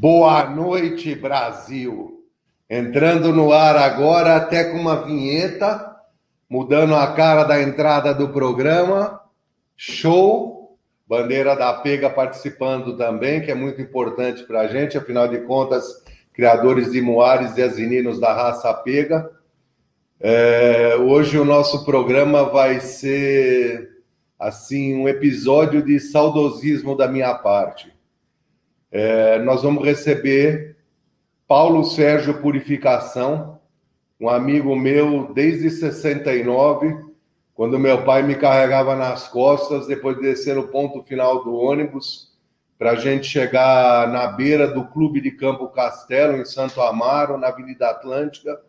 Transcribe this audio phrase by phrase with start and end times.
[0.00, 2.22] Boa noite, Brasil.
[2.70, 5.92] Entrando no ar agora, até com uma vinheta,
[6.48, 9.20] mudando a cara da entrada do programa.
[9.76, 10.78] Show!
[11.04, 15.84] Bandeira da Pega participando também, que é muito importante para a gente, afinal de contas,
[16.32, 19.28] criadores de Moares e Asininos da raça Pega.
[20.20, 23.98] É, hoje o nosso programa vai ser
[24.38, 27.97] assim um episódio de saudosismo da minha parte.
[28.90, 30.76] É, nós vamos receber
[31.46, 33.58] Paulo Sérgio Purificação,
[34.20, 36.96] um amigo meu desde 69,
[37.54, 42.28] quando meu pai me carregava nas costas depois de descer no ponto final do ônibus
[42.78, 47.48] para a gente chegar na beira do Clube de Campo Castelo, em Santo Amaro, na
[47.48, 48.60] Avenida Atlântica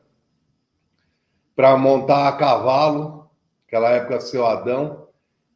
[1.60, 3.30] para montar a cavalo,
[3.68, 5.10] aquela época seu Adão,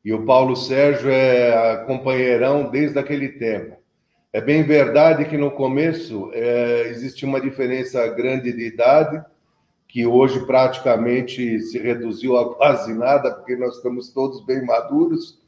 [0.03, 3.77] e o Paulo Sérgio é companheirão desde aquele tempo.
[4.33, 9.23] É bem verdade que no começo é, existia uma diferença grande de idade,
[9.87, 15.39] que hoje praticamente se reduziu a quase nada, porque nós estamos todos bem maduros,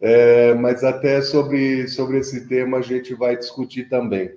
[0.00, 4.34] é, mas até sobre, sobre esse tema a gente vai discutir também.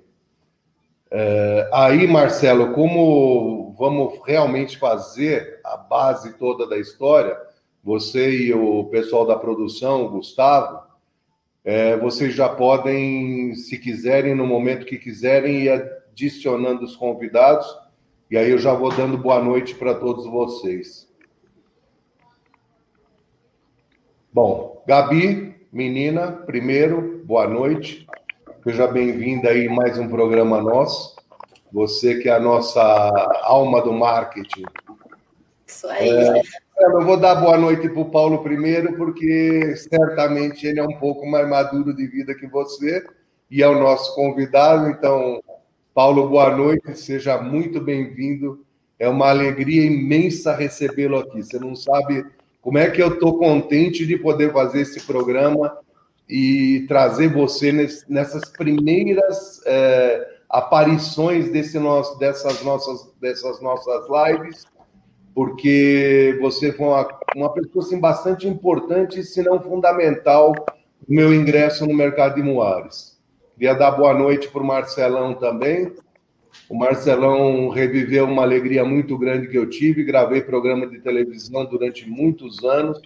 [1.10, 7.36] É, aí, Marcelo, como vamos realmente fazer a base toda da história,
[7.82, 10.83] você e o pessoal da produção, o Gustavo,
[11.64, 15.70] é, vocês já podem, se quiserem, no momento que quiserem, ir
[16.12, 17.66] adicionando os convidados,
[18.30, 21.08] e aí eu já vou dando boa noite para todos vocês.
[24.32, 28.06] Bom, Gabi, menina, primeiro, boa noite.
[28.62, 31.16] Seja bem-vinda aí mais um programa nosso.
[31.72, 32.82] Você que é a nossa
[33.42, 34.64] alma do marketing.
[35.66, 36.08] Isso aí.
[36.08, 36.42] É,
[36.76, 41.26] eu vou dar boa noite para o Paulo primeiro, porque certamente ele é um pouco
[41.26, 43.04] mais maduro de vida que você
[43.50, 44.88] e é o nosso convidado.
[44.88, 45.40] Então,
[45.94, 48.64] Paulo, boa noite, seja muito bem-vindo.
[48.98, 51.42] É uma alegria imensa recebê-lo aqui.
[51.42, 52.24] Você não sabe
[52.60, 55.76] como é que eu estou contente de poder fazer esse programa
[56.28, 57.70] e trazer você
[58.08, 64.66] nessas primeiras é, aparições desse nosso, dessas, nossas, dessas nossas lives,
[65.34, 70.54] porque você foi uma, uma pessoa assim, bastante importante, se não fundamental,
[71.06, 73.20] no meu ingresso no mercado de Moares.
[73.54, 75.92] Queria dar boa noite para o Marcelão também.
[76.68, 80.04] O Marcelão reviveu uma alegria muito grande que eu tive.
[80.04, 83.00] Gravei programa de televisão durante muitos anos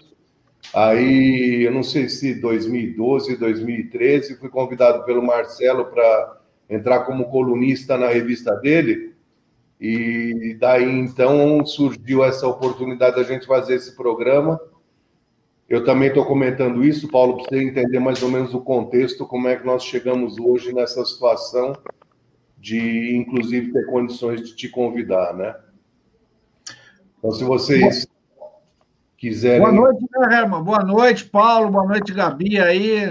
[0.75, 6.37] Aí, eu não sei se 2012, 2013, fui convidado pelo Marcelo para
[6.69, 9.08] entrar como colunista na revista dele.
[9.81, 14.61] E daí então surgiu essa oportunidade da gente fazer esse programa.
[15.69, 19.49] Eu também estou comentando isso, Paulo, para você entender mais ou menos o contexto, como
[19.49, 21.75] é que nós chegamos hoje nessa situação
[22.57, 25.55] de, inclusive, ter condições de te convidar, né?
[27.19, 28.07] Então, se vocês
[29.17, 29.61] quiserem.
[29.61, 30.63] Boa noite, né, Herman?
[30.63, 31.71] Boa noite, Paulo.
[31.71, 33.03] Boa noite, Gabi aí.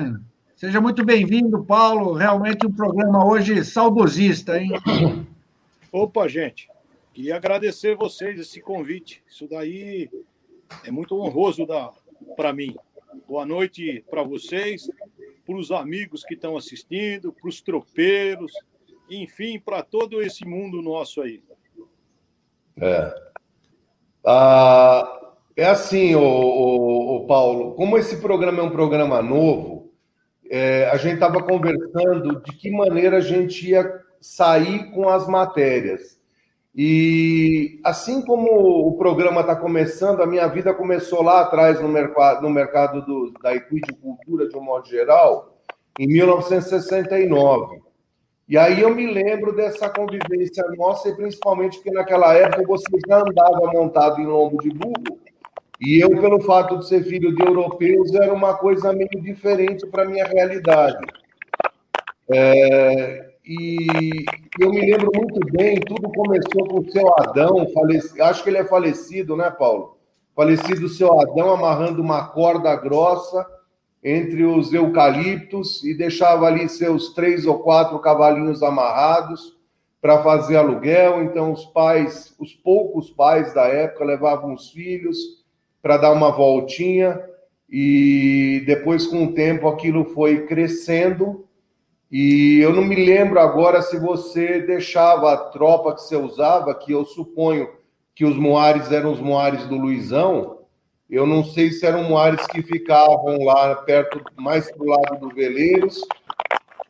[0.55, 2.13] Seja muito bem-vindo, Paulo.
[2.13, 4.71] Realmente um programa hoje saudosista, hein?
[5.91, 6.69] Opa, gente.
[7.13, 9.23] Queria agradecer vocês esse convite.
[9.27, 10.09] Isso daí
[10.85, 11.65] é muito honroso
[12.35, 12.75] para mim.
[13.27, 14.89] Boa noite para vocês,
[15.45, 18.51] para os amigos que estão assistindo, para os tropeiros,
[19.09, 21.41] enfim, para todo esse mundo nosso aí.
[22.79, 23.13] É.
[24.25, 29.91] Ah, é assim, o, o, o, Paulo, como esse programa é um programa novo,
[30.49, 33.83] é, a gente estava conversando de que maneira a gente ia
[34.21, 36.17] sair com as matérias.
[36.75, 42.43] E assim como o programa está começando, a minha vida começou lá atrás no mercado,
[42.43, 45.57] no mercado do, da equidicultura, de um modo geral,
[45.99, 47.81] em 1969.
[48.47, 53.21] E aí eu me lembro dessa convivência nossa, e principalmente porque naquela época você já
[53.21, 55.19] andava montado em lombo de burro,
[55.81, 60.03] e eu, pelo fato de ser filho de europeus, era uma coisa meio diferente para
[60.03, 61.05] a minha realidade.
[62.29, 64.25] É, e
[64.59, 68.57] eu me lembro muito bem, tudo começou com o seu Adão, faleci, acho que ele
[68.57, 69.97] é falecido, né, Paulo?
[70.35, 73.45] Falecido o seu Adão amarrando uma corda grossa
[74.03, 79.57] entre os eucaliptos e deixava ali seus três ou quatro cavalinhos amarrados
[80.01, 81.23] para fazer aluguel.
[81.23, 85.17] Então, os pais, os poucos pais da época, levavam os filhos
[85.81, 87.19] para dar uma voltinha
[87.69, 91.46] e depois com o tempo aquilo foi crescendo
[92.11, 96.93] e eu não me lembro agora se você deixava a tropa que você usava, que
[96.93, 97.69] eu suponho
[98.15, 100.65] que os moares eram os moares do Luizão.
[101.09, 105.35] Eu não sei se eram moares que ficavam lá perto, mais para o lado do
[105.35, 106.01] Veleiros,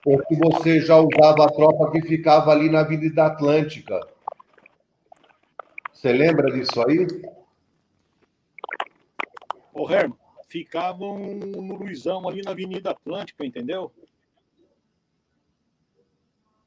[0.05, 3.99] ou se você já usava a tropa que ficava ali na Avenida Atlântica.
[5.91, 7.07] Você lembra disso aí?
[9.73, 10.17] Ô, Herman,
[10.47, 13.91] ficavam no Luizão, ali na Avenida Atlântica, entendeu?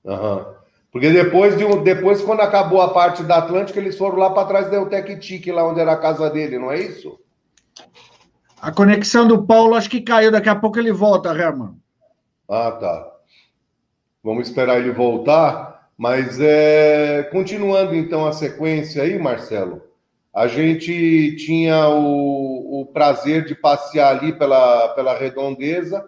[0.05, 0.45] Uhum.
[0.93, 4.49] Porque depois, de um, depois, quando acabou a parte da Atlântica, eles foram lá para
[4.49, 7.19] trás da Eutec lá onde era a casa dele, não é isso?
[8.61, 11.77] A conexão do Paulo acho que caiu, daqui a pouco ele volta, Herman.
[12.49, 13.07] Ah, tá.
[14.23, 15.71] Vamos esperar ele voltar.
[15.97, 19.83] Mas é, continuando então a sequência aí, Marcelo,
[20.35, 26.03] a gente tinha o, o prazer de passear ali pela, pela redondeza.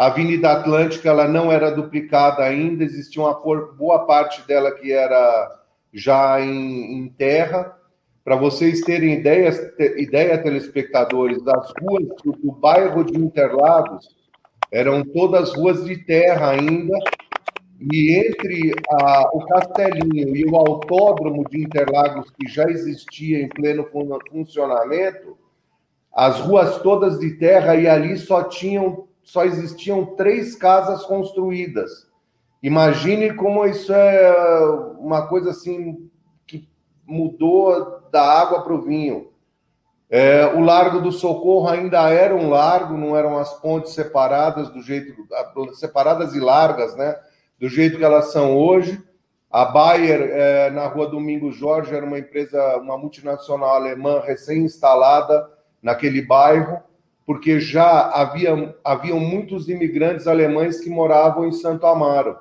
[0.00, 5.60] A Avenida Atlântica ela não era duplicada ainda, existia uma boa parte dela que era
[5.92, 7.76] já em, em terra.
[8.24, 9.50] Para vocês terem ideia,
[9.98, 14.16] ideia, telespectadores, das ruas do, do bairro de Interlagos
[14.72, 16.96] eram todas ruas de terra ainda,
[17.92, 23.86] e entre a, o Castelinho e o Autódromo de Interlagos, que já existia em pleno
[24.30, 25.36] funcionamento,
[26.10, 32.08] as ruas todas de terra e ali só tinham, só existiam três casas construídas.
[32.62, 34.60] Imagine como isso é
[34.98, 36.10] uma coisa assim
[36.46, 36.68] que
[37.06, 39.30] mudou da água para o vinho.
[40.10, 44.82] É, o Largo do Socorro ainda era um largo, não eram as pontes separadas do
[44.82, 45.14] jeito
[45.74, 47.16] separadas e largas, né?
[47.60, 49.00] do jeito que elas são hoje.
[49.50, 55.46] A Bayer, é, na rua Domingos Jorge, era uma empresa, uma multinacional alemã recém-instalada
[55.82, 56.80] naquele bairro,
[57.26, 62.36] porque já havia, haviam muitos imigrantes alemães que moravam em Santo Amaro.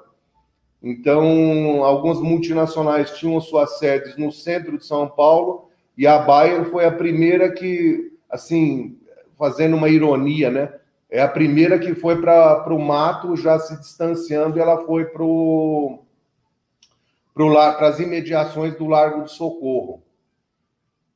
[0.82, 6.86] Então, algumas multinacionais tinham suas sedes no centro de São Paulo e a Bayer foi
[6.86, 8.98] a primeira que, assim,
[9.38, 10.74] fazendo uma ironia, né?
[11.10, 15.26] é a primeira que foi para o mato, já se distanciando, e ela foi para
[17.88, 20.04] as imediações do Largo do Socorro.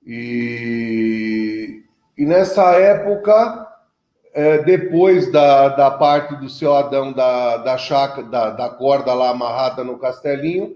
[0.06, 1.84] E,
[2.18, 3.68] e nessa época,
[4.34, 9.30] é, depois da, da parte do seu Adão da, da, chaca, da, da corda lá
[9.30, 10.76] amarrada no castelinho,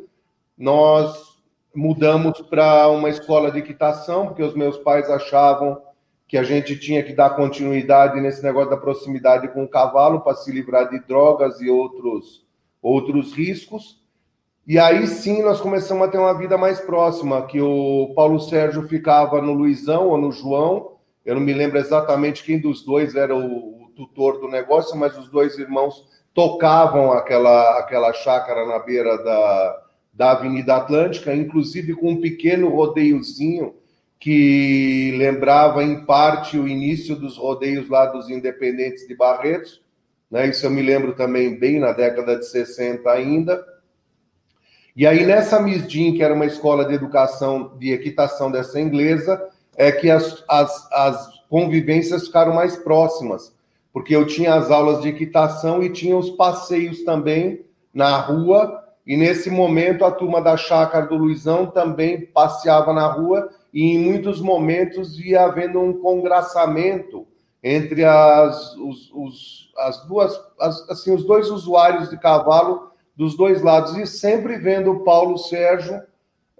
[0.58, 1.38] nós
[1.76, 5.80] mudamos para uma escola de equitação, porque os meus pais achavam
[6.28, 10.36] que a gente tinha que dar continuidade nesse negócio da proximidade com o cavalo para
[10.36, 12.46] se livrar de drogas e outros,
[12.82, 14.02] outros riscos.
[14.66, 18.88] E aí sim nós começamos a ter uma vida mais próxima, que o Paulo Sérgio
[18.88, 20.97] ficava no Luizão ou no João,
[21.28, 25.18] eu não me lembro exatamente quem dos dois era o, o tutor do negócio, mas
[25.18, 29.84] os dois irmãos tocavam aquela, aquela chácara na beira da,
[30.14, 33.76] da Avenida Atlântica, inclusive com um pequeno rodeiozinho
[34.18, 39.82] que lembrava em parte o início dos rodeios lá dos independentes de Barretos,
[40.32, 40.48] né?
[40.48, 43.62] Isso eu me lembro também bem na década de 60 ainda.
[44.96, 49.46] E aí nessa Misdim, que era uma escola de educação de equitação dessa inglesa,
[49.78, 53.56] é que as, as, as convivências ficaram mais próximas,
[53.94, 57.64] porque eu tinha as aulas de equitação e tinha os passeios também
[57.94, 63.50] na rua, e nesse momento a turma da chácara do Luizão também passeava na rua
[63.74, 67.26] e em muitos momentos ia havendo um congraçamento
[67.64, 73.64] entre as, os, os, as duas, as, assim, os dois usuários de cavalo dos dois
[73.64, 76.02] lados, e sempre vendo o Paulo Sérgio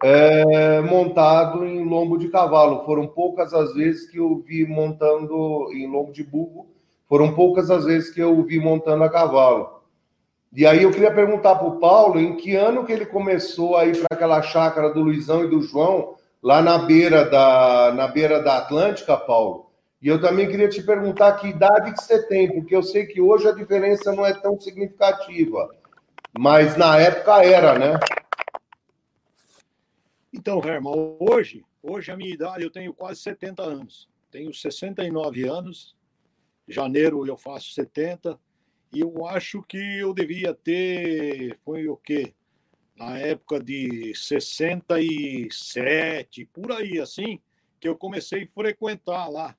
[0.04, 2.86] é, montado em lombo de cavalo.
[2.86, 6.68] Foram poucas as vezes que eu vi montando em lombo de burro,
[7.08, 9.78] foram poucas as vezes que eu vi montando a cavalo.
[10.54, 13.86] E aí eu queria perguntar para o Paulo em que ano que ele começou a
[13.86, 18.42] ir para aquela chácara do Luizão e do João, lá na beira da, na beira
[18.42, 19.68] da Atlântica, Paulo.
[20.02, 23.20] E eu também queria te perguntar que idade que você tem, porque eu sei que
[23.20, 25.70] hoje a diferença não é tão significativa,
[26.38, 28.00] mas na época era, né?
[30.34, 34.10] Então, Herman, hoje, hoje a minha idade, eu tenho quase 70 anos.
[34.30, 35.96] Tenho 69 anos.
[36.68, 38.40] Janeiro eu faço 70.
[38.94, 42.34] E eu acho que eu devia ter, foi o quê?
[42.98, 47.40] na época de 67, por aí assim,
[47.80, 49.56] que eu comecei a frequentar lá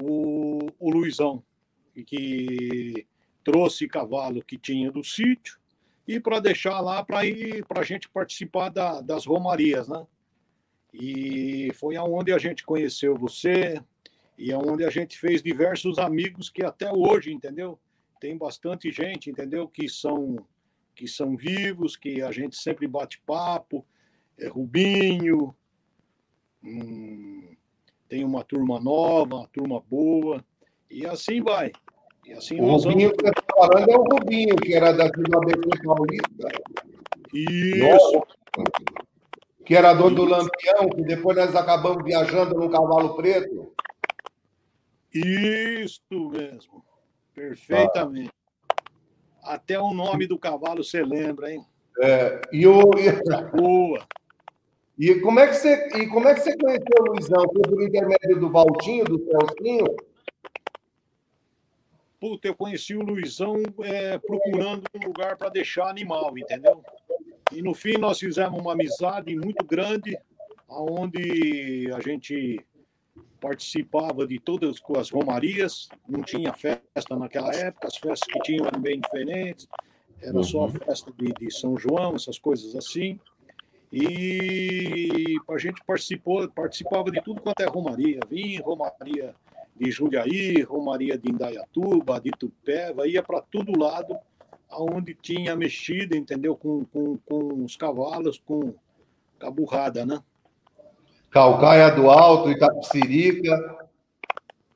[0.00, 1.42] o, o Luizão,
[2.06, 3.04] que
[3.42, 5.58] trouxe cavalo que tinha do sítio
[6.06, 10.06] e para deixar lá para ir para a gente participar da, das romarias, né?
[10.92, 13.82] E foi aonde a gente conheceu você
[14.38, 17.78] e aonde a gente fez diversos amigos que até hoje, entendeu?
[18.20, 19.68] Tem bastante gente, entendeu?
[19.68, 20.36] Que são
[20.94, 23.84] que são vivos, que a gente sempre bate papo,
[24.38, 25.54] é Rubinho,
[26.64, 27.54] hum,
[28.08, 30.42] tem uma turma nova, uma turma boa,
[30.90, 31.70] e assim vai.
[32.26, 33.16] E assim o Rubinho vamos...
[33.16, 36.48] que você está falando é o Rubinho, que era daqui do ABC Paulista.
[37.32, 38.26] Isso.
[39.64, 43.72] Que era dono do Lampião, que depois nós acabamos viajando no cavalo preto.
[45.14, 46.84] Isto mesmo.
[47.34, 48.32] Perfeitamente.
[49.42, 49.54] Ah.
[49.54, 51.64] Até o nome do cavalo você lembra, hein?
[52.00, 52.90] É, e o.
[53.54, 54.06] Boa.
[54.98, 57.44] E como é que você, e como é que você conheceu o Luizão?
[57.52, 59.86] Foi por intermédio do Valtinho, do Celcinho?
[62.18, 66.82] Puta, eu conheci o Luizão é, procurando um lugar para deixar animal, entendeu?
[67.52, 70.16] E no fim nós fizemos uma amizade muito grande,
[70.68, 72.64] onde a gente
[73.40, 78.80] participava de todas as romarias, não tinha festa naquela época, as festas que tinham eram
[78.80, 79.68] bem diferentes,
[80.20, 80.70] era só a uhum.
[80.70, 83.20] festa de, de São João, essas coisas assim.
[83.92, 88.18] E a gente participou, participava de tudo quanto é romaria.
[88.28, 89.34] Vinha romaria
[89.78, 94.16] de Jundiaí, romaria de Indaiatuba, de Tupéva, ia para todo lado
[94.68, 96.56] aonde tinha mexido, entendeu?
[96.56, 98.74] Com, com, com os cavalos, com
[99.40, 100.20] a burrada, né?
[101.30, 103.76] Calcaia do Alto, Itapicirica.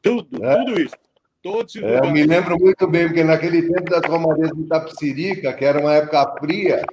[0.02, 0.64] Tudo, é.
[0.64, 0.94] tudo isso.
[1.42, 5.64] Todos é, eu me lembro muito bem, porque naquele tempo das romarias de Itapicirica, que
[5.64, 6.84] era uma época fria,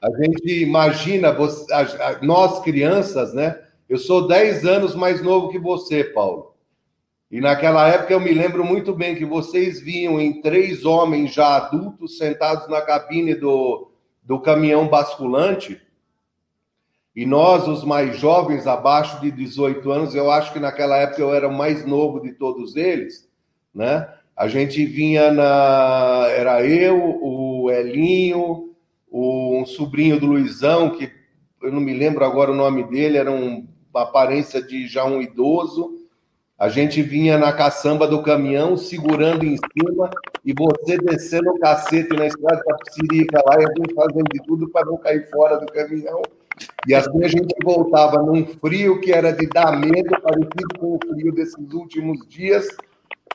[0.00, 1.66] a gente imagina, você,
[2.22, 3.60] nós crianças, né?
[3.88, 6.51] Eu sou 10 anos mais novo que você, Paulo.
[7.32, 11.56] E naquela época eu me lembro muito bem que vocês vinham em três homens já
[11.56, 13.90] adultos sentados na cabine do,
[14.22, 15.80] do caminhão basculante
[17.14, 21.34] e nós, os mais jovens, abaixo de 18 anos, eu acho que naquela época eu
[21.34, 23.28] era o mais novo de todos eles,
[23.74, 24.08] né?
[24.34, 26.26] A gente vinha na.
[26.34, 28.74] Era eu, o Elinho,
[29.10, 31.12] o, um sobrinho do Luizão, que
[31.62, 35.20] eu não me lembro agora o nome dele, era um, uma aparência de já um
[35.20, 36.01] idoso.
[36.62, 40.08] A gente vinha na caçamba do caminhão, segurando em cima,
[40.44, 44.40] e você descendo o cacete na estrada da Psirica lá, e a gente fazendo de
[44.44, 46.22] tudo para não cair fora do caminhão.
[46.86, 50.98] E assim a gente voltava num frio que era de dar medo, parecido com o
[51.04, 52.68] frio desses últimos dias.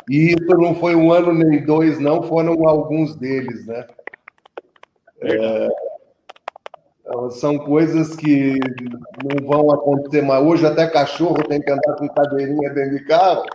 [0.10, 3.86] E isso não foi um ano nem dois, não, foram alguns deles, né?
[5.22, 5.68] É,
[7.32, 8.60] são coisas que
[9.24, 10.44] não vão acontecer mais.
[10.46, 13.46] Hoje até cachorro tem que andar com cadeirinha dentro de carro.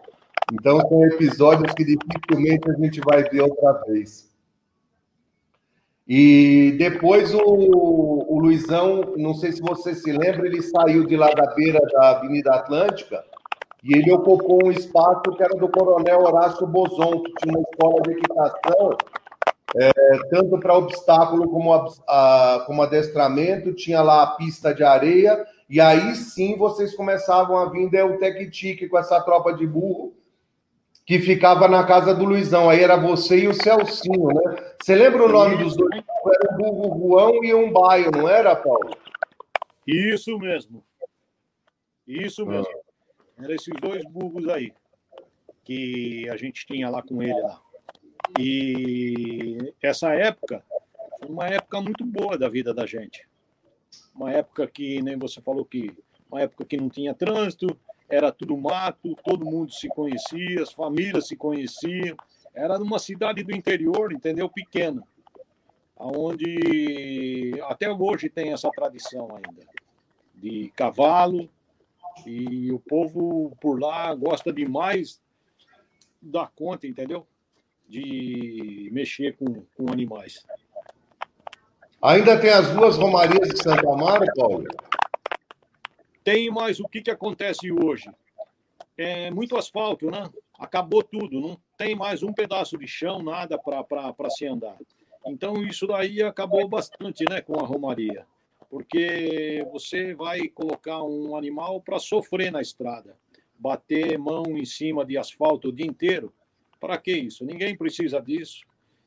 [0.52, 4.30] Então são episódios que dificilmente a gente vai ver outra vez.
[6.06, 11.30] E depois o, o Luizão, não sei se você se lembra, ele saiu de lá
[11.30, 13.24] da beira da Avenida Atlântica
[13.84, 18.02] e ele ocupou um espaço que era do Coronel Horácio Bozon, que tinha uma escola
[18.02, 18.96] de equitação,
[19.76, 19.92] é,
[20.30, 25.80] tanto para obstáculo como, a, a, como adestramento, tinha lá a pista de areia, e
[25.80, 30.14] aí sim vocês começavam a vir o Tec-Tique com essa tropa de burro,
[31.06, 32.70] que ficava na casa do Luizão.
[32.70, 34.72] Aí era você e o Celcinho, né?
[34.80, 35.90] Você lembra o nome dos dois?
[35.94, 38.90] Era um burro Juan e um baio, não era, Paulo?
[39.86, 40.84] Isso mesmo.
[42.06, 42.68] Isso mesmo.
[42.68, 43.44] Ah.
[43.44, 44.72] Eram esses dois burros aí
[45.64, 47.60] que a gente tinha lá com ele lá.
[48.38, 50.64] E essa época
[51.18, 53.26] foi uma época muito boa da vida da gente.
[54.14, 55.94] Uma época que, nem você falou que
[56.30, 61.28] uma época que não tinha trânsito, era tudo mato, todo mundo se conhecia, as famílias
[61.28, 62.16] se conheciam.
[62.54, 64.48] Era numa cidade do interior, entendeu?
[64.48, 65.02] Pequena,
[65.96, 69.66] onde até hoje tem essa tradição ainda
[70.34, 71.48] de cavalo
[72.26, 75.22] e o povo por lá gosta demais
[76.20, 77.26] da conta, entendeu?
[77.92, 80.46] De mexer com, com animais.
[82.00, 84.64] Ainda tem as duas romarias de Santa Amaro, Paulo?
[86.24, 88.10] Tem, mas o que, que acontece hoje?
[88.96, 90.26] É muito asfalto, né?
[90.58, 94.78] Acabou tudo, não tem mais um pedaço de chão, nada para se andar.
[95.26, 98.24] Então, isso daí acabou bastante né, com a Romaria,
[98.70, 103.16] porque você vai colocar um animal para sofrer na estrada,
[103.58, 106.32] bater mão em cima de asfalto o dia inteiro.
[106.82, 107.44] Para que isso?
[107.44, 108.64] Ninguém precisa disso.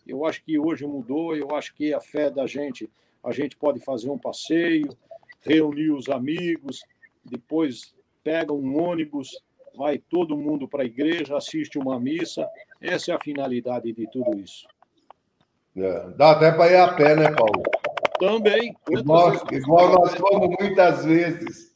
[0.08, 2.90] Eu acho que hoje mudou, eu acho que a fé da gente,
[3.22, 4.88] a gente pode fazer um passeio,
[5.42, 6.86] reunir os amigos,
[7.22, 9.44] depois pega um ônibus,
[9.76, 12.48] vai todo mundo para a igreja, assiste uma missa.
[12.80, 14.66] Essa é a finalidade de tudo isso.
[15.76, 17.62] É, dá até para ir a pé, né, Paulo?
[18.18, 18.74] Também.
[18.90, 21.76] Igual, igual nós fomos muitas vezes.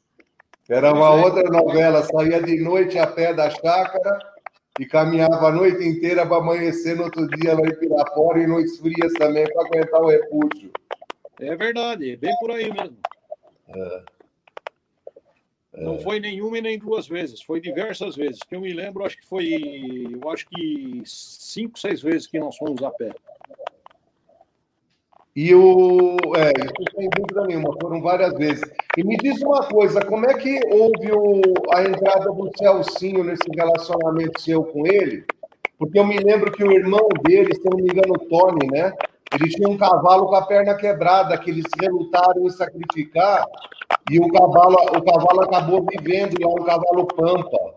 [0.69, 1.25] Era uma é.
[1.25, 4.38] outra novela, saía de noite a pé da chácara
[4.79, 8.79] e caminhava a noite inteira para amanhecer no outro dia lá em Pirapora e noites
[8.79, 10.71] frias também para aguentar o repúdio.
[11.37, 12.97] É verdade, é bem por aí mesmo.
[13.67, 14.03] É.
[15.73, 15.99] Não é.
[15.99, 18.39] foi nenhuma e nem duas vezes, foi diversas vezes.
[18.41, 22.55] Que eu me lembro, acho que foi, eu acho que cinco, seis vezes que nós
[22.55, 23.13] fomos a pé.
[25.35, 26.17] E o.
[26.35, 28.63] É, isso sem dúvida nenhuma, foram várias vezes.
[28.97, 31.41] E me diz uma coisa: como é que houve o,
[31.73, 35.23] a entrada do Celcinho nesse relacionamento seu com ele?
[35.77, 38.91] Porque eu me lembro que o irmão dele, se não me engano, o Tony, né?
[39.33, 43.45] Ele tinha um cavalo com a perna quebrada, que eles relutaram em sacrificar,
[44.11, 47.75] e o cavalo, o cavalo acabou vivendo lá, um cavalo pampa.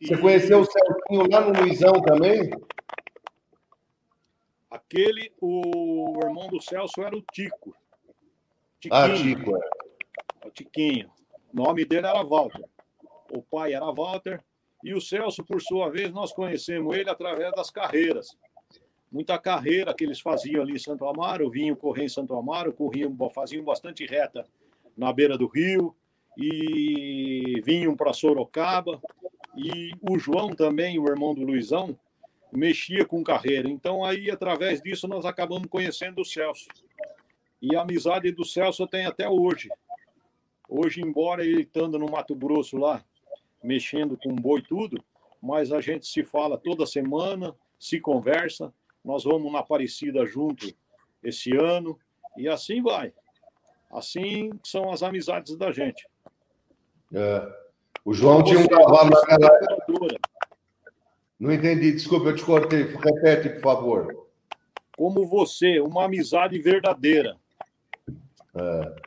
[0.00, 2.50] Você conheceu o Celcinho lá no Luizão também?
[4.88, 7.74] Aquele, o irmão do Celso era o Tico.
[8.80, 9.02] Tiquinho.
[9.02, 10.46] Ah, Tico, é.
[10.46, 11.10] O Tiquinho.
[11.52, 12.64] O nome dele era Walter.
[13.32, 14.40] O pai era Walter.
[14.84, 18.36] E o Celso, por sua vez, nós conhecemos ele através das carreiras.
[19.10, 23.16] Muita carreira que eles faziam ali em Santo Amaro, vinham correr em Santo Amaro, corriam,
[23.34, 24.46] faziam bastante reta
[24.96, 25.96] na beira do rio
[26.38, 29.00] e vinham para Sorocaba.
[29.56, 31.98] E o João também, o irmão do Luizão,
[32.52, 33.68] mexia com carreira.
[33.68, 36.68] Então, aí, através disso, nós acabamos conhecendo o Celso.
[37.60, 39.68] E a amizade do Celso tem até hoje.
[40.68, 43.04] Hoje, embora ele estando no Mato Grosso lá,
[43.62, 45.02] mexendo com boi tudo,
[45.40, 48.72] mas a gente se fala toda semana, se conversa.
[49.04, 50.74] Nós vamos na Aparecida junto
[51.22, 51.98] esse ano
[52.36, 53.12] e assim vai.
[53.90, 56.06] Assim são as amizades da gente.
[57.14, 57.66] É.
[58.04, 59.48] O João tinha um cavalo naquela
[61.38, 62.82] não entendi, desculpa, eu te cortei.
[62.82, 64.26] Repete, por favor.
[64.96, 67.36] Como você, uma amizade verdadeira.
[68.54, 69.06] É.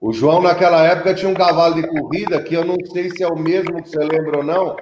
[0.00, 3.28] O João, naquela época, tinha um cavalo de corrida que eu não sei se é
[3.28, 4.76] o mesmo que você lembra ou não,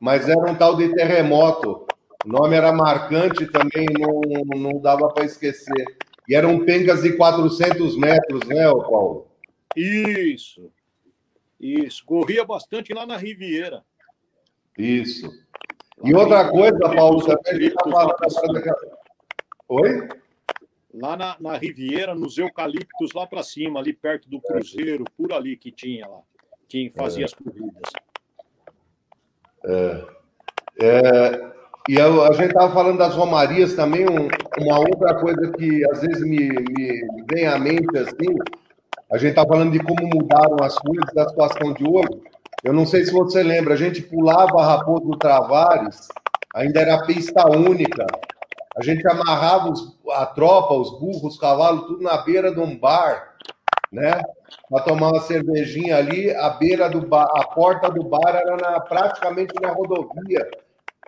[0.00, 1.86] mas era um tal de terremoto.
[2.24, 4.20] O nome era marcante também, não,
[4.56, 5.84] não dava para esquecer.
[6.28, 9.28] E eram pencas de 400 metros, né, Paulo?
[9.76, 10.72] Isso.
[11.60, 12.04] Isso.
[12.04, 13.84] Corria bastante lá na Riviera.
[14.76, 15.30] Isso.
[16.02, 18.62] E outra coisa, Paulo, também está falando.
[19.68, 20.08] Oi?
[20.94, 25.56] Lá na, na Riviera, nos eucaliptos, lá para cima, ali perto do Cruzeiro, por ali
[25.56, 26.20] que tinha lá,
[26.68, 27.26] quem fazia é.
[27.26, 27.90] as corridas.
[29.64, 30.04] É.
[30.80, 31.54] é
[31.88, 34.28] e eu, a gente estava falando das romarias também, um,
[34.58, 38.38] uma outra coisa que às vezes me, me vem à mente assim,
[39.10, 42.22] a gente está falando de como mudaram as coisas da situação de hoje.
[42.64, 46.08] Eu não sei se você lembra, a gente pulava a Raposo Travares,
[46.54, 48.06] ainda era pista única.
[48.74, 52.74] A gente amarrava os, a tropa, os burros, os cavalos, tudo na beira de um
[52.78, 53.36] bar,
[53.92, 54.18] né?
[54.70, 58.80] Para tomar uma cervejinha ali, a beira do bar, a porta do bar era na,
[58.80, 60.50] praticamente na rodovia,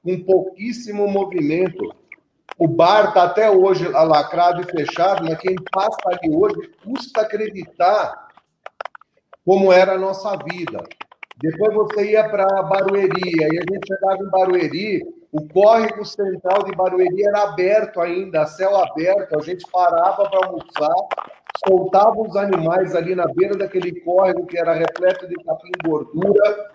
[0.05, 1.91] com pouquíssimo movimento.
[2.59, 8.29] O bar está até hoje lacrado e fechado, mas quem passa ali hoje custa acreditar
[9.43, 10.85] como era a nossa vida.
[11.39, 16.75] Depois você ia para Barueri, aí a gente chegava em Barueri, o córrego central de
[16.75, 20.95] Barueri era aberto ainda, céu aberto, a gente parava para almoçar,
[21.67, 26.71] soltava os animais ali na beira daquele córrego que era repleto de capim gordura,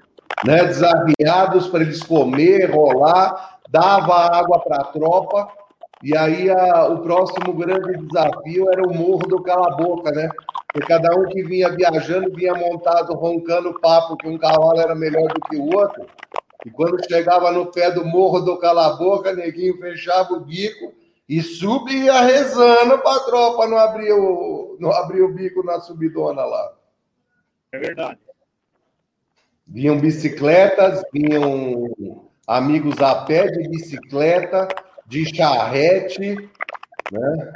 [0.45, 5.52] né, desarriados para eles comer, rolar, dava água para a tropa,
[6.04, 10.30] e aí a, o próximo grande desafio era o Morro do Cala Boca, né?
[10.68, 15.28] Porque cada um que vinha viajando vinha montado, roncando papo que um cavalo era melhor
[15.28, 16.06] do que o outro.
[16.66, 20.94] E quando chegava no pé do Morro do Cala Boca, neguinho fechava o bico
[21.28, 26.44] e subia rezando para a tropa não abrir, o, não abrir o bico na subidona
[26.44, 26.74] lá.
[27.72, 28.20] É verdade.
[29.68, 34.68] Vinham bicicletas, vinham amigos a pé de bicicleta,
[35.12, 36.50] de charrete,
[37.12, 37.54] né?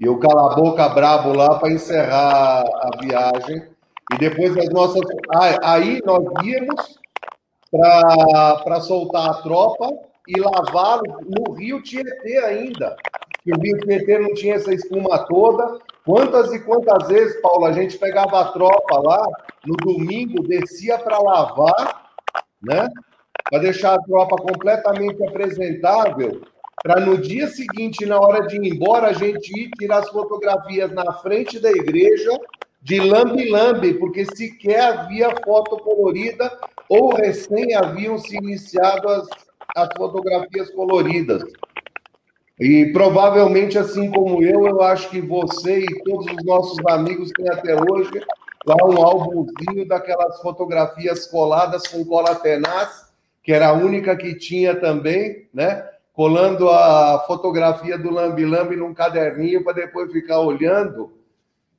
[0.00, 3.62] E o cala-boca brabo lá para encerrar a viagem.
[4.12, 5.02] E depois as nossas.
[5.62, 6.98] Aí nós íamos
[7.70, 9.88] para soltar a tropa
[10.26, 12.96] e lavá-lo no Rio Tietê ainda.
[13.44, 15.78] Que o Rio Tietê não tinha essa espuma toda.
[16.04, 19.24] Quantas e quantas vezes, Paulo, a gente pegava a tropa lá
[19.64, 22.10] no domingo, descia para lavar,
[22.60, 22.88] né?
[23.48, 26.42] Para deixar a tropa completamente apresentável
[26.84, 30.92] para no dia seguinte, na hora de ir embora, a gente ir tirar as fotografias
[30.92, 32.38] na frente da igreja
[32.82, 36.52] de lambe-lambe, porque sequer havia foto colorida
[36.86, 39.26] ou recém haviam se iniciado as,
[39.74, 41.42] as fotografias coloridas.
[42.60, 47.48] E provavelmente, assim como eu, eu acho que você e todos os nossos amigos têm
[47.48, 48.12] até hoje
[48.66, 53.10] lá um álbumzinho daquelas fotografias coladas com cola tenaz,
[53.42, 55.93] que era a única que tinha também, né?
[56.14, 61.12] Colando a fotografia do Lambi Lambi num caderninho para depois ficar olhando.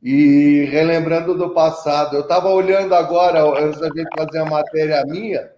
[0.04, 5.50] E relembrando do passado, eu estava olhando agora, antes da gente fazer a matéria minha,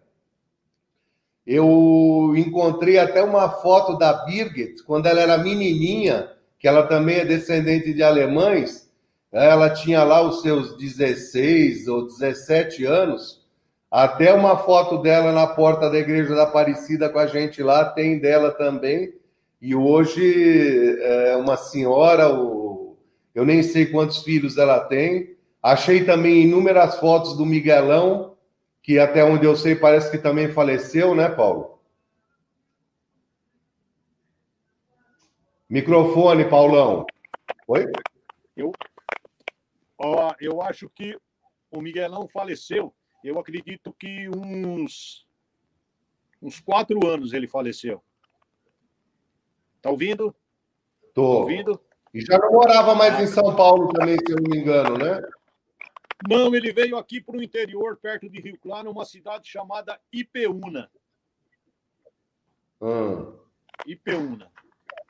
[1.45, 7.25] eu encontrei até uma foto da Birgit, quando ela era menininha, que ela também é
[7.25, 8.89] descendente de alemães,
[9.31, 13.36] ela tinha lá os seus 16 ou 17 anos,
[13.89, 18.19] até uma foto dela na porta da Igreja da Aparecida com a gente lá, tem
[18.19, 19.13] dela também,
[19.61, 26.99] e hoje é uma senhora, eu nem sei quantos filhos ela tem, achei também inúmeras
[26.99, 28.35] fotos do Miguelão,
[28.83, 31.77] que até onde eu sei parece que também faleceu, né, Paulo?
[35.69, 37.05] Microfone, Paulão.
[37.67, 37.85] Oi?
[38.55, 38.71] Eu,
[39.97, 41.17] ó, eu acho que
[41.69, 42.93] o Miguelão faleceu.
[43.23, 45.25] Eu acredito que uns
[46.41, 48.03] uns quatro anos ele faleceu.
[49.81, 50.35] Tá ouvindo?
[51.13, 51.33] Tô.
[51.33, 51.81] Tá ouvindo?
[52.13, 55.21] E já não morava mais em São Paulo também, se eu não me engano, né?
[56.27, 60.89] Não, ele veio aqui para o interior, perto de Rio Claro, uma cidade chamada Ipeúna.
[62.81, 63.33] Hum.
[63.85, 64.51] Ipeúna.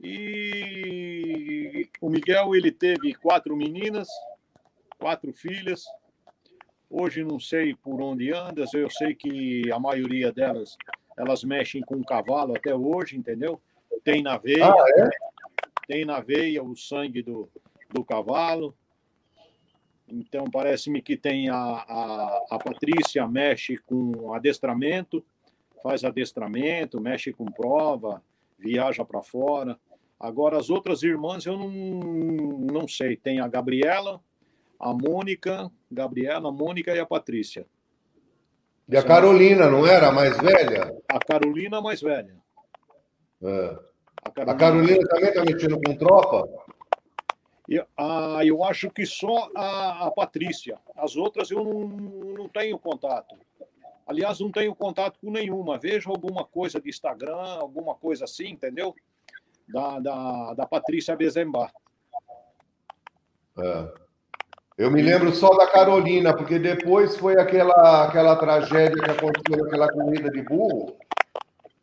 [0.02, 4.08] E o Miguel ele teve quatro meninas,
[4.98, 5.86] quatro filhas.
[6.90, 10.78] Hoje não sei por onde anda, eu sei que a maioria delas
[11.18, 13.60] elas mexem com cavalo até hoje, entendeu?
[14.04, 15.10] Tem na veia, ah, é?
[15.88, 17.50] tem na veia o sangue do,
[17.90, 18.76] do cavalo.
[20.08, 25.26] Então, parece-me que tem a, a, a Patrícia mexe com adestramento,
[25.82, 28.24] faz adestramento, mexe com prova,
[28.58, 29.78] viaja para fora.
[30.20, 33.18] Agora, as outras irmãs eu não, não sei.
[33.18, 34.22] Tem a Gabriela,
[34.80, 37.66] a Mônica, Gabriela, a Mônica e a Patrícia.
[38.88, 40.96] E a Carolina, não era a mais velha?
[41.10, 42.36] A Carolina, mais velha.
[43.42, 43.80] É.
[44.24, 46.48] A Carolina, a Carolina também está mexendo com tropa?
[47.68, 50.80] Eu, ah, eu acho que só a, a Patrícia.
[50.96, 53.36] As outras eu não, não tenho contato.
[54.06, 55.78] Aliás, não tenho contato com nenhuma.
[55.78, 58.96] Vejo alguma coisa de Instagram, alguma coisa assim, entendeu?
[59.68, 61.74] Da, da, da Patrícia Bezembar.
[63.58, 64.07] É.
[64.78, 69.92] Eu me lembro só da Carolina, porque depois foi aquela, aquela tragédia que aconteceu naquela
[69.92, 70.96] corrida de burro,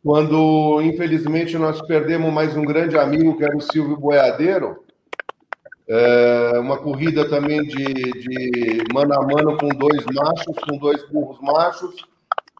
[0.01, 4.85] quando, infelizmente, nós perdemos mais um grande amigo, que era o Silvio Boiadeiro,
[5.89, 11.41] é, uma corrida também de, de mano a mano com dois machos, com dois burros
[11.41, 11.95] machos,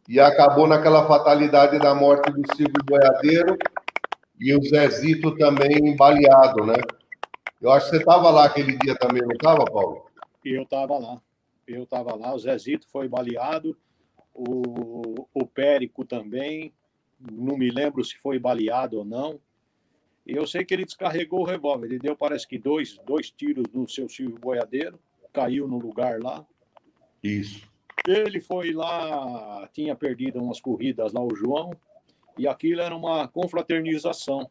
[0.10, 3.58] e acabou naquela fatalidade da morte do Silvio Boiadeiro
[4.38, 6.76] e o Zezito também baleado, né?
[7.62, 10.04] Eu acho que você estava lá aquele dia também, não estava, Paulo?
[10.46, 11.22] Eu estava lá.
[11.68, 12.34] Eu estava lá.
[12.34, 13.76] O Zezito foi baleado,
[14.34, 16.72] o, o Périco também.
[17.20, 19.40] Não me lembro se foi baleado ou não.
[20.26, 21.88] E eu sei que ele descarregou o revólver.
[21.88, 25.00] Ele deu, parece que, dois, dois tiros no seu Silvio Boiadeiro,
[25.34, 26.46] caiu no lugar lá.
[27.24, 27.68] Isso.
[28.08, 31.72] Ele foi lá, tinha perdido umas corridas lá, o João,
[32.38, 34.50] e aquilo era uma confraternização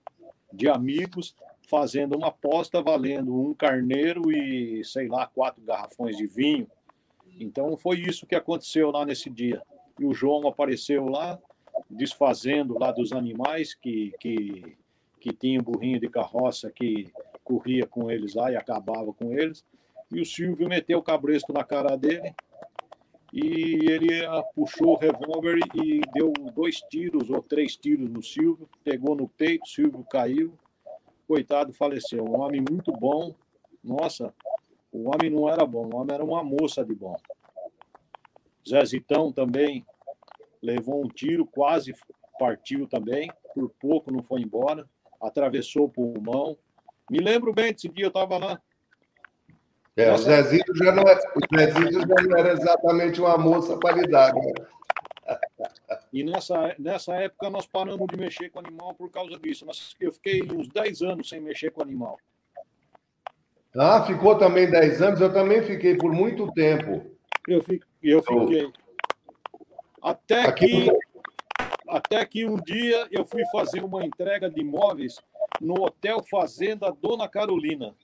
[0.52, 1.36] de amigos
[1.68, 6.66] fazendo uma aposta valendo um carneiro e, sei lá, quatro garrafões de vinho.
[7.40, 9.62] Então foi isso que aconteceu lá nesse dia.
[9.98, 11.38] E o João apareceu lá,
[11.90, 14.76] desfazendo lá dos animais que, que
[15.24, 17.10] que tinha um burrinho de carroça que
[17.42, 19.64] corria com eles lá e acabava com eles.
[20.12, 22.34] E o Silvio meteu o cabresto na cara dele
[23.32, 28.68] e ele ah, puxou o revólver e deu dois tiros ou três tiros no Silvio,
[28.84, 30.52] pegou no peito, o Silvio caiu,
[31.26, 32.24] coitado, faleceu.
[32.24, 33.34] Um homem muito bom,
[33.82, 34.32] nossa,
[34.92, 37.16] o homem não era bom, o homem era uma moça de bom.
[38.68, 39.84] Zezitão também
[40.62, 41.94] levou um tiro, quase
[42.38, 44.88] partiu também, por pouco não foi embora
[45.26, 46.56] atravessou o pulmão.
[47.10, 48.60] Me lembro bem desse dia, eu estava lá.
[49.96, 54.38] É, o Zezito já não, é, o Zezito já não era exatamente uma moça qualidade.
[54.40, 54.52] Né?
[56.14, 59.66] E nessa, nessa época nós paramos de mexer com animal por causa disso.
[59.98, 62.16] Eu fiquei uns 10 anos sem mexer com animal.
[63.76, 65.20] Ah, ficou também 10 anos?
[65.20, 67.04] Eu também fiquei por muito tempo.
[67.48, 67.88] Eu, fiquei.
[68.00, 68.72] Eu fiquei.
[70.00, 70.86] Até Aqui que.
[70.86, 70.98] No
[71.88, 75.20] até que um dia eu fui fazer uma entrega de imóveis
[75.60, 77.94] no Hotel Fazenda Dona Carolina.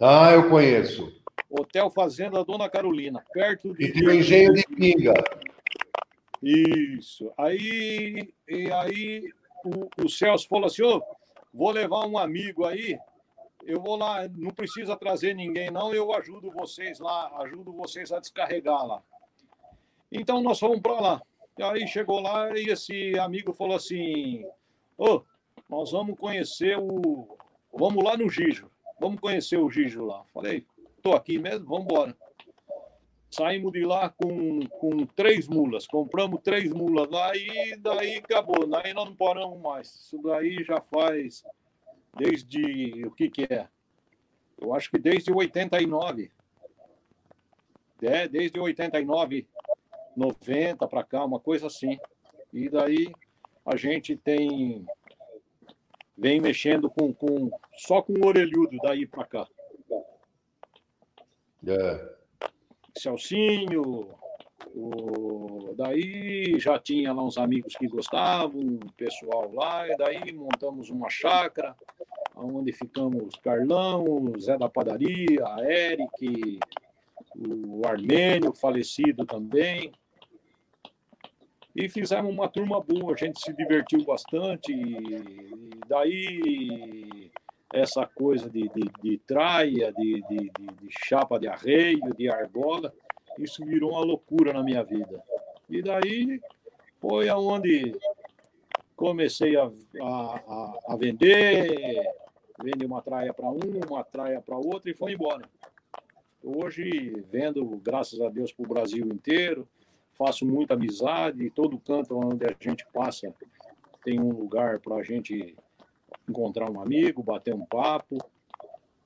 [0.00, 1.12] Ah, eu conheço.
[1.50, 3.86] Hotel Fazenda Dona Carolina, perto de.
[3.86, 5.14] E tem o engenho de pinga.
[6.42, 7.32] Isso.
[7.38, 9.32] Aí, e aí
[9.64, 11.02] o, o Celso falou assim: oh,
[11.52, 12.98] vou levar um amigo aí.
[13.64, 15.94] Eu vou lá, não precisa trazer ninguém, não.
[15.94, 19.00] Eu ajudo vocês lá, ajudo vocês a descarregar lá.
[20.10, 21.22] Então nós fomos para lá.
[21.56, 24.44] E aí chegou lá e esse amigo falou assim:
[24.98, 25.22] Ô, oh,
[25.68, 27.38] nós vamos conhecer o.
[27.72, 28.70] Vamos lá no Gijo.
[29.00, 30.22] Vamos conhecer o Gijo lá.
[30.32, 30.66] Falei,
[31.02, 32.16] tô aqui mesmo, vamos embora.
[33.32, 38.92] Saímos de lá com, com três mulas, compramos três mulas lá e daí acabou, daí
[38.92, 39.88] nós não paramos mais.
[39.88, 41.42] Isso daí já faz
[42.14, 43.66] desde, o que que é?
[44.60, 46.30] Eu acho que desde 89.
[48.02, 49.48] É, desde 89,
[50.14, 51.98] 90 para cá, uma coisa assim.
[52.52, 53.10] E daí
[53.64, 54.84] a gente tem
[56.18, 59.48] vem mexendo com, com só com o orelhudo daí para cá.
[61.66, 62.21] É.
[62.96, 64.08] Celcinho,
[64.74, 65.74] o...
[65.76, 71.08] daí já tinha lá uns amigos que gostavam, um pessoal lá, e daí montamos uma
[71.10, 71.74] chácara,
[72.36, 76.58] onde ficamos Carlão, Zé da Padaria, a Eric,
[77.36, 79.92] o Armênio, falecido também.
[81.74, 84.72] E fizemos uma turma boa, a gente se divertiu bastante.
[84.72, 87.30] E daí,
[87.72, 92.92] essa coisa de, de, de traia, de, de, de, chapa de arreio, de argola,
[93.38, 95.22] isso virou uma loucura na minha vida.
[95.68, 96.40] E daí
[97.00, 97.96] foi aonde
[98.94, 102.04] comecei a, a, a vender,
[102.62, 105.48] vender uma traia para um, uma traia para outra e foi embora.
[106.44, 109.66] Hoje, vendo, graças a Deus, para o Brasil inteiro,
[110.12, 113.34] faço muita amizade, todo canto onde a gente passa
[114.04, 115.56] tem um lugar para a gente
[116.28, 118.18] encontrar um amigo, bater um papo.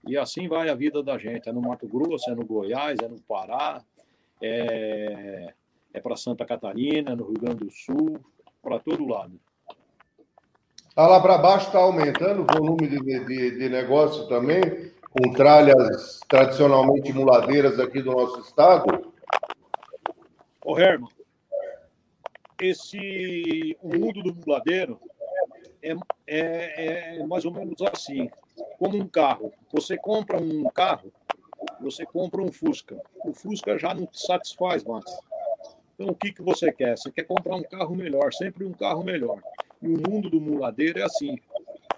[0.07, 1.48] E assim vai a vida da gente.
[1.48, 3.83] É no Mato Grosso, é no Goiás, é no Pará,
[4.40, 5.52] é,
[5.92, 8.20] é para Santa Catarina, no Rio Grande do Sul,
[8.62, 9.40] para todo lado.
[10.94, 14.62] Ah, lá para baixo está aumentando o volume de, de, de negócio também,
[15.11, 19.12] com tralhas tradicionalmente muladeiras aqui do nosso estado.
[20.64, 21.11] Ô, Herman,
[22.61, 24.98] esse o mundo do muladeiro
[25.92, 25.96] é,
[26.27, 28.31] é, é mais ou menos assim,
[28.79, 29.53] como um carro.
[29.72, 31.12] Você compra um carro,
[31.81, 33.01] você compra um Fusca.
[33.25, 35.05] O Fusca já não satisfaz mais.
[35.94, 36.96] Então, o que, que você quer?
[36.96, 39.42] Você quer comprar um carro melhor, sempre um carro melhor.
[39.81, 41.38] E o mundo do muladeiro é assim.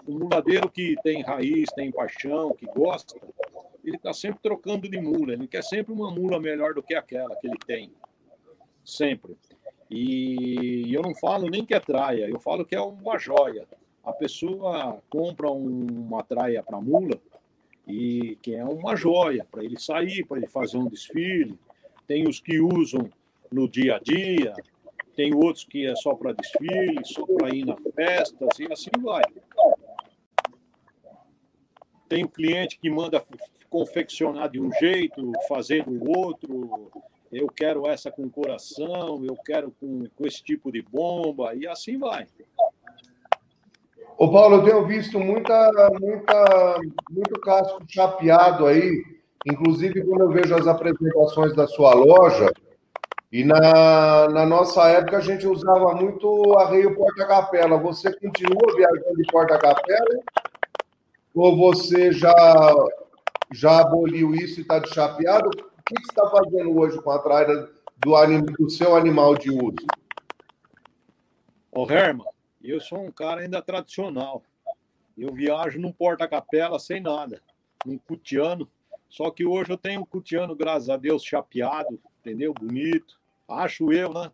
[0.07, 3.19] O muladeiro que tem raiz, tem paixão, que gosta,
[3.85, 5.33] ele está sempre trocando de mula.
[5.33, 7.93] Ele quer sempre uma mula melhor do que aquela que ele tem
[8.85, 9.37] sempre.
[9.91, 13.67] E eu não falo nem que é traia, eu falo que é uma joia.
[14.05, 17.19] A pessoa compra uma traia para mula
[17.87, 21.59] e que é uma joia para ele sair, para ele fazer um desfile.
[22.07, 23.11] Tem os que usam
[23.51, 24.55] no dia a dia,
[25.17, 29.25] tem outros que é só para desfile, só para ir na festa, e assim vai.
[32.09, 33.25] Tem o cliente que manda
[33.69, 36.91] confeccionar de um jeito, fazer do outro,
[37.33, 41.99] eu quero essa com coração, eu quero com, com esse tipo de bomba, e assim
[41.99, 42.27] vai.
[44.17, 49.05] Ô Paulo, eu tenho visto muita, muita, muito casco chapeado aí,
[49.47, 52.53] inclusive quando eu vejo as apresentações da sua loja,
[53.31, 57.77] e na, na nossa época a gente usava muito arreio porta-capela.
[57.77, 60.21] Você continua viajando de porta-capela?
[61.35, 62.35] Ou você já,
[63.53, 65.51] já aboliu isso e está de chapeado?
[65.89, 69.87] Que, você está fazendo hoje com a traira do, do seu animal de uso?
[71.73, 72.27] Ô, Herman,
[72.63, 74.43] eu sou um cara ainda tradicional.
[75.17, 77.43] Eu viajo num porta-capela sem nada,
[77.87, 78.69] num cutiano.
[79.09, 82.53] Só que hoje eu tenho um cutiano, graças a Deus, chapeado, entendeu?
[82.53, 83.19] Bonito.
[83.49, 84.31] Acho eu, né?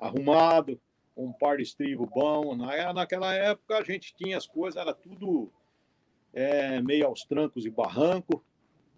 [0.00, 0.80] Arrumado,
[1.16, 2.54] um par de estribo bom.
[2.54, 5.50] Na, naquela época a gente tinha as coisas, era tudo
[6.32, 8.44] é, meio aos trancos e barranco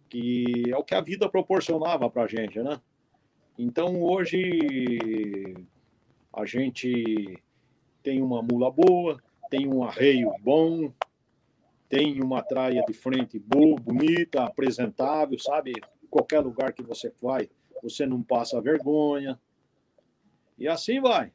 [0.08, 2.80] que é o que a vida proporcionava para a gente, né?
[3.58, 5.54] Então hoje
[6.32, 7.38] a gente
[8.02, 10.92] tem uma mula boa, tem um arreio bom,
[11.88, 15.72] tem uma traia de frente boa, bonita, apresentável, sabe?
[16.10, 17.48] Qualquer lugar que você vai,
[17.82, 19.38] você não passa vergonha.
[20.58, 21.32] E assim vai.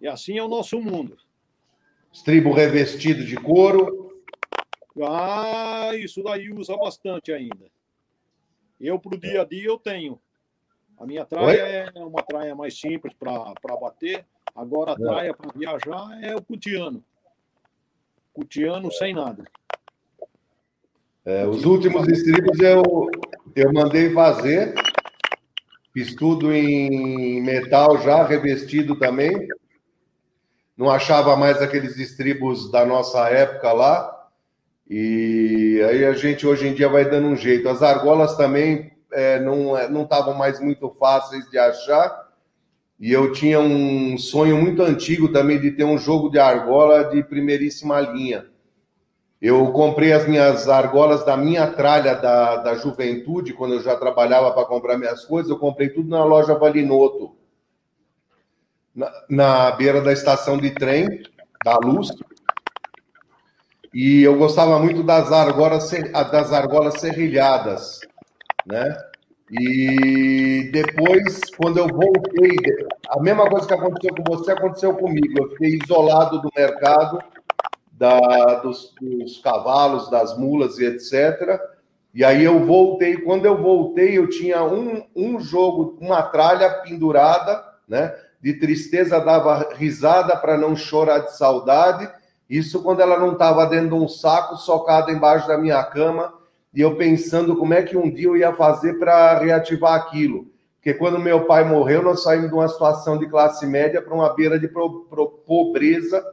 [0.00, 1.16] E assim é o nosso mundo.
[2.12, 4.07] Estribo revestido de couro.
[5.02, 7.66] Ah, isso daí usa bastante ainda.
[8.80, 10.20] Eu, para o dia a dia, eu tenho.
[10.98, 12.00] A minha traia Oi?
[12.00, 14.24] é uma traia mais simples para bater.
[14.54, 14.96] Agora a é.
[14.96, 17.04] traia para viajar é o cutiano.
[18.32, 19.44] Cutiano sem nada.
[21.24, 22.82] É, os últimos estribos eu,
[23.54, 24.74] eu mandei fazer.
[25.92, 29.48] Fiz tudo em metal já, revestido também.
[30.76, 34.17] Não achava mais aqueles estribos da nossa época lá.
[34.88, 37.68] E aí a gente hoje em dia vai dando um jeito.
[37.68, 42.28] As argolas também é, não é, estavam mais muito fáceis de achar.
[42.98, 47.22] E eu tinha um sonho muito antigo também de ter um jogo de argola de
[47.22, 48.46] primeiríssima linha.
[49.40, 54.50] Eu comprei as minhas argolas da minha tralha da, da juventude, quando eu já trabalhava
[54.50, 57.36] para comprar minhas coisas, eu comprei tudo na loja Valinoto,
[58.92, 61.22] na, na beira da estação de trem,
[61.64, 62.08] da Luz.
[63.92, 65.90] E eu gostava muito das argolas,
[66.30, 68.00] das argolas serrilhadas,
[68.66, 68.96] né?
[69.50, 72.54] E depois, quando eu voltei,
[73.08, 75.38] a mesma coisa que aconteceu com você aconteceu comigo.
[75.38, 77.18] Eu fiquei isolado do mercado,
[77.90, 81.58] da, dos, dos cavalos, das mulas e etc.
[82.14, 83.16] E aí eu voltei.
[83.16, 88.14] Quando eu voltei, eu tinha um, um jogo, uma tralha pendurada, né?
[88.42, 92.08] De tristeza, dava risada para não chorar de saudade.
[92.48, 96.32] Isso quando ela não estava dentro de um saco socado embaixo da minha cama
[96.72, 100.46] e eu pensando como é que um dia eu ia fazer para reativar aquilo.
[100.76, 104.32] Porque quando meu pai morreu, nós saímos de uma situação de classe média para uma
[104.34, 104.68] beira de
[105.46, 106.24] pobreza.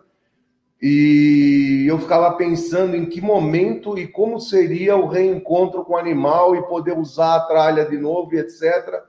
[0.82, 6.56] E eu ficava pensando em que momento e como seria o reencontro com o animal
[6.56, 9.02] e poder usar a tralha de novo e etc.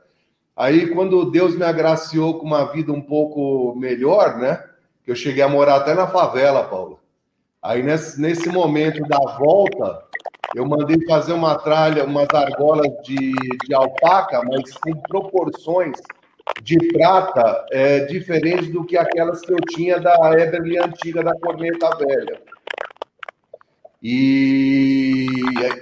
[0.56, 4.58] Aí, quando Deus me agraciou com uma vida um pouco melhor, né?
[5.06, 6.98] Eu cheguei a morar até na favela, Paulo.
[7.62, 10.02] Aí, nesse, nesse momento da volta,
[10.54, 13.32] eu mandei fazer uma tralha, umas argolas de,
[13.66, 15.96] de alpaca, mas com proporções
[16.62, 21.90] de prata é, diferentes do que aquelas que eu tinha da Eberly antiga, da corneta
[21.96, 22.40] velha.
[24.02, 25.26] E,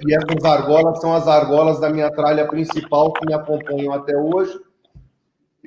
[0.07, 4.59] e essas argolas são as argolas da minha tralha principal que me acompanham até hoje.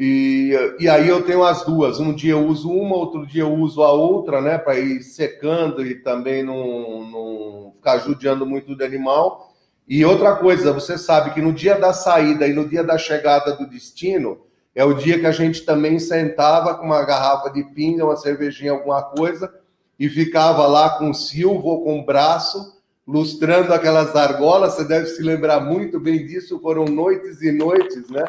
[0.01, 1.99] E, e aí eu tenho as duas.
[1.99, 4.57] Um dia eu uso uma, outro dia eu uso a outra, né?
[4.57, 9.53] Para ir secando e também não, não ficar judiando muito do animal.
[9.89, 13.57] E outra coisa, você sabe que no dia da saída e no dia da chegada
[13.57, 14.39] do destino,
[14.73, 18.71] é o dia que a gente também sentava com uma garrafa de pinga, uma cervejinha,
[18.71, 19.53] alguma coisa,
[19.99, 24.75] e ficava lá com o silvo ou com o braço, lustrando aquelas argolas.
[24.75, 28.23] Você deve se lembrar muito bem disso, foram noites e noites, né?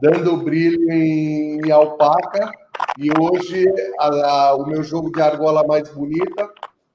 [0.00, 2.50] Dando brilho em, alpaca.
[2.98, 3.66] E hoje
[3.98, 6.50] a, a, o meu jogo de argola mais bonita,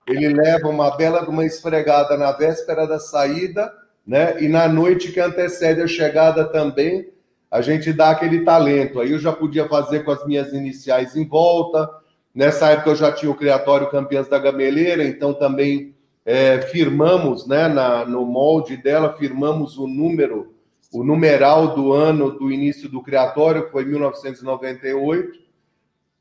[0.08, 3.72] ele leva uma bela uma esfregada na véspera da saída,
[4.06, 4.42] né?
[4.42, 7.10] E na noite que antecede a chegada também,
[7.50, 9.00] a gente dá aquele talento.
[9.00, 11.90] Aí eu já podia fazer com as minhas iniciais em volta.
[12.34, 15.94] Nessa época eu já tinha o Criatório Campeãs da Gameleira, então também
[16.26, 20.54] é, firmamos, né, na, no molde dela, firmamos o número
[20.92, 25.40] o numeral do ano do início do criatório, que foi 1998.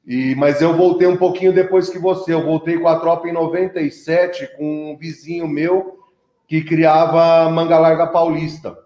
[0.06, 2.32] E, mas eu voltei um pouquinho depois que você.
[2.32, 5.98] Eu voltei com a tropa em 97, com um vizinho meu
[6.46, 8.76] que criava manga larga paulista.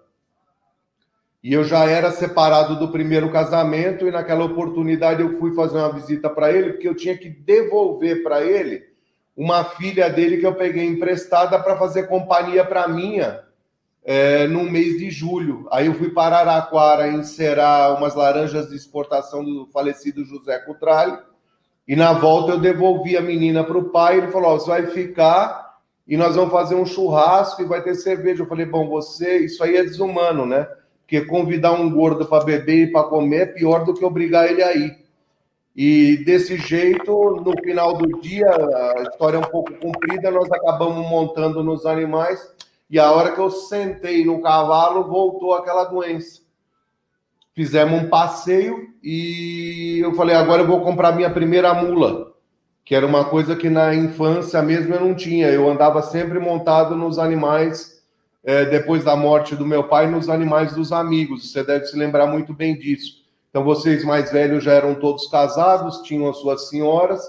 [1.43, 5.93] E eu já era separado do primeiro casamento, e naquela oportunidade eu fui fazer uma
[5.93, 8.83] visita para ele, porque eu tinha que devolver para ele
[9.37, 13.44] uma filha dele que eu peguei emprestada para fazer companhia para minha
[14.05, 15.67] é, no mês de julho.
[15.73, 21.17] Aí eu fui para Araraquara encerar umas laranjas de exportação do falecido José Cutralli.
[21.89, 24.19] E na volta eu devolvi a menina para o pai.
[24.19, 27.95] Ele falou: oh, você vai ficar e nós vamos fazer um churrasco e vai ter
[27.95, 28.43] cerveja.
[28.43, 30.69] Eu falei: bom, você, isso aí é desumano, né?
[31.01, 34.63] Porque convidar um gordo para beber e para comer é pior do que obrigar ele
[34.63, 35.05] a ir.
[35.77, 41.05] E desse jeito, no final do dia, a história é um pouco comprida, nós acabamos
[41.09, 42.55] montando nos animais
[42.89, 46.43] e a hora que eu sentei no cavalo, voltou aquela doença.
[47.55, 52.33] Fizemos um passeio e eu falei: agora eu vou comprar minha primeira mula,
[52.85, 55.49] que era uma coisa que na infância mesmo eu não tinha.
[55.49, 58.03] Eu andava sempre montado nos animais,
[58.43, 61.51] é, depois da morte do meu pai, nos animais dos amigos.
[61.51, 63.25] Você deve se lembrar muito bem disso.
[63.49, 67.23] Então, vocês mais velhos já eram todos casados, tinham as suas senhoras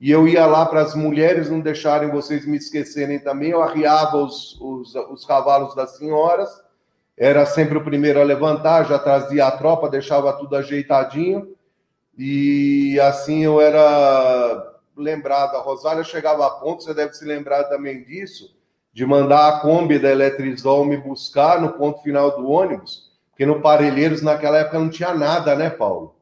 [0.00, 3.50] e eu ia lá para as mulheres não deixarem vocês me esquecerem também.
[3.50, 6.48] Eu arriava os, os, os, cavalos das senhoras,
[7.16, 11.54] era sempre o primeiro a levantar, já trazia a tropa, deixava tudo ajeitadinho.
[12.16, 15.56] E assim eu era lembrado.
[15.56, 18.56] A Rosália chegava a ponto, você deve se lembrar também disso,
[18.94, 23.60] de mandar a Kombi da Eletrizol me buscar no ponto final do ônibus, porque no
[23.60, 26.14] Parelheiros naquela época não tinha nada, né, Paulo?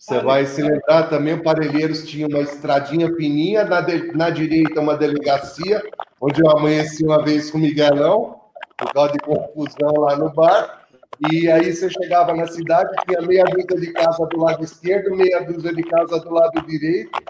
[0.00, 4.80] Você vai se lembrar também, o Parelheiros tinha uma estradinha fininha, na, de, na direita
[4.80, 5.82] uma delegacia,
[6.18, 8.40] onde eu amanheci uma vez com o Miguelão,
[8.78, 10.86] por causa de confusão lá no bar.
[11.30, 15.40] E aí você chegava na cidade, tinha meia dúzia de casa do lado esquerdo, meia
[15.40, 17.20] dúzia de casa do lado direito,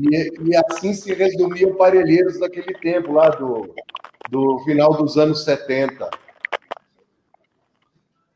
[0.00, 3.74] e, e assim se resumia o Parelheiros daquele tempo, lá do,
[4.30, 6.08] do final dos anos 70.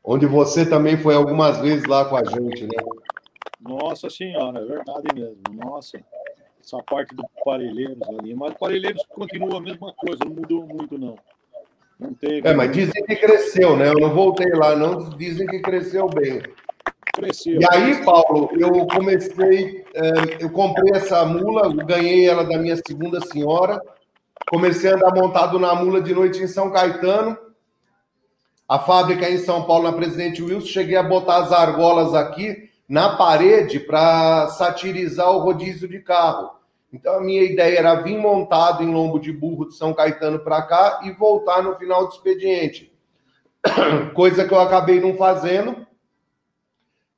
[0.03, 2.83] Onde você também foi algumas vezes lá com a gente, né?
[3.69, 5.37] Nossa senhora, é verdade mesmo.
[5.51, 5.99] Nossa.
[6.59, 8.33] essa parte do Parelheiros ali.
[8.33, 11.15] Mas Parelheiros continua a mesma coisa, não mudou muito, não.
[11.99, 12.47] Não teve.
[12.47, 13.89] É, mas dizem que cresceu, né?
[13.89, 15.09] Eu não voltei lá, não.
[15.11, 16.41] Dizem que cresceu bem.
[17.13, 17.59] Cresceu.
[17.61, 23.19] E aí, Paulo, eu comecei, é, eu comprei essa mula, ganhei ela da minha segunda
[23.21, 23.79] senhora,
[24.49, 27.37] comecei a andar montado na mula de noite em São Caetano.
[28.67, 33.15] A fábrica em São Paulo, na Presidente Wilson, cheguei a botar as argolas aqui na
[33.15, 36.49] parede para satirizar o rodízio de carro.
[36.91, 40.63] Então a minha ideia era vir montado em lombo de burro de São Caetano para
[40.63, 42.91] cá e voltar no final do expediente.
[44.15, 45.85] Coisa que eu acabei não fazendo,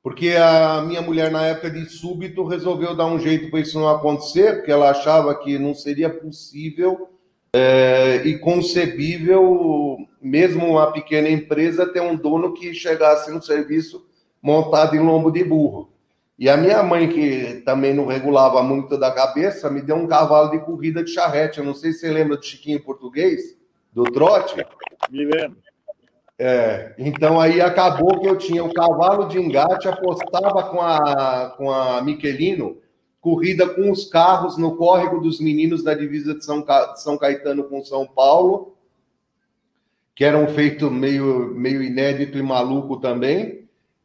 [0.02, 3.88] porque a minha mulher, na época de súbito, resolveu dar um jeito para isso não
[3.88, 7.08] acontecer, porque ela achava que não seria possível
[7.54, 14.04] é, e concebível, mesmo uma pequena empresa, ter um dono que chegasse no serviço
[14.42, 15.92] montado em lombo de burro.
[16.38, 20.50] E a minha mãe, que também não regulava muito da cabeça, me deu um cavalo
[20.50, 21.58] de corrida de charrete.
[21.58, 23.56] Eu não sei se você lembra do Chiquinho Português,
[23.92, 24.56] do trote.
[25.08, 25.58] Me lembro.
[26.38, 31.70] É, então aí acabou que eu tinha o cavalo de engate, apostava com a, com
[31.70, 32.78] a Michelino,
[33.20, 36.66] corrida com os carros no córrego dos meninos da divisa de São,
[36.96, 38.74] São Caetano com São Paulo,
[40.16, 43.61] que era um feito meio, meio inédito e maluco também.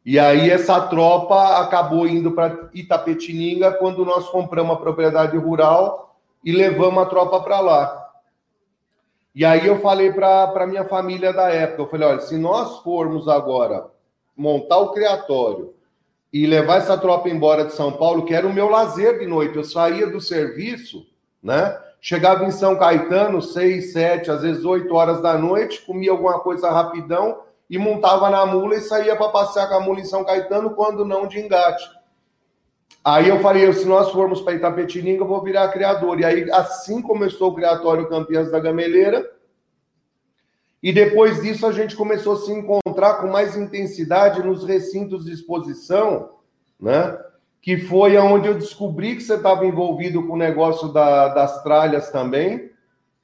[0.08, 6.50] E aí essa tropa acabou indo para Itapetininga quando nós compramos a propriedade rural e
[6.50, 8.10] levamos a tropa para lá.
[9.34, 13.28] E aí eu falei para minha família da época, eu falei, olha, se nós formos
[13.28, 13.90] agora
[14.34, 15.74] montar o criatório
[16.32, 19.58] e levar essa tropa embora de São Paulo, que era o meu lazer de noite,
[19.58, 21.06] eu saía do serviço,
[21.42, 21.78] né?
[22.00, 26.70] Chegava em São Caetano, seis, sete, às vezes oito horas da noite, comia alguma coisa
[26.70, 30.70] rapidão, e montava na mula e saía para passear com a mula em São Caetano,
[30.70, 31.88] quando não de engate.
[33.04, 36.20] Aí eu falei, se nós formos para Itapetininga, eu vou virar criador.
[36.20, 39.28] E aí, assim começou o Criatório Campeãs da Gameleira.
[40.82, 45.32] E depois disso, a gente começou a se encontrar com mais intensidade nos recintos de
[45.32, 46.30] exposição,
[46.80, 47.18] né?
[47.60, 52.10] Que foi onde eu descobri que você estava envolvido com o negócio da, das tralhas
[52.10, 52.70] também.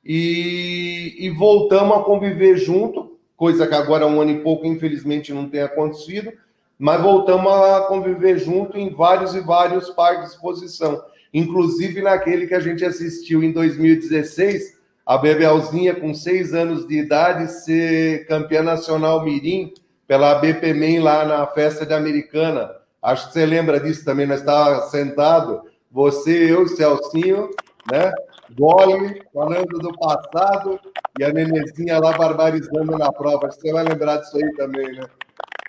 [0.04, 5.48] E, e voltamos a conviver junto coisa que agora um ano e pouco, infelizmente, não
[5.48, 6.32] tem acontecido,
[6.78, 12.54] mas voltamos a conviver junto em vários e vários parques de exposição, inclusive naquele que
[12.54, 14.74] a gente assistiu em 2016,
[15.06, 19.72] a Bebelzinha, com seis anos de idade, ser campeã nacional Mirim
[20.06, 22.70] pela BPMEN lá na festa de Americana.
[23.02, 25.60] Acho que você lembra disso também, nós estávamos sentados,
[25.90, 27.50] você, eu, Celcinho,
[27.90, 28.12] né?
[28.56, 30.80] Gole, falando do passado,
[31.18, 33.50] e a Nenezinha lá barbarizando na prova.
[33.50, 35.06] Você vai lembrar disso aí também, né?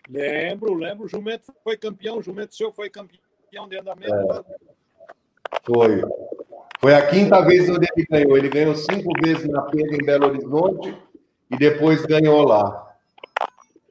[0.09, 1.05] Lembro, lembro.
[1.05, 4.13] O Jumento foi campeão, o Jumento seu foi campeão de andamento.
[4.13, 4.43] É.
[5.65, 6.03] Foi.
[6.79, 8.37] Foi a quinta vez onde ele ganhou.
[8.37, 10.95] Ele ganhou cinco vezes na Pedra em Belo Horizonte
[11.49, 12.83] e depois ganhou lá.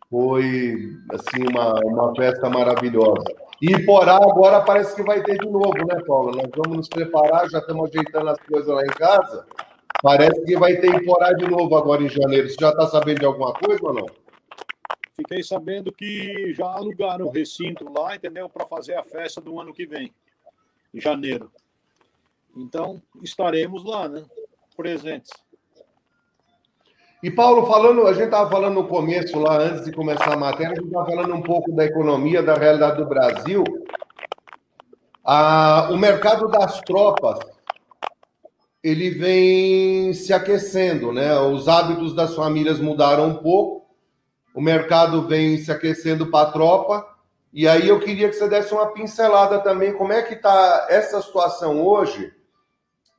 [0.08, 3.24] Foi, assim, uma, uma festa maravilhosa.
[3.66, 6.32] E Porá agora parece que vai ter de novo, né, Paulo?
[6.32, 9.46] Nós vamos nos preparar, já estamos ajeitando as coisas lá em casa.
[10.02, 12.46] Parece que vai ter Iporá de novo agora em janeiro.
[12.46, 14.06] Você já está sabendo de alguma coisa ou não?
[15.16, 18.50] Fiquei sabendo que já alugaram o recinto lá, entendeu?
[18.50, 20.12] Para fazer a festa do ano que vem,
[20.92, 21.50] em janeiro.
[22.54, 24.26] Então, estaremos lá, né?
[24.76, 25.32] Presentes.
[27.24, 30.72] E, Paulo, falando, a gente estava falando no começo, lá antes de começar a matéria,
[30.72, 33.64] a gente estava falando um pouco da economia, da realidade do Brasil.
[35.24, 37.38] Ah, o mercado das tropas
[38.82, 41.34] ele vem se aquecendo, né?
[41.38, 43.86] Os hábitos das famílias mudaram um pouco,
[44.54, 47.08] o mercado vem se aquecendo para a tropa.
[47.54, 51.22] E aí eu queria que você desse uma pincelada também, como é que está essa
[51.22, 52.34] situação hoje,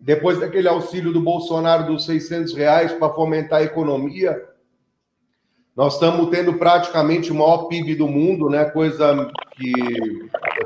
[0.06, 4.40] depois daquele auxílio do Bolsonaro dos 600 reais para fomentar a economia.
[5.76, 8.66] Nós estamos tendo praticamente o maior PIB do mundo, né?
[8.66, 9.28] Coisa
[9.58, 9.74] que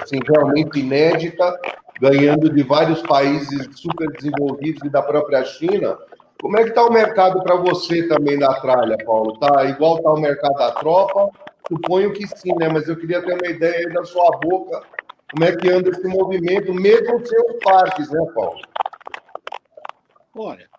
[0.02, 1.58] assim realmente inédita
[2.02, 5.98] ganhando de vários países super desenvolvidos e da própria China.
[6.42, 9.40] Como é que está o mercado para você também da tralha, Paulo?
[9.40, 11.30] Tá igual está o mercado da tropa?
[11.66, 12.68] Suponho que sim, né?
[12.68, 14.82] Mas eu queria ter uma ideia aí da sua boca,
[15.32, 18.60] como é que anda esse movimento, mesmo sem os parques, né, Paulo?
[20.42, 20.70] Olha,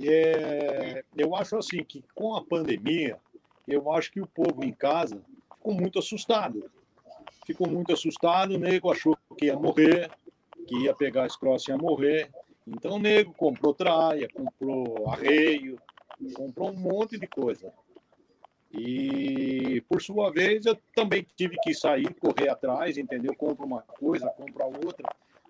[0.00, 3.18] é, eu acho assim que com a pandemia,
[3.66, 5.20] eu acho que o povo em casa
[5.56, 6.70] ficou muito assustado.
[7.44, 10.08] Ficou muito assustado, o nego achou que ia morrer,
[10.68, 12.30] que ia pegar as crossas e ia morrer.
[12.64, 15.80] Então o nego comprou traia, comprou arreio,
[16.36, 17.72] comprou um monte de coisa.
[18.72, 23.34] E, por sua vez, eu também tive que sair, correr atrás, entendeu?
[23.34, 25.08] Compra uma coisa, compra outra.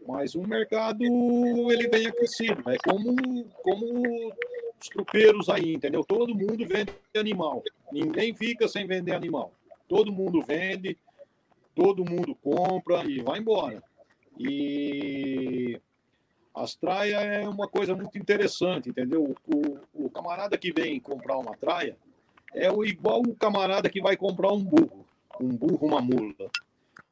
[0.09, 4.33] Mas o mercado ele vem aquecido, é como, como
[4.81, 6.03] os tropeiros aí, entendeu?
[6.03, 9.53] Todo mundo vende animal, ninguém fica sem vender animal.
[9.87, 10.97] Todo mundo vende,
[11.75, 13.83] todo mundo compra e vai embora.
[14.39, 15.79] E
[16.55, 19.37] as traias é uma coisa muito interessante, entendeu?
[19.47, 21.99] O, o, camarada que vem comprar uma traia
[22.55, 25.05] é igual o camarada que vai comprar um burro,
[25.39, 26.51] um burro, uma mula.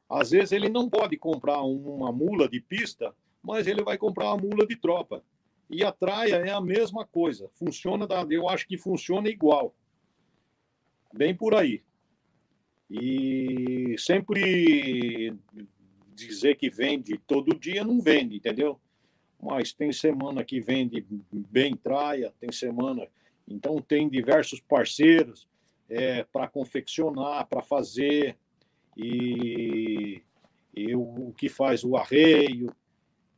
[0.08, 4.36] Às vezes ele não pode comprar uma mula de pista, mas ele vai comprar uma
[4.36, 5.22] mula de tropa.
[5.68, 7.50] E a traia é a mesma coisa.
[7.54, 9.74] Funciona, eu acho que funciona igual.
[11.12, 11.82] Bem por aí.
[12.88, 15.34] E sempre
[16.14, 18.80] dizer que vende todo dia não vende, entendeu?
[19.40, 23.06] mas tem semana que vende bem traia, tem semana.
[23.46, 25.48] Então, tem diversos parceiros
[25.88, 28.36] é, para confeccionar, para fazer,
[28.96, 30.22] e,
[30.74, 32.74] e o, o que faz o arreio,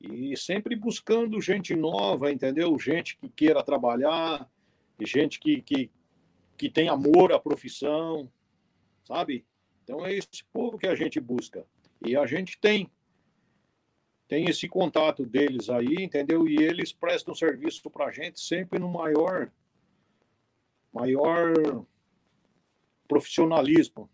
[0.00, 2.78] e sempre buscando gente nova, entendeu?
[2.78, 4.48] Gente que queira trabalhar,
[5.00, 5.90] gente que, que,
[6.56, 8.30] que tem amor à profissão,
[9.04, 9.44] sabe?
[9.82, 11.66] Então é esse povo que a gente busca.
[12.04, 12.88] E a gente tem
[14.28, 16.46] tem esse contato deles aí, entendeu?
[16.46, 19.50] E eles prestam serviço para a gente sempre no maior,
[20.92, 21.54] maior
[23.08, 24.08] profissionalismo,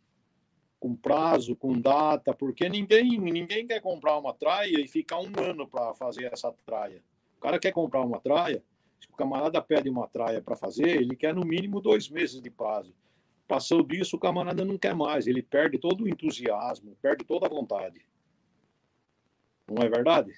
[0.85, 5.67] com prazo, com data, porque ninguém, ninguém quer comprar uma traia e ficar um ano
[5.67, 7.03] para fazer essa traia.
[7.39, 8.63] O cara quer comprar uma traia,
[9.01, 12.51] se o camarada pede uma traia para fazer, ele quer no mínimo dois meses de
[12.51, 12.93] prazo.
[13.49, 17.49] Passou disso, o camarada não quer mais, ele perde todo o entusiasmo, perde toda a
[17.49, 18.05] vontade.
[19.67, 20.35] Não é verdade?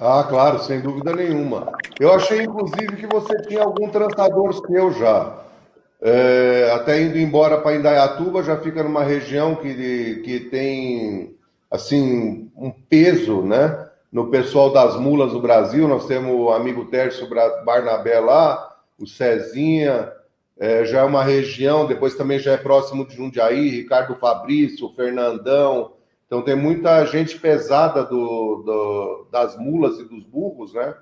[0.00, 1.70] Ah, claro, sem dúvida nenhuma.
[2.00, 5.49] Eu achei, inclusive, que você tinha algum trançador seu já.
[6.02, 11.36] É, até indo embora para Indaiatuba, já fica numa região que, que tem
[11.70, 13.88] assim um peso, né?
[14.10, 17.28] No pessoal das mulas do Brasil, nós temos o amigo Tércio
[17.64, 20.10] Barnabé lá, o Cezinha,
[20.58, 25.92] é, já é uma região, depois também já é próximo de Jundiaí, Ricardo Fabrício, Fernandão,
[26.26, 30.94] então tem muita gente pesada do, do, das mulas e dos burros, né?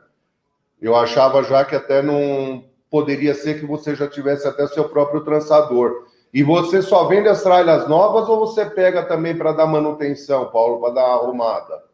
[0.80, 5.24] Eu achava já que até não poderia ser que você já tivesse até seu próprio
[5.24, 6.06] trançador.
[6.32, 10.80] E você só vende as tralhas novas ou você pega também para dar manutenção, Paulo,
[10.80, 11.84] para dar uma arrumada?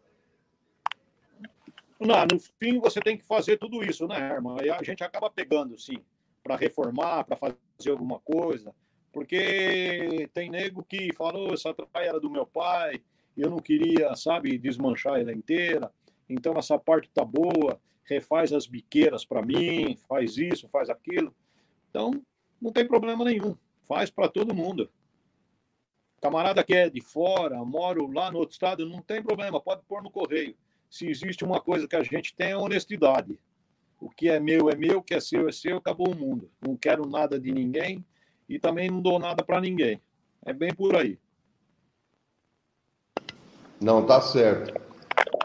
[2.01, 4.57] Não, no fim você tem que fazer tudo isso, né, irmã?
[4.63, 5.99] E a gente acaba pegando, sim,
[6.43, 8.75] para reformar, para fazer alguma coisa.
[9.13, 13.01] Porque tem nego que falou, essa traia era do meu pai,
[13.37, 15.91] eu não queria, sabe, desmanchar ela inteira.
[16.29, 21.35] Então essa parte tá boa, refaz as biqueiras para mim, faz isso, faz aquilo.
[21.91, 22.23] Então
[22.61, 24.91] não tem problema nenhum, faz para todo mundo.
[26.21, 30.03] Camarada que é de fora, moro lá no outro estado, não tem problema, pode pôr
[30.03, 30.57] no correio.
[30.89, 33.39] Se existe uma coisa que a gente tem é honestidade.
[34.01, 36.51] O que é meu é meu, o que é seu é seu, acabou o mundo.
[36.61, 38.05] Não quero nada de ninguém
[38.49, 40.01] e também não dou nada para ninguém.
[40.45, 41.19] É bem por aí.
[43.81, 44.84] Não, tá certo.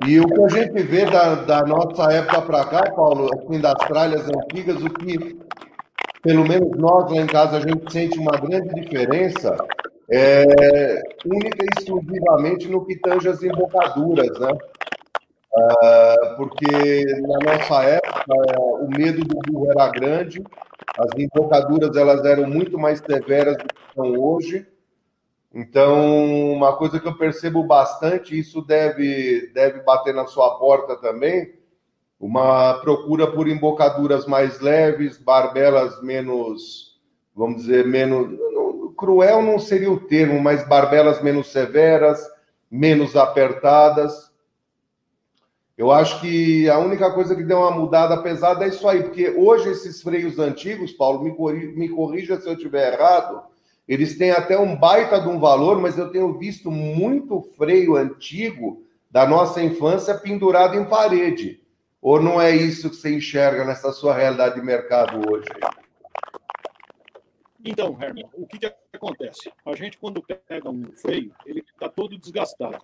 [0.08, 3.76] E o que a gente vê da, da nossa época para cá, Paulo, assim, das
[3.88, 5.38] tralhas antigas, o que,
[6.22, 9.56] pelo menos nós lá em casa, a gente sente uma grande diferença
[10.12, 14.52] é única e exclusivamente no que tange as embocaduras, né?
[15.52, 18.34] Uh, porque na nossa época
[18.82, 20.44] o medo do burro era grande,
[20.98, 24.66] as embocaduras elas eram muito mais severas do que são hoje,
[25.54, 31.54] então, uma coisa que eu percebo bastante, isso deve, deve bater na sua porta também,
[32.20, 37.00] uma procura por embocaduras mais leves, barbelas menos,
[37.36, 38.38] vamos dizer, menos.
[38.96, 42.22] Cruel não seria o termo, mas barbelas menos severas,
[42.70, 44.30] menos apertadas.
[45.78, 49.30] Eu acho que a única coisa que deu uma mudada pesada é isso aí, porque
[49.30, 53.42] hoje esses freios antigos, Paulo, me corrija, me corrija se eu estiver errado,
[53.90, 58.86] eles têm até um baita de um valor, mas eu tenho visto muito freio antigo
[59.10, 61.64] da nossa infância pendurado em parede.
[62.00, 65.48] Ou não é isso que você enxerga nessa sua realidade de mercado hoje?
[67.66, 69.52] Então, Herman, o que, que acontece?
[69.66, 72.78] A gente, quando pega um freio, ele está todo desgastado.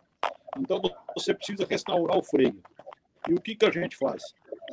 [0.57, 0.81] Então,
[1.15, 2.59] você precisa restaurar o freio.
[3.29, 4.23] E o que, que a gente faz?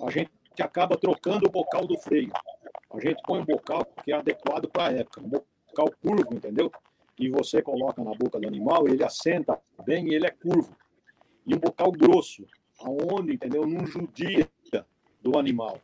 [0.02, 0.30] A gente
[0.60, 2.32] acaba trocando o bocal do freio.
[2.90, 5.20] A gente põe um bocal que é adequado para a época.
[5.20, 5.28] Um
[5.72, 6.70] bocal curvo, entendeu?
[7.18, 10.76] E você coloca na boca do animal, ele assenta bem e ele é curvo.
[11.46, 12.46] E um bocal grosso,
[12.80, 13.66] aonde, entendeu?
[13.66, 14.48] Não judia
[15.20, 15.80] do animal.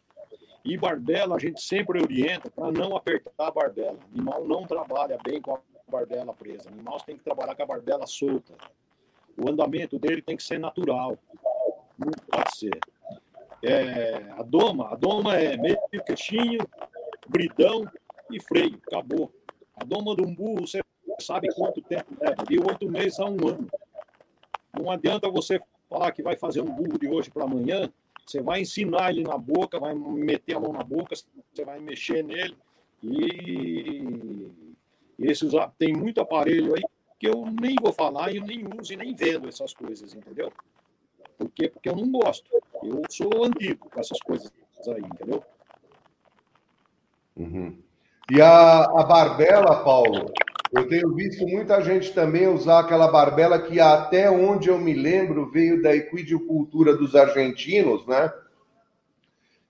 [0.64, 3.98] E barbela a gente sempre orienta para não apertar a barbela.
[3.98, 6.68] O animal não trabalha bem com a barbela presa.
[6.68, 8.54] O animal tem que trabalhar com a barbela solta.
[9.36, 11.16] O andamento dele tem que ser natural.
[11.96, 12.78] Não pode ser.
[13.62, 16.60] É, a doma, a doma é meio queixinho,
[17.28, 17.84] bridão
[18.30, 18.80] e freio.
[18.86, 19.32] Acabou.
[19.88, 20.82] Doma de um burro, você
[21.20, 23.66] sabe quanto tempo leva, de oito meses a um ano.
[24.72, 27.90] Não adianta você falar que vai fazer um burro de hoje para amanhã,
[28.26, 32.22] você vai ensinar ele na boca, vai meter a mão na boca, você vai mexer
[32.22, 32.56] nele.
[33.02, 34.50] E
[35.18, 36.82] esses, tem muito aparelho aí
[37.18, 40.52] que eu nem vou falar, eu nem uso e nem vendo essas coisas, entendeu?
[41.38, 41.68] Por quê?
[41.68, 42.48] Porque eu não gosto.
[42.82, 44.52] Eu sou antigo com essas coisas
[44.86, 45.42] aí, entendeu?
[48.30, 50.30] E a, a barbela, Paulo,
[50.70, 55.50] eu tenho visto muita gente também usar aquela barbela que até onde eu me lembro
[55.50, 58.30] veio da equidicultura dos argentinos, né?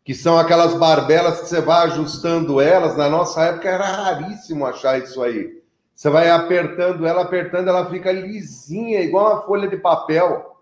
[0.05, 2.97] Que são aquelas barbelas que você vai ajustando elas.
[2.97, 5.63] Na nossa época era raríssimo achar isso aí.
[5.95, 10.57] Você vai apertando ela, apertando, ela fica lisinha, igual uma folha de papel,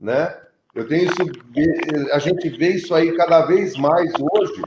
[0.00, 0.36] né?
[0.74, 4.62] Eu tenho isso, a gente vê isso aí cada vez mais hoje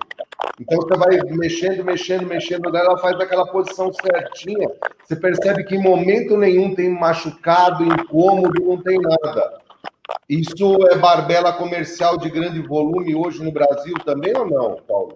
[0.60, 4.70] então você vai mexendo, mexendo, mexendo nela, ela faz aquela posição certinha.
[5.04, 9.60] Você percebe que em momento nenhum tem machucado, incômodo, não tem nada.
[10.28, 15.16] Isso é barbela comercial de grande volume hoje no Brasil também ou não, Paulo?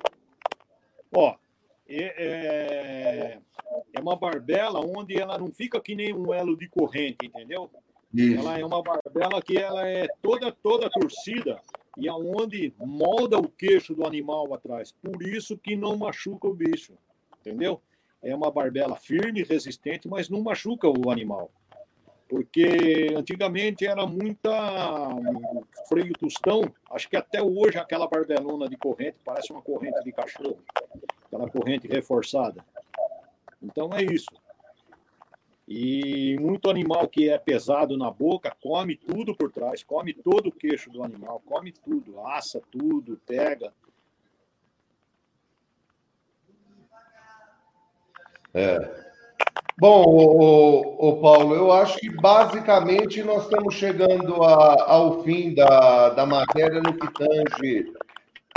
[1.16, 1.36] Ó,
[1.88, 3.38] é,
[3.94, 7.70] é uma barbela onde ela não fica que nem um elo de corrente, entendeu?
[8.14, 8.40] Isso.
[8.40, 11.60] Ela é uma barbela que ela é toda toda torcida
[11.98, 14.92] e aonde molda o queixo do animal atrás.
[14.92, 16.94] Por isso que não machuca o bicho,
[17.40, 17.82] entendeu?
[18.22, 21.52] É uma barbela firme, resistente, mas não machuca o animal.
[22.28, 24.52] Porque antigamente era muita
[25.88, 30.58] freio tostão, acho que até hoje aquela barbelona de corrente parece uma corrente de cachorro,
[31.26, 32.66] aquela corrente reforçada.
[33.62, 34.43] Então é isso.
[35.68, 40.52] E muito animal que é pesado na boca come tudo por trás, come todo o
[40.52, 43.74] queixo do animal, come tudo, assa tudo, pega.
[48.54, 49.04] É.
[49.80, 56.10] Bom, o, o, Paulo, eu acho que basicamente nós estamos chegando a, ao fim da,
[56.10, 57.92] da matéria no que tange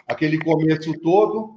[0.07, 1.56] aquele começo todo.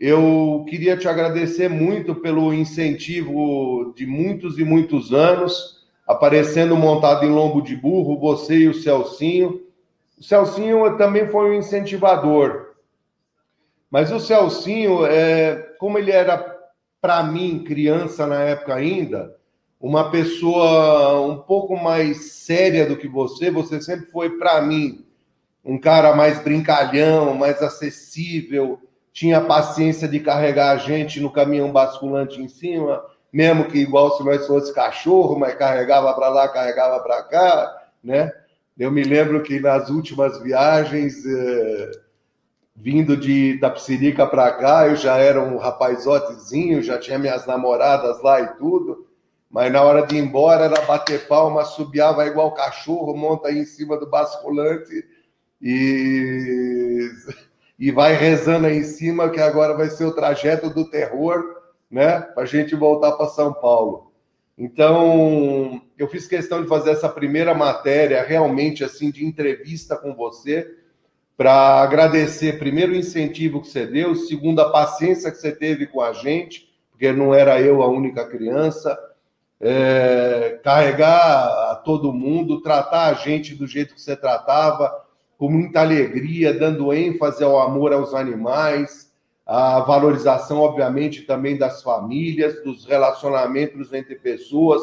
[0.00, 7.28] Eu queria te agradecer muito pelo incentivo de muitos e muitos anos, aparecendo montado em
[7.28, 9.60] lombo de burro, você e o Celcinho.
[10.18, 12.76] O Celcinho também foi um incentivador.
[13.90, 16.38] Mas o Celcinho, é, como ele era
[16.98, 19.36] para mim, criança na época ainda,
[19.78, 25.04] uma pessoa um pouco mais séria do que você, você sempre foi para mim
[25.62, 28.80] um cara mais brincalhão, mais acessível,
[29.12, 33.02] tinha paciência de carregar a gente no caminhão basculante em cima,
[33.32, 38.30] mesmo que igual se nós fosse cachorro, mas carregava para lá, carregava para cá, né?
[38.78, 41.90] Eu me lembro que nas últimas viagens, eh,
[42.74, 48.40] vindo de Tapsirica para cá, eu já era um rapazotezinho, já tinha minhas namoradas lá
[48.40, 49.06] e tudo,
[49.50, 53.64] mas na hora de ir embora era bater palma, subiava igual cachorro, monta aí em
[53.64, 55.04] cima do basculante
[55.60, 57.10] e
[57.80, 61.42] e vai rezando aí em cima que agora vai ser o trajeto do terror,
[61.90, 62.20] né?
[62.20, 64.12] Para a gente voltar para São Paulo.
[64.56, 70.76] Então, eu fiz questão de fazer essa primeira matéria realmente assim de entrevista com você
[71.38, 76.02] para agradecer primeiro o incentivo que você deu, segundo a paciência que você teve com
[76.02, 78.98] a gente, porque não era eu a única criança,
[79.58, 84.92] é, carregar a todo mundo, tratar a gente do jeito que você tratava,
[85.40, 89.10] com muita alegria, dando ênfase ao amor aos animais,
[89.46, 94.82] a valorização, obviamente, também das famílias, dos relacionamentos entre pessoas,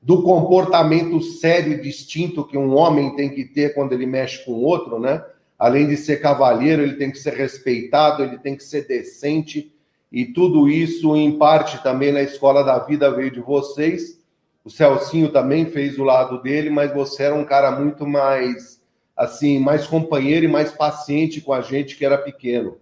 [0.00, 4.52] do comportamento sério e distinto que um homem tem que ter quando ele mexe com
[4.52, 5.24] outro, né?
[5.58, 9.74] Além de ser cavalheiro, ele tem que ser respeitado, ele tem que ser decente,
[10.12, 14.22] e tudo isso, em parte, também na escola da vida veio de vocês.
[14.64, 18.79] O Celcinho também fez o lado dele, mas você era um cara muito mais
[19.20, 22.78] assim, mais companheiro e mais paciente com a gente que era pequeno.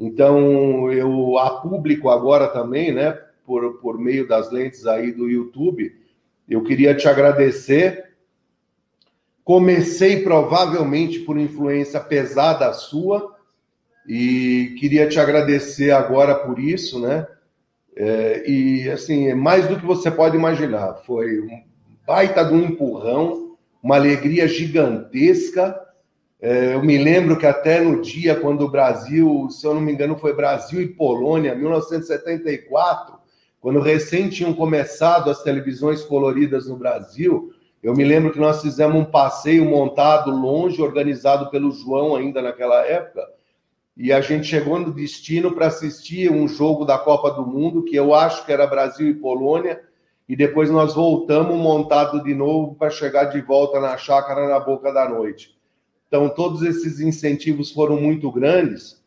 [0.00, 3.12] Então, eu a público agora também, né,
[3.46, 5.94] por, por meio das lentes aí do YouTube,
[6.48, 8.16] eu queria te agradecer.
[9.44, 13.36] Comecei provavelmente por influência pesada sua
[14.08, 17.28] e queria te agradecer agora por isso, né?
[17.94, 20.94] É, e assim, é mais do que você pode imaginar.
[21.06, 21.62] Foi um
[22.04, 23.45] baita de um empurrão
[23.86, 25.80] uma alegria gigantesca.
[26.40, 29.92] É, eu me lembro que até no dia quando o Brasil, se eu não me
[29.92, 33.14] engano, foi Brasil e Polônia, 1974,
[33.60, 38.96] quando recém tinham começado as televisões coloridas no Brasil, Eu me lembro que nós fizemos
[38.96, 43.24] um passeio montado longe, organizado pelo João ainda naquela época,
[43.96, 47.94] e a gente chegou no destino para assistir um jogo da Copa do Mundo, que
[47.94, 49.80] eu acho que era Brasil e Polônia,
[50.28, 54.92] e depois nós voltamos montado de novo para chegar de volta na chácara na boca
[54.92, 55.56] da noite.
[56.08, 59.02] Então, todos esses incentivos foram muito grandes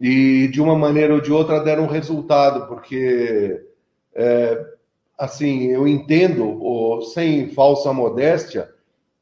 [0.00, 3.66] e, de uma maneira ou de outra, deram resultado, porque,
[4.14, 4.66] é,
[5.18, 8.70] assim, eu entendo, sem falsa modéstia,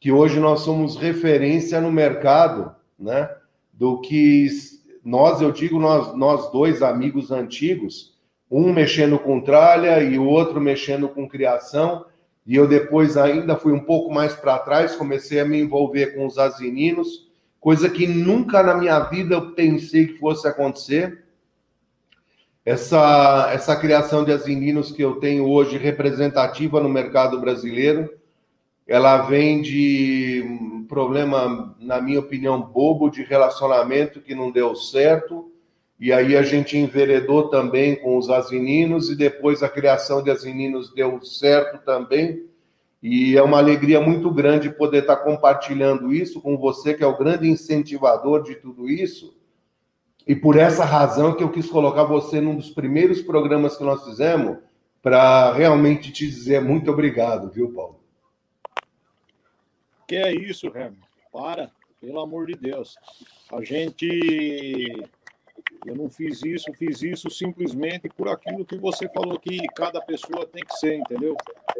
[0.00, 3.28] que hoje nós somos referência no mercado, né?
[3.72, 4.48] Do que
[5.04, 8.17] nós, eu digo, nós, nós dois amigos antigos,
[8.50, 12.04] um mexendo com tralha e o outro mexendo com criação.
[12.46, 16.26] E eu depois ainda fui um pouco mais para trás, comecei a me envolver com
[16.26, 17.28] os asininos,
[17.60, 21.24] coisa que nunca na minha vida eu pensei que fosse acontecer.
[22.64, 28.10] Essa, essa criação de asininos que eu tenho hoje representativa no mercado brasileiro,
[28.86, 35.52] ela vem de um problema, na minha opinião, bobo de relacionamento que não deu certo
[36.00, 40.94] e aí a gente enveredou também com os asininos e depois a criação de asininos
[40.94, 42.46] deu certo também.
[43.02, 47.16] E é uma alegria muito grande poder estar compartilhando isso com você, que é o
[47.16, 49.36] grande incentivador de tudo isso.
[50.26, 54.04] E por essa razão que eu quis colocar você num dos primeiros programas que nós
[54.04, 54.58] fizemos,
[55.02, 57.98] para realmente te dizer muito obrigado, viu, Paulo?
[60.06, 60.98] Que é isso, Herman.
[61.32, 61.70] Para,
[62.00, 62.94] pelo amor de Deus.
[63.52, 65.08] A gente
[65.86, 70.46] eu não fiz isso, fiz isso simplesmente por aquilo que você falou que cada pessoa
[70.46, 71.36] tem que ser, entendeu?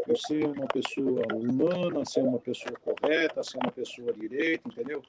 [0.07, 5.03] Eu ser uma pessoa humana, ser uma pessoa correta, ser uma pessoa direita, entendeu?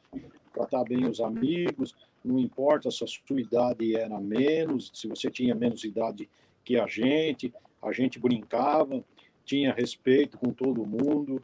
[0.54, 5.56] Tratar bem os amigos, não importa se a sua idade era menos, se você tinha
[5.56, 6.30] menos idade
[6.64, 9.04] que a gente, a gente brincava,
[9.46, 11.44] tinha respeito com todo mundo,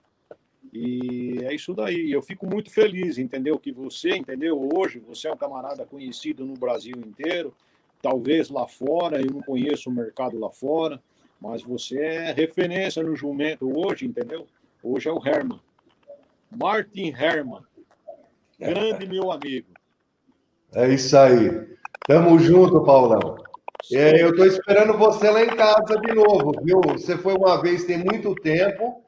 [0.75, 2.11] e é isso daí.
[2.11, 3.57] Eu fico muito feliz, entendeu?
[3.57, 4.69] Que você, entendeu?
[4.75, 7.53] Hoje, você é um camarada conhecido no Brasil inteiro,
[8.01, 11.01] talvez lá fora, eu não conheço o mercado lá fora,
[11.39, 14.45] mas você é referência no jumento hoje, entendeu?
[14.83, 15.61] Hoje é o Herman.
[16.51, 17.61] Martin Herman.
[18.59, 19.69] Grande meu amigo.
[20.73, 21.49] É isso aí.
[22.05, 23.37] Tamo junto, Paulão.
[23.93, 26.81] É, eu estou esperando você lá em casa de novo, viu?
[26.93, 29.04] Você foi uma vez tem muito tempo.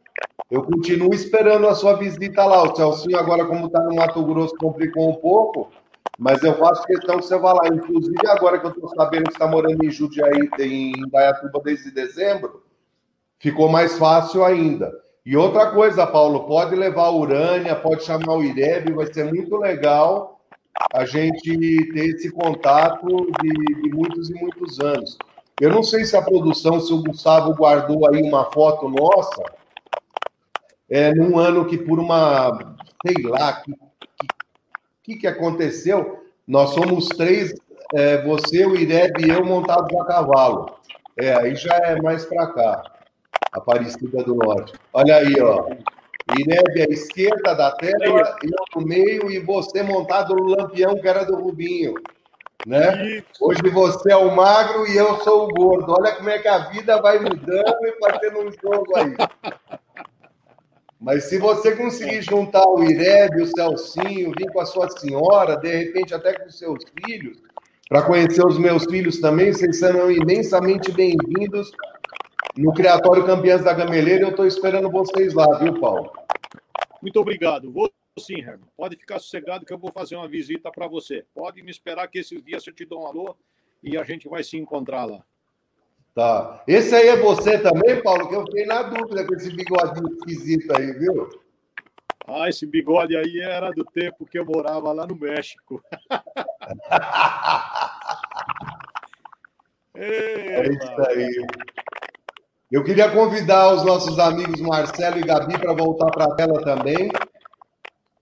[0.50, 2.64] Eu continuo esperando a sua visita lá.
[2.64, 5.70] O Celcinho, agora, como está no Mato Grosso, complicou um pouco,
[6.18, 7.68] mas eu faço questão que você vá lá.
[7.68, 12.64] Inclusive, agora que eu estou sabendo que está morando em Judiaí, em Dayatuba desde dezembro,
[13.40, 14.92] ficou mais fácil ainda.
[15.26, 19.58] E outra coisa, Paulo, pode levar a Urânia, pode chamar o Irebe, vai ser muito
[19.58, 20.40] legal
[20.94, 21.58] a gente
[21.92, 23.08] ter esse contato
[23.42, 25.18] de, de muitos e muitos anos.
[25.60, 29.44] Eu não sei se a produção, se o Gustavo guardou aí uma foto nossa,
[30.90, 32.76] é, num ano que por uma,
[33.06, 33.74] sei lá, que
[35.08, 36.26] que, que aconteceu?
[36.46, 37.54] Nós somos três,
[37.94, 40.78] é, você, o Ireb e eu montados a cavalo.
[41.18, 42.84] É, aí já é mais para cá,
[43.54, 44.74] Aparecida do Norte.
[44.92, 45.70] Olha aí, ó.
[46.38, 51.24] Ireb à esquerda da tela, eu no meio e você montado no lampião que era
[51.24, 51.94] do Rubinho.
[52.66, 53.24] Né?
[53.40, 55.94] Hoje você é o magro e eu sou o gordo.
[55.98, 59.16] Olha como é que a vida vai mudando e fazendo um jogo aí.
[61.00, 65.70] Mas se você conseguir juntar o Irebe, o Celcinho, vir com a sua senhora, de
[65.70, 67.38] repente até com os seus filhos,
[67.88, 71.72] para conhecer os meus filhos também, vocês serão imensamente bem-vindos
[72.58, 74.24] no Criatório Campeãs da Gameleira.
[74.24, 76.12] Eu estou esperando vocês lá, viu, Paulo?
[77.00, 77.72] Muito obrigado.
[77.72, 78.68] Vou sim, Herman.
[78.76, 81.24] Pode ficar sossegado que eu vou fazer uma visita para você.
[81.34, 83.38] Pode me esperar que esses dias eu te dou um alô
[83.84, 85.24] e a gente vai se encontrar lá.
[86.18, 86.64] Tá.
[86.68, 88.28] Esse aí é você também, Paulo?
[88.28, 91.30] Que eu fiquei na dúvida com esse bigodinho esquisito aí, viu?
[92.26, 95.80] Ah, esse bigode aí era do tempo que eu morava lá no México.
[99.94, 101.46] é isso aí.
[102.72, 107.12] Eu queria convidar os nossos amigos Marcelo e Gabi para voltar para a tela também.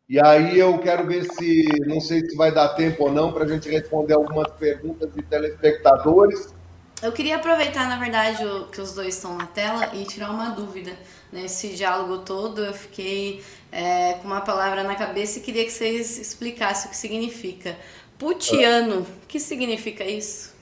[0.10, 3.46] E aí eu quero ver se, não sei se vai dar tempo ou não, para
[3.46, 6.54] a gente responder algumas perguntas de telespectadores.
[7.02, 10.50] Eu queria aproveitar, na verdade, o, que os dois estão na tela e tirar uma
[10.50, 10.98] dúvida.
[11.32, 11.74] Nesse né?
[11.74, 16.88] diálogo todo, eu fiquei é, com uma palavra na cabeça e queria que vocês explicassem
[16.88, 17.78] o que significa.
[18.18, 20.56] Putiano, o que significa isso?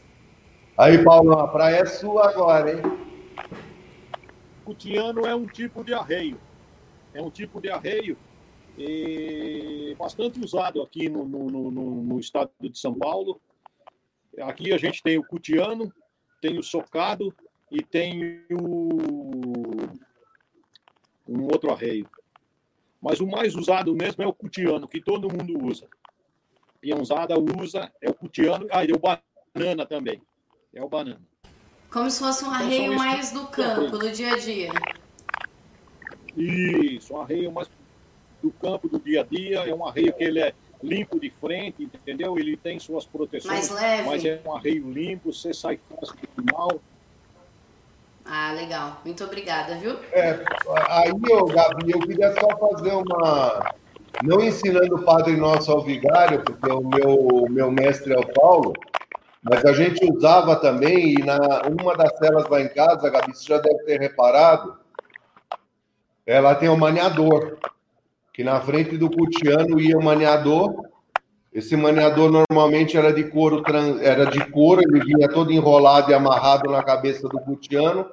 [0.78, 2.82] Aí, Paulo, a praia é sua agora, hein?
[4.66, 6.40] Putiano é um tipo de arreio.
[7.14, 8.18] É um tipo de arreio
[8.78, 11.72] e bastante usado aqui no, no, no,
[12.04, 13.40] no estado de São Paulo.
[14.42, 15.94] Aqui a gente tem o cutiano,
[16.44, 17.34] tem o socado
[17.72, 18.90] e tem o...
[21.26, 22.06] um outro arreio.
[23.02, 25.88] Mas o mais usado mesmo é o cutiano, que todo mundo usa.
[26.82, 30.22] Peãozada usa, é o cutiano, ah, e o banana também.
[30.74, 31.22] É o banana.
[31.90, 34.72] Como se fosse um então, arreio mais do campo, do dia a dia.
[36.36, 37.70] Isso, um arreio mais
[38.42, 39.60] do campo, do dia a dia.
[39.60, 40.54] É um arreio que ele é
[40.84, 42.38] limpo de frente, entendeu?
[42.38, 43.70] Ele tem suas proteções.
[43.70, 44.10] Mais leve.
[44.10, 46.80] Mas é um arreio limpo, você sai fácil do final.
[48.26, 49.02] Ah, legal.
[49.04, 49.98] Muito obrigada, viu?
[50.12, 50.44] É,
[50.90, 53.74] aí, ô, Gabi, eu queria só fazer uma.
[54.22, 58.74] Não ensinando o Padre Nosso ao Vigário, porque o meu, meu mestre é o Paulo,
[59.42, 63.46] mas a gente usava também, e na uma das celas lá em casa, Gabi, você
[63.46, 64.78] já deve ter reparado,
[66.26, 67.58] ela tem o um maniador,
[68.34, 70.74] que na frente do cutiano ia o maniador.
[71.54, 73.64] Esse maniador normalmente era de couro,
[74.02, 78.08] era de couro, ele vinha todo enrolado e amarrado na cabeça do cutiano,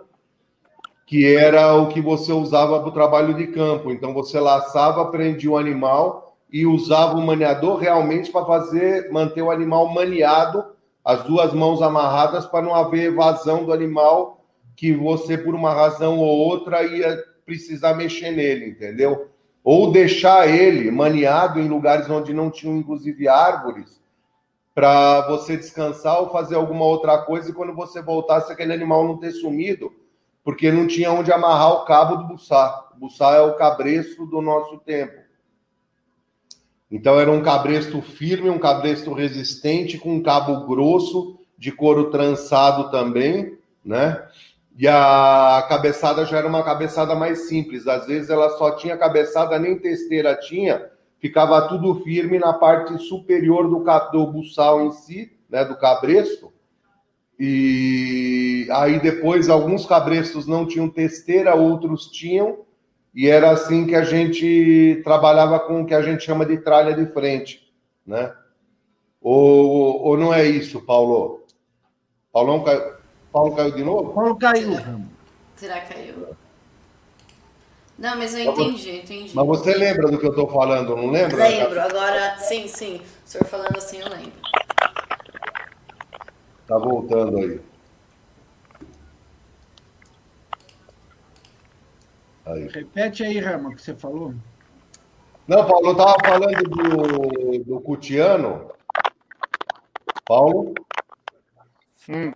[1.06, 3.90] que era o que você usava para o trabalho de campo.
[3.90, 9.50] Então você laçava, prendia o animal e usava o maniador realmente para fazer manter o
[9.50, 10.62] animal maniado,
[11.02, 14.44] as duas mãos amarradas para não haver evasão do animal
[14.76, 19.29] que você por uma razão ou outra ia precisar mexer nele, entendeu?
[19.62, 24.00] Ou deixar ele maniado em lugares onde não tinham, inclusive, árvores,
[24.74, 29.18] para você descansar ou fazer alguma outra coisa e quando você voltasse, aquele animal não
[29.18, 29.92] ter sumido,
[30.42, 32.88] porque não tinha onde amarrar o cabo do buçá.
[32.96, 35.20] O buçá é o cabresto do nosso tempo.
[36.90, 42.90] Então era um cabresto firme, um cabresto resistente, com um cabo grosso, de couro trançado
[42.90, 44.26] também, né?
[44.80, 47.86] E a cabeçada já era uma cabeçada mais simples.
[47.86, 53.68] Às vezes ela só tinha cabeçada, nem testeira tinha, ficava tudo firme na parte superior
[53.68, 56.50] do, do buçal em si, né, do cabresto.
[57.38, 62.60] E aí depois alguns cabrestos não tinham testeira, outros tinham,
[63.14, 66.94] e era assim que a gente trabalhava com o que a gente chama de tralha
[66.94, 67.70] de frente,
[68.06, 68.32] né?
[69.20, 71.44] Ou, ou não é isso, Paulo?
[72.32, 72.99] Paulão caiu.
[73.32, 74.12] Paulo caiu de novo?
[74.12, 74.76] Paulo caiu.
[75.56, 76.36] Será que caiu?
[77.98, 79.36] Não, mas eu entendi, entendi.
[79.36, 81.36] Mas você lembra do que eu estou falando, não lembra?
[81.36, 82.96] Lembro, agora sim, sim.
[82.96, 84.32] O senhor falando assim, eu lembro.
[86.66, 87.60] Tá voltando aí.
[92.46, 92.68] aí.
[92.68, 94.34] Repete aí, Rama, o que você falou.
[95.46, 98.70] Não, Paulo, eu estava falando do, do Cutiano.
[100.24, 100.72] Paulo?
[102.08, 102.32] Hum.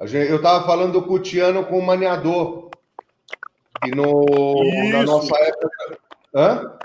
[0.00, 2.70] Eu estava falando do Cutiano com o Maniador.
[3.86, 4.24] E no,
[4.90, 5.98] na nossa época.
[6.34, 6.78] Hã?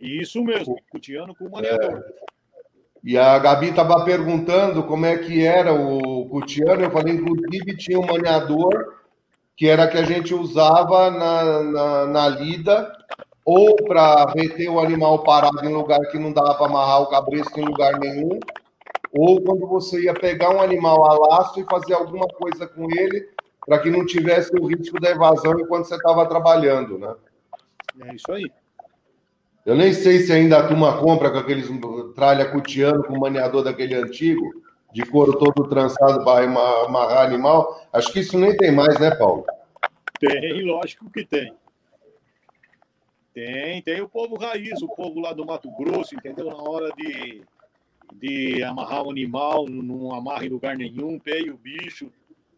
[0.00, 2.02] Isso mesmo, Cutiano com o Maniador.
[2.18, 2.22] É.
[3.04, 6.84] E a Gabi estava perguntando como é que era o Cutiano.
[6.84, 8.94] Eu falei, inclusive, tinha um maniador
[9.56, 12.90] que era que a gente usava na, na, na lida,
[13.44, 17.60] ou para reter o animal parado em lugar que não dava para amarrar o cabresto
[17.60, 18.38] em lugar nenhum,
[19.12, 23.28] ou quando você ia pegar um animal a laço e fazer alguma coisa com ele
[23.66, 27.14] para que não tivesse o risco da evasão enquanto você estava trabalhando, né?
[28.06, 28.50] É isso aí.
[29.64, 31.68] Eu nem sei se ainda a turma compra com aqueles
[32.16, 34.42] tralha cutiano com maniador daquele antigo,
[34.92, 37.86] de couro todo trançado para amarrar animal.
[37.92, 39.44] Acho que isso nem tem mais, né, Paulo?
[40.18, 41.54] Tem, lógico que tem.
[43.32, 46.46] Tem, tem o povo raiz, o povo lá do Mato Grosso, entendeu?
[46.46, 47.42] Na hora de
[48.14, 52.10] de amarrar o animal, não amarra em lugar nenhum, peia o bicho,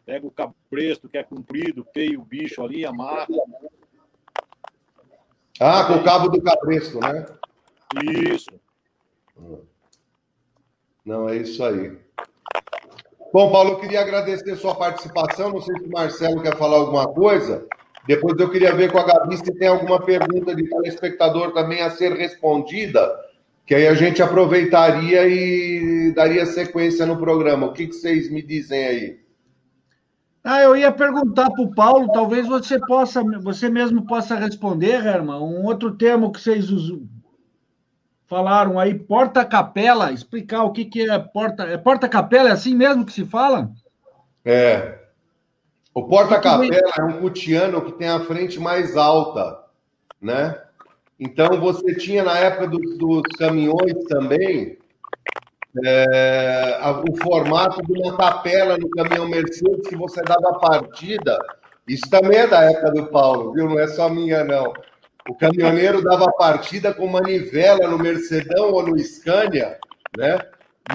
[0.04, 3.26] pega o cabresto que é comprido, peia o bicho ali, amarra.
[5.60, 7.26] Ah, com o cabo do cabresto, né?
[8.32, 8.50] Isso.
[11.04, 11.96] Não, é isso aí.
[13.32, 15.50] Bom, Paulo, eu queria agradecer a sua participação.
[15.50, 17.66] Não sei se o Marcelo quer falar alguma coisa.
[18.06, 21.90] Depois eu queria ver com a Gabi se tem alguma pergunta de telespectador também a
[21.90, 23.00] ser respondida
[23.66, 27.66] que aí a gente aproveitaria e daria sequência no programa.
[27.66, 29.24] O que, que vocês me dizem aí?
[30.42, 35.40] Ah, eu ia perguntar para o Paulo, talvez você possa, você mesmo possa responder, Herman,
[35.40, 36.66] um outro termo que vocês
[38.26, 41.62] falaram aí, porta-capela, explicar o que, que é porta.
[41.62, 43.70] É porta-capela, é assim mesmo que se fala?
[44.44, 44.98] É.
[45.94, 49.64] O porta-capela é um cutiano que tem a frente mais alta,
[50.20, 50.60] né?
[51.18, 54.78] Então, você tinha na época dos, dos caminhões também
[55.84, 61.38] é, o formato de uma capela no caminhão Mercedes que você dava a partida.
[61.86, 63.68] Isso também é da época do Paulo, viu?
[63.68, 64.72] Não é só minha, não.
[65.28, 69.78] O caminhoneiro dava a partida com manivela no Mercedão ou no Scania,
[70.16, 70.38] né?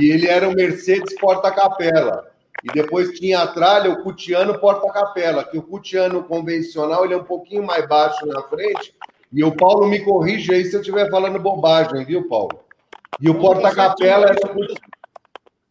[0.01, 2.29] E ele era um Mercedes porta-capela.
[2.63, 7.23] e depois tinha a tralha, o cutiano porta-capela, que o cutiano convencional ele é um
[7.23, 8.93] pouquinho mais baixo na frente,
[9.31, 12.59] e o Paulo me corrige aí se eu estiver falando bobagem, viu, Paulo?
[13.21, 14.35] E o porta-capela era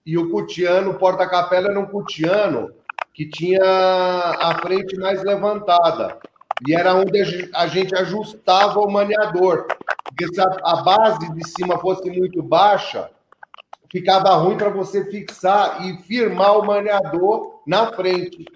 [0.05, 2.73] e o cutiano, o porta-capela era um cutiano
[3.13, 6.19] que tinha a frente mais levantada.
[6.67, 9.67] E era onde a gente ajustava o maniador.
[10.05, 13.11] Porque se a base de cima fosse muito baixa,
[13.91, 18.47] ficava ruim para você fixar e firmar o maneador na frente.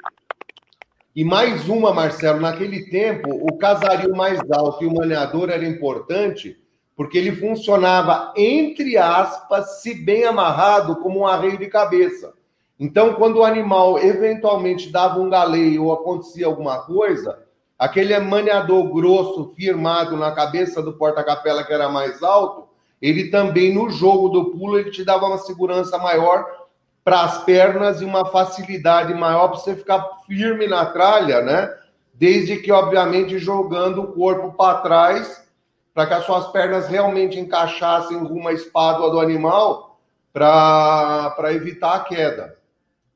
[1.14, 6.58] E mais uma, Marcelo, naquele tempo, o casario mais alto e o maneador era importante
[6.96, 12.32] porque ele funcionava, entre aspas, se bem amarrado, como um arreio de cabeça.
[12.80, 17.40] Então, quando o animal eventualmente dava um galeio ou acontecia alguma coisa,
[17.78, 22.68] aquele maneador grosso firmado na cabeça do porta-capela que era mais alto,
[23.00, 26.46] ele também no jogo do pulo ele te dava uma segurança maior
[27.04, 31.74] para as pernas e uma facilidade maior para você ficar firme na tralha, né?
[32.14, 35.42] Desde que obviamente jogando o corpo para trás
[35.94, 40.00] para que as suas pernas realmente encaixassem rumo à espádua do animal
[40.32, 42.56] para evitar a queda.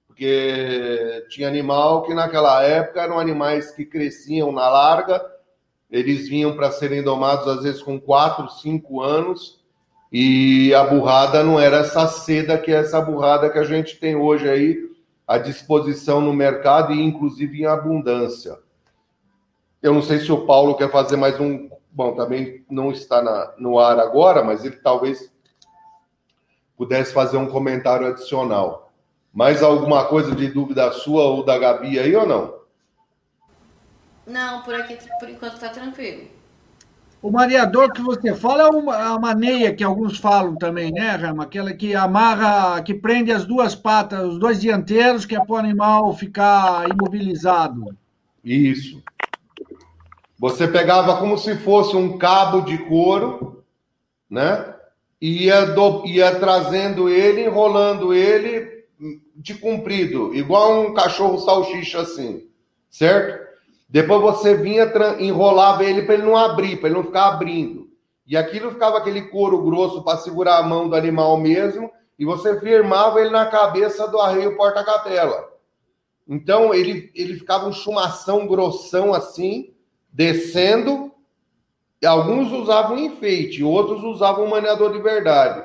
[0.07, 5.25] Porque tinha animal que naquela época eram animais que cresciam na larga,
[5.91, 9.65] eles vinham para serem domados às vezes com 4, 5 anos,
[10.13, 14.15] e a burrada não era essa seda que é essa burrada que a gente tem
[14.15, 14.91] hoje aí
[15.27, 18.57] à disposição no mercado e inclusive em abundância.
[19.83, 21.69] Eu não sei se o Paulo quer fazer mais um.
[21.91, 25.33] Bom, também não está na, no ar agora, mas ele talvez
[26.77, 28.93] pudesse fazer um comentário adicional.
[29.33, 32.57] Mais alguma coisa de dúvida sua ou da Gabi aí ou não?
[34.27, 36.36] Não, por aqui por enquanto está tranquilo.
[37.23, 41.45] O mareador que você fala é uma, a maneia que alguns falam também, né, Rama?
[41.45, 45.57] Aquela que amarra, que prende as duas patas, os dois dianteiros, que é para o
[45.57, 47.97] animal ficar imobilizado.
[48.45, 49.03] Isso.
[50.39, 53.65] Você pegava como se fosse um cabo de couro,
[54.29, 54.75] né?
[55.21, 58.85] E ia, do, ia trazendo ele, enrolando ele
[59.35, 62.49] de comprido, igual um cachorro salsicha assim,
[62.91, 63.46] certo?
[63.89, 67.89] Depois você vinha, enrolava ele para ele não abrir, para ele não ficar abrindo.
[68.27, 72.59] E aquilo ficava aquele couro grosso para segurar a mão do animal mesmo, e você
[72.59, 75.49] firmava ele na cabeça do arreio porta-capela.
[76.27, 79.73] Então ele, ele ficava um chumação grossão assim,
[80.13, 81.13] descendo.
[82.05, 85.65] Alguns usavam enfeite, outros usavam maneador de verdade.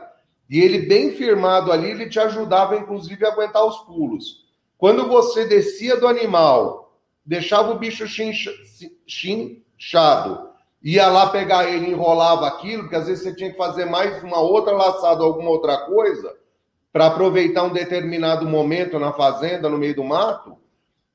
[0.49, 4.45] E ele bem firmado ali, ele te ajudava inclusive a aguentar os pulos.
[4.77, 6.80] Quando você descia do animal
[7.25, 8.05] deixava o bicho
[9.05, 10.49] chinchado,
[10.83, 14.39] ia lá pegar ele, enrolava aquilo, porque às vezes você tinha que fazer mais uma
[14.39, 16.35] outra laçada, alguma outra coisa,
[16.91, 20.57] para aproveitar um determinado momento na fazenda, no meio do mato.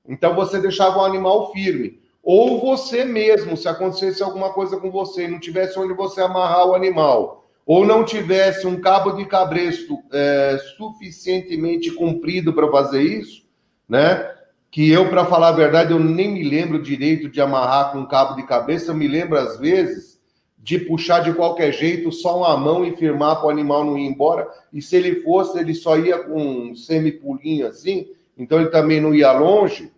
[0.08, 2.00] Então você deixava o animal firme.
[2.22, 6.66] Ou você mesmo, se acontecesse alguma coisa com você e não tivesse onde você amarrar
[6.66, 13.44] o animal, ou não tivesse um cabo de cabresto é, suficientemente comprido para fazer isso,
[13.88, 14.35] né?
[14.76, 18.34] Que eu, para falar a verdade, eu nem me lembro direito de amarrar com cabo
[18.34, 20.20] de cabeça, eu me lembro, às vezes,
[20.58, 24.04] de puxar de qualquer jeito só uma mão e firmar para o animal não ir
[24.04, 28.06] embora, e se ele fosse, ele só ia com um semi-pulinho assim,
[28.36, 29.90] então ele também não ia longe,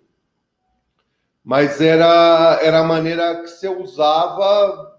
[1.44, 4.96] mas era, era a maneira que você usava,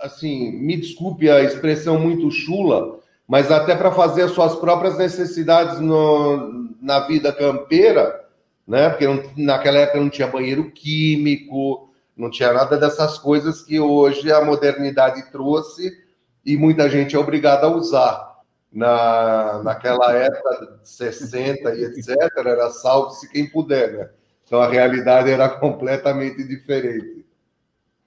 [0.00, 2.98] assim, me desculpe a expressão muito chula,
[3.28, 8.25] mas até para fazer as suas próprias necessidades no, na vida campeira,
[8.66, 8.90] né?
[8.90, 14.32] Porque não, naquela época não tinha banheiro químico, não tinha nada dessas coisas que hoje
[14.32, 16.04] a modernidade trouxe
[16.44, 18.26] e muita gente é obrigada a usar.
[18.72, 24.10] Na, naquela época, 60 e etc., era salve-se quem puder, né?
[24.44, 27.24] Então a realidade era completamente diferente.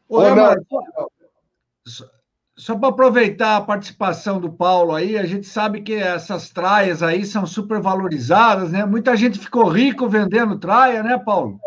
[0.08, 0.56] Ô, Ou não,
[2.60, 7.26] só para aproveitar a participação do Paulo aí, a gente sabe que essas traias aí
[7.26, 8.86] são super valorizadas, né?
[8.86, 11.58] Muita gente ficou rico vendendo traia, né, Paulo?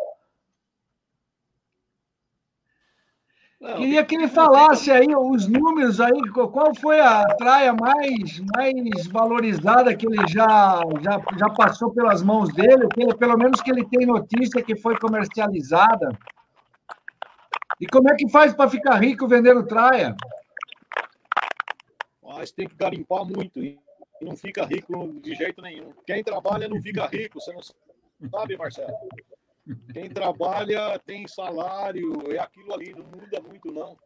[3.58, 9.06] Não, Queria que ele falasse aí os números aí, qual foi a traia mais, mais
[9.06, 13.86] valorizada que ele já, já, já passou pelas mãos dele, ele, pelo menos que ele
[13.86, 16.10] tem notícia que foi comercializada.
[17.80, 20.14] E como é que faz para ficar rico vendendo traia?
[22.42, 23.78] Mas tem que garimpar muito e
[24.20, 25.92] não fica rico de jeito nenhum.
[26.04, 27.60] Quem trabalha não fica rico, você não
[28.28, 28.92] sabe, Marcelo?
[29.92, 33.96] Quem trabalha tem salário, é aquilo ali, não muda muito, não.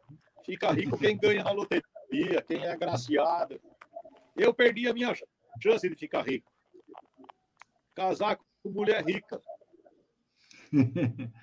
[0.45, 3.59] Fica rico quem ganha na loteria, quem é agraciado.
[4.35, 5.15] Eu perdi a minha
[5.59, 6.51] chance de ficar rico.
[7.95, 9.41] Casar mulher rica.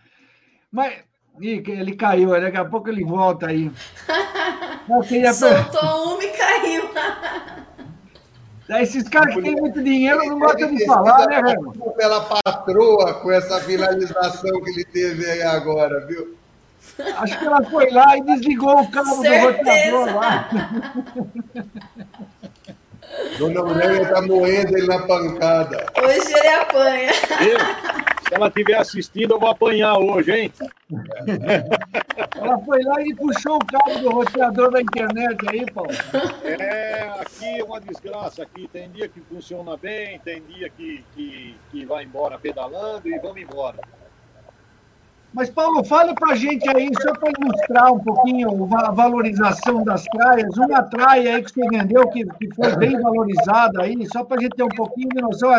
[0.71, 1.05] Mas
[1.41, 3.71] ele caiu, daqui a pouco ele volta aí.
[5.35, 6.91] Soltou uma e caiu.
[8.81, 11.73] Esses caras que têm muito dinheiro não gostam de falar, né, velho?
[11.97, 16.35] Pela patroa com essa finalização que ele teve aí agora, viu?
[17.19, 19.41] Acho que ela foi lá e desligou o cabo Certeza.
[19.41, 20.49] do roteador lá.
[23.39, 25.87] Dona Aurélia está moendo ele na pancada.
[26.03, 27.13] Hoje ele apanha.
[28.35, 30.53] Se ela estiver assistindo, eu vou apanhar hoje, hein?
[32.35, 35.93] Ela foi lá e puxou o cabo do roteador da internet aí, Paulo.
[36.43, 38.43] É, aqui é uma desgraça.
[38.43, 43.17] Aqui tem dia que funciona bem, tem dia que, que, que vai embora pedalando e
[43.21, 43.79] vamos embora.
[45.33, 50.05] Mas, Paulo, fale para a gente aí, só para ilustrar um pouquinho a valorização das
[50.09, 54.39] praias, uma praia aí que você vendeu, que, que foi bem valorizada aí, só para
[54.39, 55.53] a gente ter um pouquinho de noção.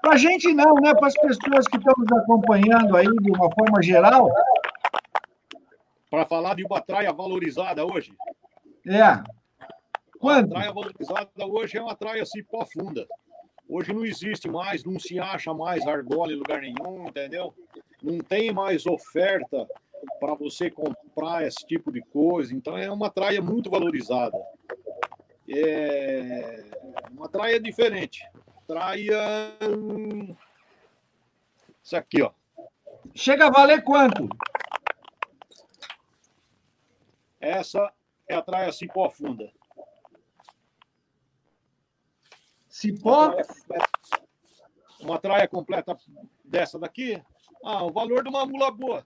[0.00, 0.94] Para a gente não, né?
[0.94, 4.30] Para as pessoas que estão nos acompanhando aí de uma forma geral.
[6.10, 8.12] Para falar de uma praia valorizada hoje.
[8.86, 9.22] É.
[10.18, 10.52] Quanto?
[10.52, 13.06] A praia valorizada hoje é uma praia cipó funda.
[13.68, 17.54] Hoje não existe mais, não se acha mais argola em lugar nenhum, entendeu?
[18.02, 19.68] não tem mais oferta
[20.18, 22.54] para você comprar esse tipo de coisa.
[22.54, 24.38] Então é uma traia muito valorizada.
[25.48, 26.64] É
[27.10, 28.24] uma traia diferente.
[28.70, 29.52] Traia.
[31.82, 32.30] Isso aqui, ó.
[33.16, 34.28] Chega a valer quanto?
[37.40, 37.92] Essa
[38.28, 39.50] é a traia cipó funda.
[42.68, 43.30] Cipó?
[43.30, 43.88] Uma traia,
[45.00, 45.98] uma traia completa
[46.44, 47.20] dessa daqui
[47.64, 49.04] ah, o valor de uma mula boa.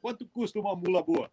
[0.00, 1.30] Quanto custa uma mula boa?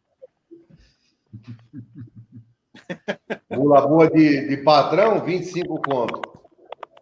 [3.50, 6.35] Mula boa de, de patrão, 25 conto.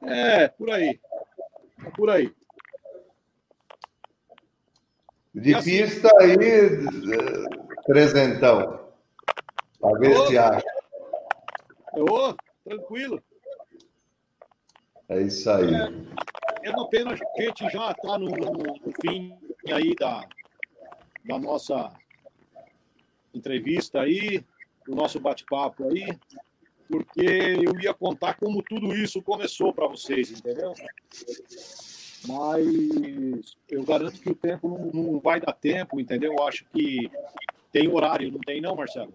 [0.06, 1.00] É, por aí.
[1.86, 2.34] É por aí.
[5.34, 6.38] De assim, pista aí,
[7.86, 8.88] trezentão.
[9.80, 10.66] Para ver se acha.
[11.94, 13.22] Ô, tranquilo.
[15.10, 15.74] É isso aí.
[15.74, 19.38] É, é uma pena a gente já está no, no, fim
[19.72, 20.26] aí da,
[21.26, 21.92] da nossa
[23.34, 24.46] entrevista aí,
[24.86, 26.18] do nosso bate-papo aí,
[26.94, 30.72] porque eu ia contar como tudo isso começou para vocês, entendeu?
[32.28, 36.36] Mas eu garanto que o tempo não, não vai dar tempo, entendeu?
[36.38, 37.10] Eu acho que
[37.72, 39.12] tem horário, não tem não, Marcelo?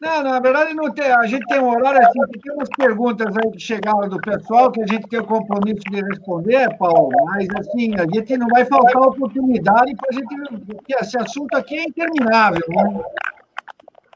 [0.00, 1.10] Não, na verdade não tem.
[1.10, 4.82] A gente tem um horário assim, tem umas perguntas aí que chegaram do pessoal que
[4.82, 9.02] a gente tem o compromisso de responder, Paulo, mas assim, a gente não vai faltar
[9.02, 10.64] oportunidade para a gente.
[10.66, 13.02] Porque esse assunto aqui é interminável, né?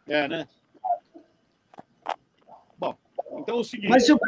[0.09, 0.47] É, né?
[3.39, 3.91] Então é o seguinte.
[3.91, 4.19] Mas eu...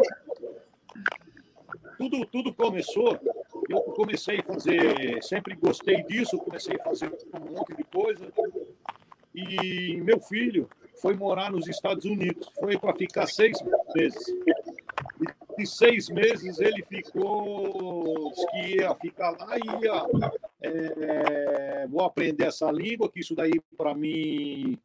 [1.96, 3.18] tudo, tudo começou.
[3.68, 8.32] Eu comecei a fazer, sempre gostei disso, comecei a fazer um monte de coisa.
[9.34, 10.68] E meu filho,
[11.00, 12.48] foi morar nos Estados Unidos.
[12.58, 13.56] Foi para ficar seis
[13.94, 14.28] meses.
[14.28, 20.32] E de seis meses ele ficou, que ia ficar lá e ia.
[20.60, 24.78] É, vou aprender essa língua, que isso daí para mim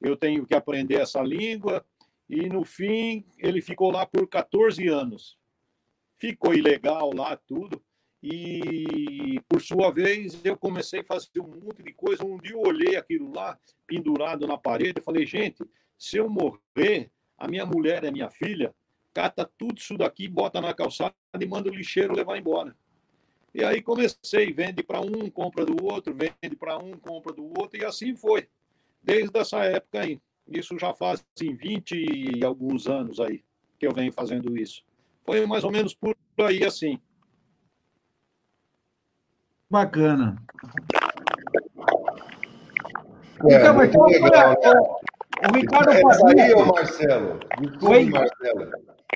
[0.00, 1.84] eu tenho que aprender essa língua.
[2.28, 5.38] E no fim ele ficou lá por 14 anos.
[6.16, 7.82] Ficou ilegal lá, tudo.
[8.22, 12.24] E, por sua vez, eu comecei a fazer um monte de coisa.
[12.24, 15.64] Um dia eu olhei aquilo lá, pendurado na parede, e falei, gente,
[15.96, 18.74] se eu morrer, a minha mulher e a minha filha,
[19.14, 22.76] cata tudo isso daqui, bota na calçada e manda o lixeiro levar embora.
[23.54, 27.80] E aí comecei, vende para um, compra do outro, vende para um, compra do outro,
[27.80, 28.48] e assim foi.
[29.02, 30.20] Desde essa época aí.
[30.48, 33.42] Isso já faz assim, 20 e alguns anos aí
[33.78, 34.82] que eu venho fazendo isso.
[35.24, 37.00] Foi mais ou menos por aí assim.
[39.68, 40.36] Bacana.
[43.48, 44.50] É, então, mas legal.
[44.50, 45.06] Né?
[45.48, 48.70] O Ricardo Essa aí, ô Marcelo, desculpe, Marcelo.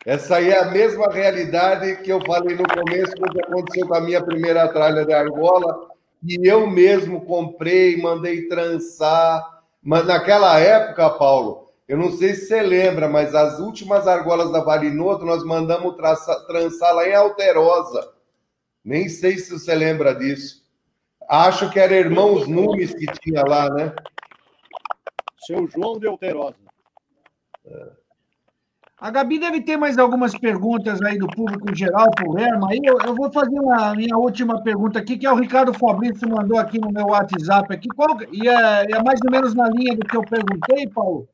[0.05, 4.01] Essa aí é a mesma realidade que eu falei no começo, quando aconteceu com a
[4.01, 5.89] minha primeira tralha de argola,
[6.23, 9.60] e eu mesmo comprei, mandei trançar.
[9.83, 14.61] Mas naquela época, Paulo, eu não sei se você lembra, mas as últimas argolas da
[14.61, 18.13] Valinoto nós mandamos traçar, trançar lá em Alterosa.
[18.85, 20.65] Nem sei se você lembra disso.
[21.29, 23.95] Acho que era Irmãos Nunes que tinha lá, né?
[25.47, 26.57] Seu João de Alterosa.
[29.01, 32.71] A Gabi deve ter mais algumas perguntas aí do público em geral para o Herman.
[32.71, 36.29] Aí eu, eu, vou fazer uma minha última pergunta aqui, que é o Ricardo Fabrício
[36.29, 37.89] mandou aqui no meu WhatsApp aqui.
[37.89, 41.27] Qual, e é, é mais ou menos na linha do que eu perguntei, Paulo.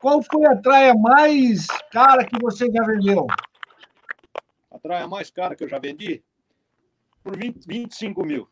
[0.00, 3.26] Qual foi a traia mais cara que você já vendeu?
[4.70, 6.22] A traia mais cara que eu já vendi?
[7.28, 8.48] por 20, 25 mil.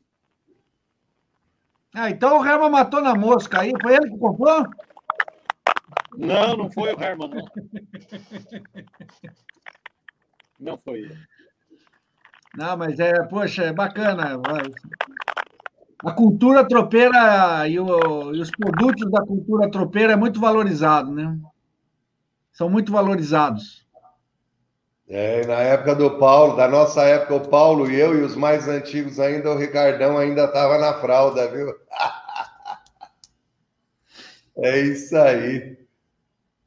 [1.95, 3.73] Ah, então o Herman matou na mosca aí.
[3.81, 4.67] Foi ele que comprou?
[6.17, 7.45] Não, não foi o Herman, não.
[10.59, 11.19] Não foi ele.
[12.57, 14.41] Não, mas é, poxa, é bacana.
[16.03, 21.39] A cultura tropeira e, o, e os produtos da cultura tropeira é muito valorizado, né?
[22.53, 23.87] São muito valorizados.
[25.09, 28.67] É, na época do Paulo, da nossa época, o Paulo e eu e os mais
[28.67, 31.73] antigos ainda, o Ricardão ainda estava na fralda, viu?
[34.59, 35.86] é isso aí.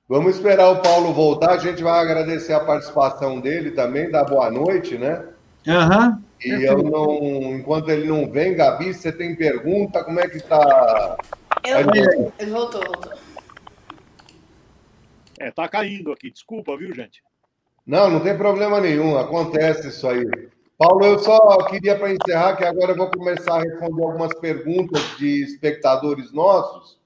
[0.10, 1.52] Vamos esperar o Paulo voltar.
[1.52, 5.24] A gente vai agradecer a participação dele também, dar boa noite, né?
[5.68, 6.24] Uhum.
[6.44, 10.04] E eu não, enquanto ele não vem, Gabi, você tem pergunta?
[10.04, 11.16] Como é que tá?
[11.64, 11.78] Eu,
[12.40, 13.14] ele voltou, voltou.
[15.38, 16.32] É, tá caindo aqui.
[16.32, 17.22] Desculpa, viu, gente?
[17.86, 20.26] Não, não tem problema nenhum, acontece isso aí.
[20.76, 25.02] Paulo, eu só queria para encerrar que agora eu vou começar a responder algumas perguntas
[25.20, 26.99] de espectadores nossos.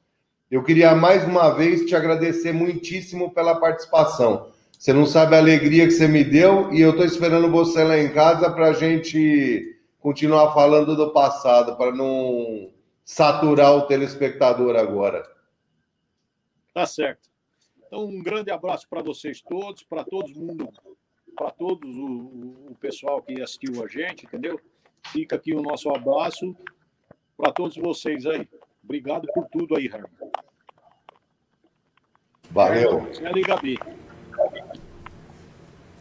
[0.54, 4.52] Eu queria mais uma vez te agradecer muitíssimo pela participação.
[4.70, 7.98] Você não sabe a alegria que você me deu e eu estou esperando você lá
[7.98, 12.70] em casa para a gente continuar falando do passado, para não
[13.04, 15.28] saturar o telespectador agora.
[16.72, 17.28] Tá certo.
[17.88, 20.70] Então, um grande abraço para vocês todos, para todo mundo,
[21.36, 24.62] para todos o, o, pessoal que assistiu a gente, entendeu?
[25.08, 26.56] Fica aqui o nosso abraço
[27.36, 28.48] para todos vocês aí.
[28.84, 30.10] Obrigado por tudo aí, Herman.
[32.52, 33.08] Valeu.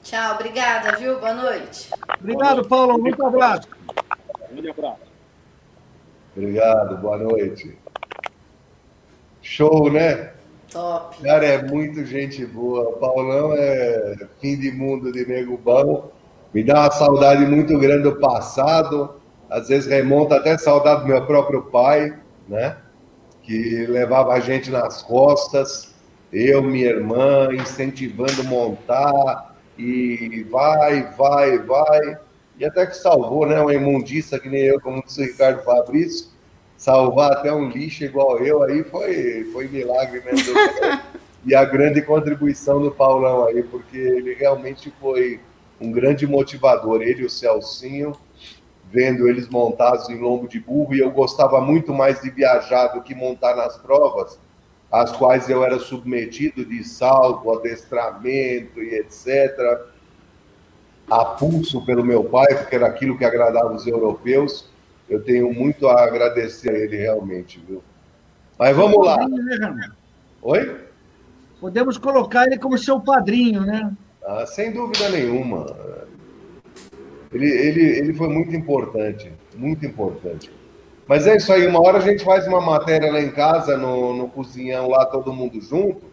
[0.02, 1.18] Tchau, obrigada, viu?
[1.18, 1.90] Boa noite.
[2.20, 2.98] Obrigado, Paulo.
[2.98, 3.68] Muito abraço.
[4.50, 5.12] Grande abraço.
[6.36, 7.78] Obrigado, boa noite.
[9.40, 10.32] Show, né?
[10.70, 11.22] Top.
[11.22, 12.88] Cara, é muito gente boa.
[12.88, 16.10] O Paulão é fim de mundo de nego bom.
[16.52, 19.20] Me dá uma saudade muito grande do passado.
[19.48, 22.76] Às vezes remonta até saudade do meu próprio pai, né?
[23.42, 25.94] Que levava a gente nas costas,
[26.32, 32.18] eu, minha irmã, incentivando montar e vai, vai, vai.
[32.58, 33.60] E até que salvou, né?
[33.60, 36.32] Uma imundícia que nem eu, como disse o Ricardo Fabrício
[36.82, 40.52] salvar até um lixo igual eu aí foi, foi milagre mesmo.
[41.46, 45.38] e a grande contribuição do Paulão aí, porque ele realmente foi
[45.80, 48.16] um grande motivador, ele e o Celcinho,
[48.92, 53.02] vendo eles montados em lombo de burro, e eu gostava muito mais de viajar do
[53.02, 54.38] que montar nas provas,
[54.90, 59.88] às quais eu era submetido de salto, adestramento e etc.
[61.10, 64.70] A pulso pelo meu pai, porque era aquilo que agradava os europeus
[65.12, 67.82] eu tenho muito a agradecer a ele realmente, viu?
[68.58, 69.18] Mas vamos lá.
[70.40, 70.80] Oi?
[71.60, 73.92] Podemos colocar ele como seu padrinho, né?
[74.24, 75.66] Ah, sem dúvida nenhuma.
[77.32, 80.50] Ele, ele, ele foi muito importante, muito importante.
[81.06, 84.14] Mas é isso aí, uma hora a gente faz uma matéria lá em casa, no,
[84.14, 86.04] no cozinhão, lá todo mundo junto,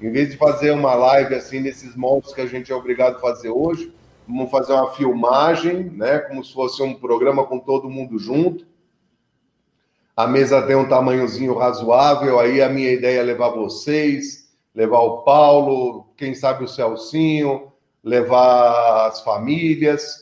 [0.00, 3.20] em vez de fazer uma live assim, nesses moldes que a gente é obrigado a
[3.20, 3.92] fazer hoje,
[4.26, 6.18] Vamos fazer uma filmagem, né?
[6.20, 8.66] Como se fosse um programa com todo mundo junto.
[10.16, 12.38] A mesa tem um tamanhozinho razoável.
[12.38, 17.72] Aí a minha ideia é levar vocês, levar o Paulo, quem sabe o Celcinho,
[18.02, 20.21] levar as famílias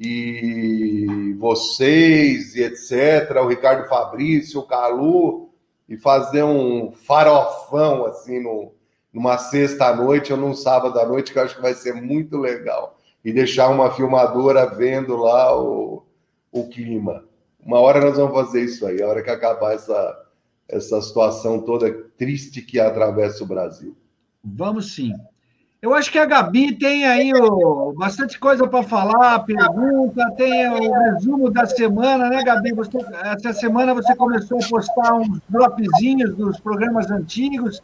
[0.00, 3.36] e vocês e etc.
[3.36, 5.50] O Ricardo Fabrício, o Calu
[5.86, 8.72] e fazer um farofão assim no,
[9.12, 11.92] numa sexta à noite ou num sábado à noite que eu acho que vai ser
[11.92, 16.02] muito legal e deixar uma filmadora vendo lá o,
[16.50, 17.24] o clima.
[17.62, 20.26] Uma hora nós vamos fazer isso aí, a hora que acabar essa,
[20.66, 23.94] essa situação toda triste que atravessa o Brasil.
[24.42, 25.12] Vamos sim.
[25.82, 30.92] Eu acho que a Gabi tem aí o, bastante coisa para falar, pergunta, tem o
[30.92, 32.74] resumo da semana, né, Gabi?
[32.74, 37.80] Você, essa semana você começou a postar uns dropzinhos dos programas antigos,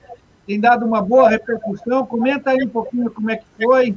[0.47, 2.05] tem dado uma boa repercussão.
[2.05, 3.97] Comenta aí um pouquinho como é que foi.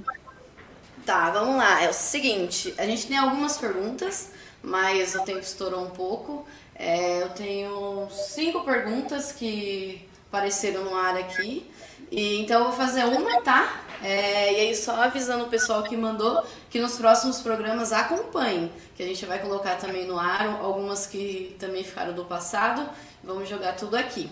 [1.05, 1.83] Tá, vamos lá.
[1.83, 4.31] É o seguinte, a gente tem algumas perguntas,
[4.63, 6.47] mas o tempo estourou um pouco.
[6.73, 11.69] É, eu tenho cinco perguntas que apareceram no ar aqui.
[12.09, 13.88] E, então eu vou fazer uma, tá?
[14.01, 19.03] É, e aí só avisando o pessoal que mandou que nos próximos programas acompanhem, que
[19.03, 22.89] a gente vai colocar também no ar algumas que também ficaram do passado.
[23.23, 24.31] Vamos jogar tudo aqui.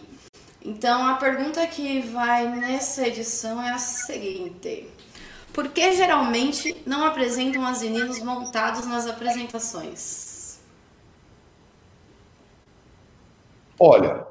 [0.63, 4.89] Então a pergunta que vai nessa edição é a seguinte:
[5.53, 10.59] por que geralmente não apresentam asininos montados nas apresentações?
[13.79, 14.25] Olha,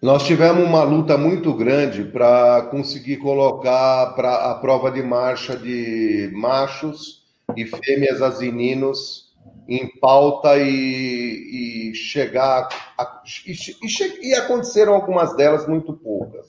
[0.00, 6.30] nós tivemos uma luta muito grande para conseguir colocar para a prova de marcha de
[6.32, 7.26] machos
[7.56, 9.28] e fêmeas asininos
[9.66, 12.68] em pauta e, e chegar.
[12.96, 16.46] A, e, e, e, aconteceram algumas delas, muito poucas.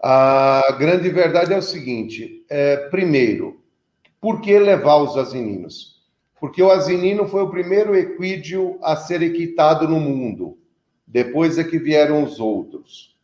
[0.00, 3.60] A grande verdade é o seguinte: é, primeiro,
[4.20, 6.00] por que levar os asininos?
[6.38, 10.59] Porque o asinino foi o primeiro equídeo a ser equitado no mundo.
[11.10, 13.16] Depois é que vieram os outros.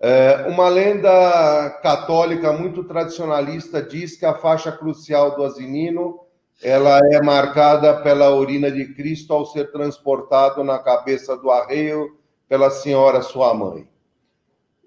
[0.00, 6.20] É, uma lenda católica muito tradicionalista diz que a faixa crucial do asinino
[6.60, 12.18] ela é marcada pela urina de Cristo ao ser transportado na cabeça do arreio
[12.48, 13.88] pela senhora sua mãe.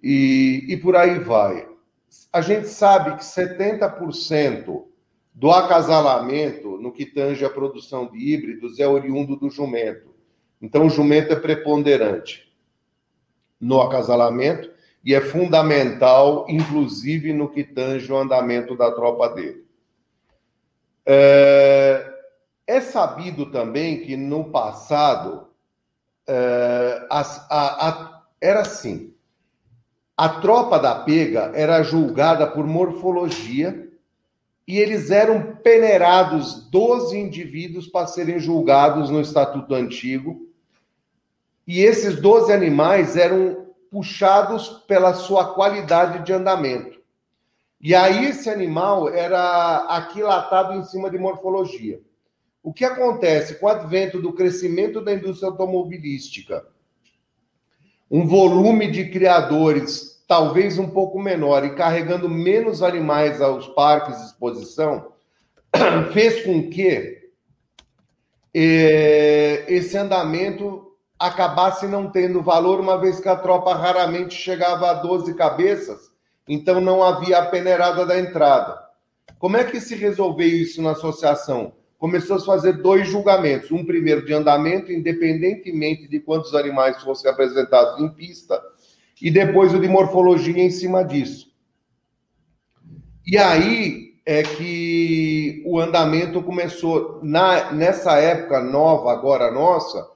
[0.04, 1.68] E, e por aí vai.
[2.32, 4.84] A gente sabe que 70%
[5.34, 10.17] do acasalamento no que tange a produção de híbridos é oriundo do jumento.
[10.62, 12.52] Então, o jumento é preponderante
[13.60, 14.72] no acasalamento
[15.04, 19.66] e é fundamental, inclusive, no que tange o andamento da tropa dele.
[21.06, 22.06] É,
[22.68, 25.48] é sabido também que no passado
[26.28, 29.14] é, a, a, a, era assim:
[30.18, 33.88] a tropa da pega era julgada por morfologia
[34.68, 40.47] e eles eram peneirados 12 indivíduos para serem julgados no Estatuto Antigo.
[41.68, 46.98] E esses 12 animais eram puxados pela sua qualidade de andamento.
[47.80, 52.00] E aí esse animal era aquilatado em cima de morfologia.
[52.64, 56.66] O que acontece com o advento do crescimento da indústria automobilística?
[58.10, 64.26] Um volume de criadores talvez um pouco menor e carregando menos animais aos parques de
[64.26, 65.14] exposição,
[66.12, 67.30] fez com que
[68.54, 70.87] eh, esse andamento
[71.20, 76.08] acabasse não tendo valor, uma vez que a tropa raramente chegava a 12 cabeças
[76.48, 78.80] então não havia a peneirada da entrada.
[79.38, 81.74] Como é que se resolveu isso na associação?
[82.00, 83.72] Começou a fazer dois julgamentos.
[83.72, 88.62] Um primeiro de andamento, independentemente de quantos animais fossem apresentados em pista,
[89.22, 91.48] e depois o de morfologia em cima disso.
[93.26, 100.08] E aí é que o andamento começou, na, nessa época nova, agora nossa,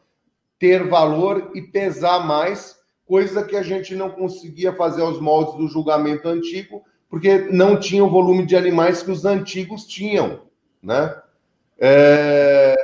[0.61, 5.67] ter valor e pesar mais coisa que a gente não conseguia fazer aos moldes do
[5.67, 10.41] julgamento antigo, porque não tinha o volume de animais que os antigos tinham,
[10.81, 11.15] né?
[11.79, 12.75] É...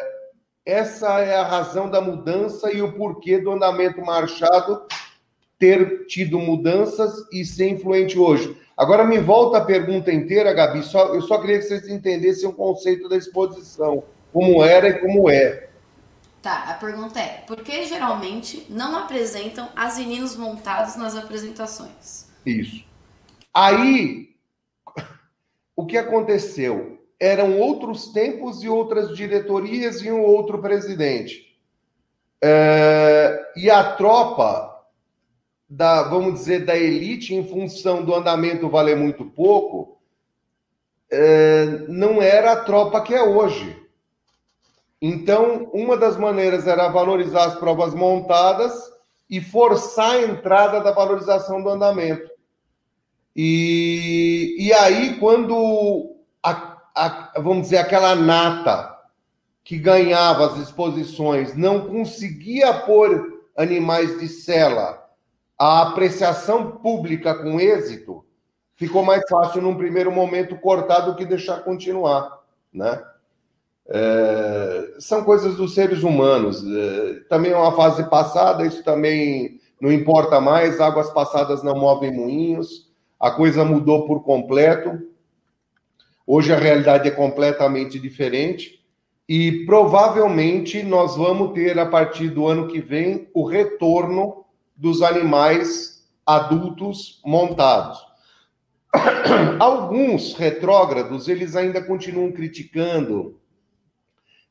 [0.66, 4.82] Essa é a razão da mudança e o porquê do andamento marchado
[5.60, 8.58] ter tido mudanças e ser influente hoje.
[8.76, 10.82] Agora me volta a pergunta inteira, Gabi.
[10.82, 15.30] Só, eu só queria que vocês entendessem o conceito da exposição, como era e como
[15.30, 15.67] é.
[16.48, 22.26] Tá, a pergunta é: por que geralmente não apresentam asininos montados nas apresentações?
[22.46, 22.86] Isso.
[23.54, 24.30] Aí,
[25.76, 27.02] o que aconteceu?
[27.20, 31.54] Eram outros tempos e outras diretorias e um outro presidente.
[32.42, 34.88] É, e a tropa
[35.70, 40.00] da, vamos dizer, da elite, em função do andamento valer muito pouco,
[41.12, 43.86] é, não era a tropa que é hoje.
[45.02, 48.74] Então, uma das maneiras era valorizar as provas montadas
[49.30, 52.30] e forçar a entrada da valorização do andamento.
[53.36, 58.98] E, e aí, quando, a, a, vamos dizer, aquela nata
[59.64, 65.06] que ganhava as exposições não conseguia pôr animais de cela
[65.60, 68.24] a apreciação pública com êxito,
[68.76, 72.40] ficou mais fácil num primeiro momento cortar do que deixar continuar,
[72.72, 73.04] né?
[73.90, 76.64] É, são coisas dos seres humanos.
[76.66, 80.82] É, também é uma fase passada, isso também não importa mais.
[80.82, 85.00] Águas passadas não movem moinhos, a coisa mudou por completo.
[86.26, 88.84] Hoje a realidade é completamente diferente
[89.30, 94.46] e provavelmente nós vamos ter, a partir do ano que vem, o retorno
[94.76, 98.06] dos animais adultos montados.
[99.60, 103.40] Alguns retrógrados, eles ainda continuam criticando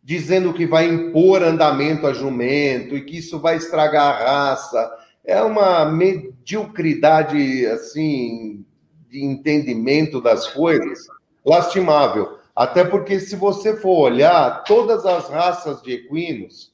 [0.07, 4.93] dizendo que vai impor andamento a jumento e que isso vai estragar a raça.
[5.25, 8.65] É uma mediocridade, assim,
[9.11, 11.09] de entendimento das coisas
[11.45, 12.39] lastimável.
[12.55, 16.73] Até porque, se você for olhar, todas as raças de equinos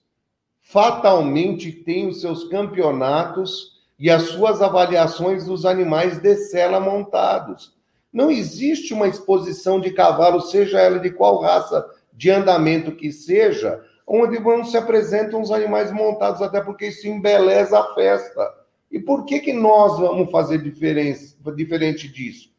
[0.61, 7.73] fatalmente têm os seus campeonatos e as suas avaliações dos animais de sela montados.
[8.13, 13.83] Não existe uma exposição de cavalo, seja ela de qual raça de andamento que seja,
[14.07, 18.49] onde não se apresentam os animais montados, até porque isso embeleza a festa.
[18.91, 22.51] E por que, que nós vamos fazer diferente disso?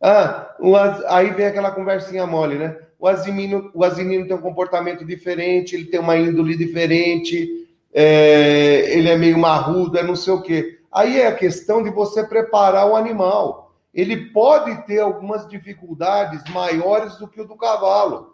[0.00, 0.56] Ah,
[1.08, 2.76] aí vem aquela conversinha mole, né?
[3.02, 9.08] o asinino, o asinino tem um comportamento diferente, ele tem uma índole diferente, é, ele
[9.08, 10.78] é meio marrudo, é não sei o quê.
[10.92, 13.74] Aí é a questão de você preparar o animal.
[13.92, 18.31] Ele pode ter algumas dificuldades maiores do que o do cavalo.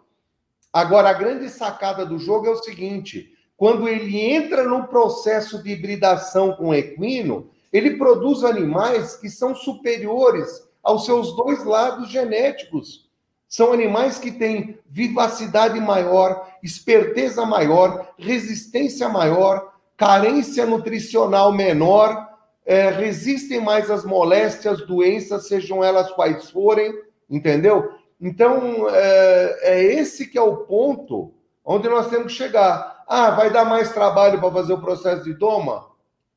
[0.79, 5.71] Agora, a grande sacada do jogo é o seguinte: quando ele entra no processo de
[5.71, 13.09] hibridação com o equino, ele produz animais que são superiores aos seus dois lados genéticos.
[13.45, 22.25] São animais que têm vivacidade maior, esperteza maior, resistência maior, carência nutricional menor,
[22.65, 26.93] é, resistem mais às moléstias, doenças, sejam elas quais forem,
[27.29, 27.98] entendeu?
[28.19, 31.33] Então, é, é esse que é o ponto
[31.63, 33.03] onde nós temos que chegar.
[33.07, 35.87] Ah, vai dar mais trabalho para fazer o processo de doma?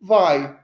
[0.00, 0.56] Vai.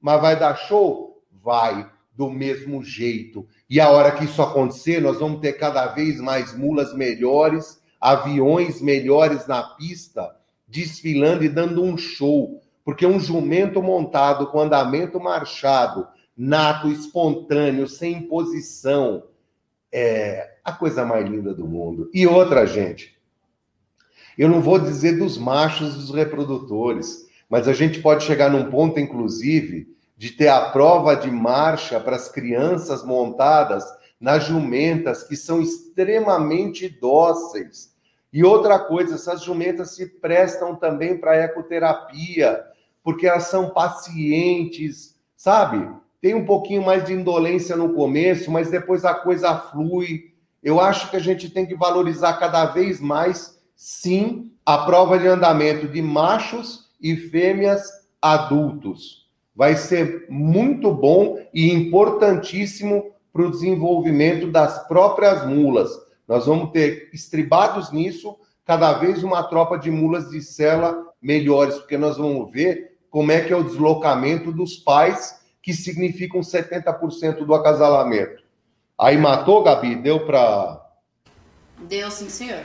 [0.00, 1.22] Mas vai dar show?
[1.42, 3.46] Vai do mesmo jeito.
[3.68, 8.80] E a hora que isso acontecer, nós vamos ter cada vez mais mulas melhores, aviões
[8.80, 10.34] melhores na pista,
[10.66, 12.62] desfilando e dando um show.
[12.84, 19.24] Porque um jumento montado com andamento marchado, nato, espontâneo, sem imposição,
[19.92, 22.10] é a coisa mais linda do mundo.
[22.12, 23.16] E outra, gente,
[24.36, 28.98] eu não vou dizer dos machos dos reprodutores, mas a gente pode chegar num ponto,
[28.98, 29.86] inclusive,
[30.16, 33.84] de ter a prova de marcha para as crianças montadas
[34.20, 37.94] nas jumentas, que são extremamente dóceis.
[38.32, 42.60] E outra coisa, essas jumentas se prestam também para ecoterapia,
[43.04, 45.88] porque elas são pacientes, sabe?
[46.20, 50.34] Tem um pouquinho mais de indolência no começo, mas depois a coisa flui.
[50.66, 55.28] Eu acho que a gente tem que valorizar cada vez mais, sim, a prova de
[55.28, 57.84] andamento de machos e fêmeas
[58.20, 65.88] adultos vai ser muito bom e importantíssimo para o desenvolvimento das próprias mulas.
[66.26, 71.96] Nós vamos ter estribados nisso, cada vez uma tropa de mulas de cela melhores, porque
[71.96, 77.54] nós vamos ver como é que é o deslocamento dos pais, que significam 70% do
[77.54, 78.45] acasalamento.
[78.98, 79.94] Aí matou, Gabi?
[79.96, 80.80] Deu para.
[81.80, 82.62] Deu, sim, senhor.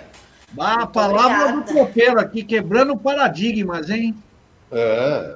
[0.58, 1.62] Ah, a palavra obrigada.
[1.62, 4.16] do tropeiro aqui, quebrando paradigmas, hein?
[4.72, 5.36] É,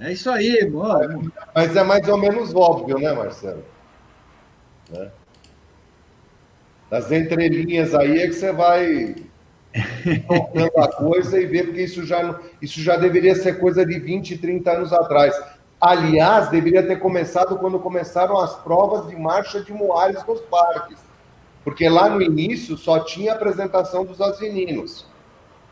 [0.00, 1.32] é isso aí, mano.
[1.54, 3.64] Mas é mais ou menos óbvio, né, Marcelo?
[4.90, 5.10] Né?
[6.90, 9.14] Nas entrelinhas aí é que você vai
[10.28, 14.38] tocando a coisa e ver, porque isso já, isso já deveria ser coisa de 20,
[14.38, 15.34] 30 anos atrás.
[15.80, 20.98] Aliás, deveria ter começado quando começaram as provas de marcha de moares nos parques.
[21.62, 25.06] Porque lá no início só tinha apresentação dos asininos.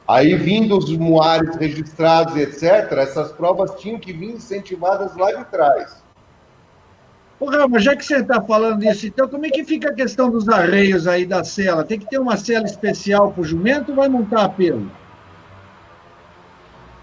[0.06, 6.02] Aí, vindo os muares registrados, etc., essas provas tinham que vir incentivadas lá de trás.
[7.38, 10.30] Ô, Rama, já que você está falando disso, então como é que fica a questão
[10.30, 11.84] dos arreios aí da cela?
[11.84, 14.90] Tem que ter uma cela especial para o jumento ou vai montar a pelo?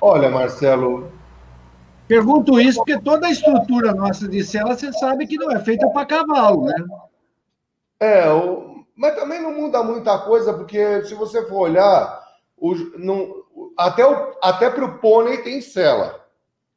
[0.01, 1.11] Olha, Marcelo.
[2.09, 5.87] Pergunto isso porque toda a estrutura nossa de cela, você sabe que não é feita
[5.89, 6.83] para cavalo, né?
[7.99, 8.83] É, o...
[8.95, 12.19] mas também não muda muita coisa, porque se você for olhar,
[12.57, 13.31] o, não,
[13.77, 16.19] até o, até para o pônei tem cela.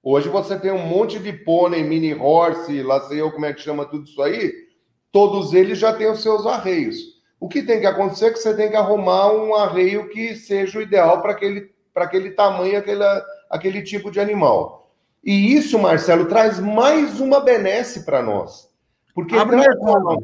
[0.03, 3.63] Hoje você tem um monte de pônei, mini horse, lá sei eu como é que
[3.63, 4.53] chama tudo isso aí.
[5.11, 6.97] Todos eles já têm os seus arreios.
[7.41, 10.79] O que tem que acontecer é que você tem que arrumar um arreio que seja
[10.79, 13.03] o ideal para aquele, aquele tamanho, aquele,
[13.49, 14.82] aquele tipo de animal.
[15.23, 18.69] E isso, Marcelo, traz mais uma benesse para nós.
[19.15, 20.19] Porque Abre mercado.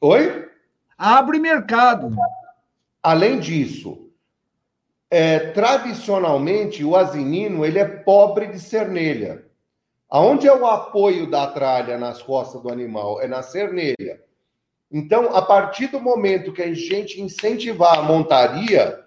[0.00, 0.48] Oi?
[0.96, 2.14] Abre mercado.
[3.02, 4.10] Além disso,
[5.10, 9.44] é, tradicionalmente o asinino ele é pobre de cernelha.
[10.10, 13.20] Aonde é o apoio da tralha nas costas do animal?
[13.20, 14.22] É na cernelha.
[14.90, 19.04] Então, a partir do momento que a gente incentivar a montaria,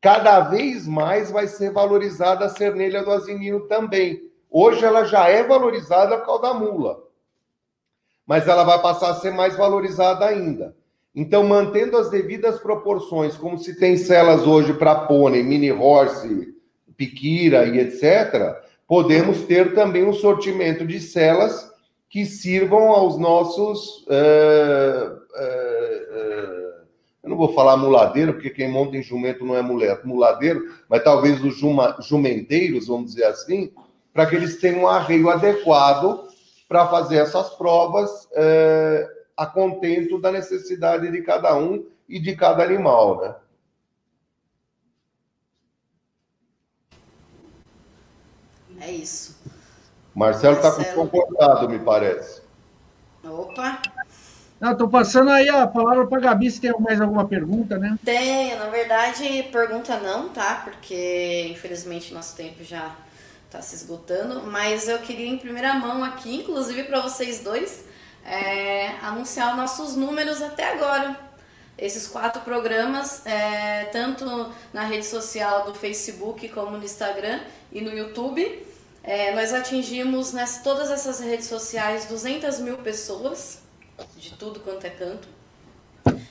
[0.00, 4.29] cada vez mais vai ser valorizada a cernelha do asinino também.
[4.50, 7.02] Hoje ela já é valorizada por causa da mula.
[8.26, 10.74] Mas ela vai passar a ser mais valorizada ainda.
[11.14, 16.54] Então, mantendo as devidas proporções, como se tem celas hoje para pônei, mini horse,
[16.96, 18.56] piquira e etc.,
[18.86, 21.70] podemos ter também um sortimento de celas
[22.08, 24.04] que sirvam aos nossos.
[24.06, 25.60] Uh, uh,
[26.16, 26.80] uh,
[27.22, 31.02] eu não vou falar muladeiro, porque quem monta em jumento não é mulher, muladeiro, mas
[31.02, 33.72] talvez os juma, jumenteiros, vamos dizer assim,
[34.12, 36.28] para que eles tenham um arreio adequado
[36.68, 38.28] para fazer essas provas
[39.36, 43.34] a contento da necessidade de cada um e de cada animal, né?
[48.80, 49.38] É isso.
[50.14, 52.42] Marcelo está concordado, me parece.
[53.22, 53.80] Opa!
[54.62, 57.98] Estou passando aí a palavra para a Gabi se tem mais alguma pergunta, né?
[58.04, 60.62] Tenho, na verdade, pergunta não, tá?
[60.64, 62.94] Porque infelizmente nosso tempo já
[63.50, 67.84] está se esgotando, mas eu queria em primeira mão aqui, inclusive para vocês dois,
[68.24, 71.18] é, anunciar nossos números até agora.
[71.76, 77.40] Esses quatro programas, é, tanto na rede social do Facebook como no Instagram
[77.72, 78.64] e no YouTube,
[79.02, 83.62] é, nós atingimos nessas, todas essas redes sociais 200 mil pessoas,
[84.16, 85.26] de tudo quanto é canto,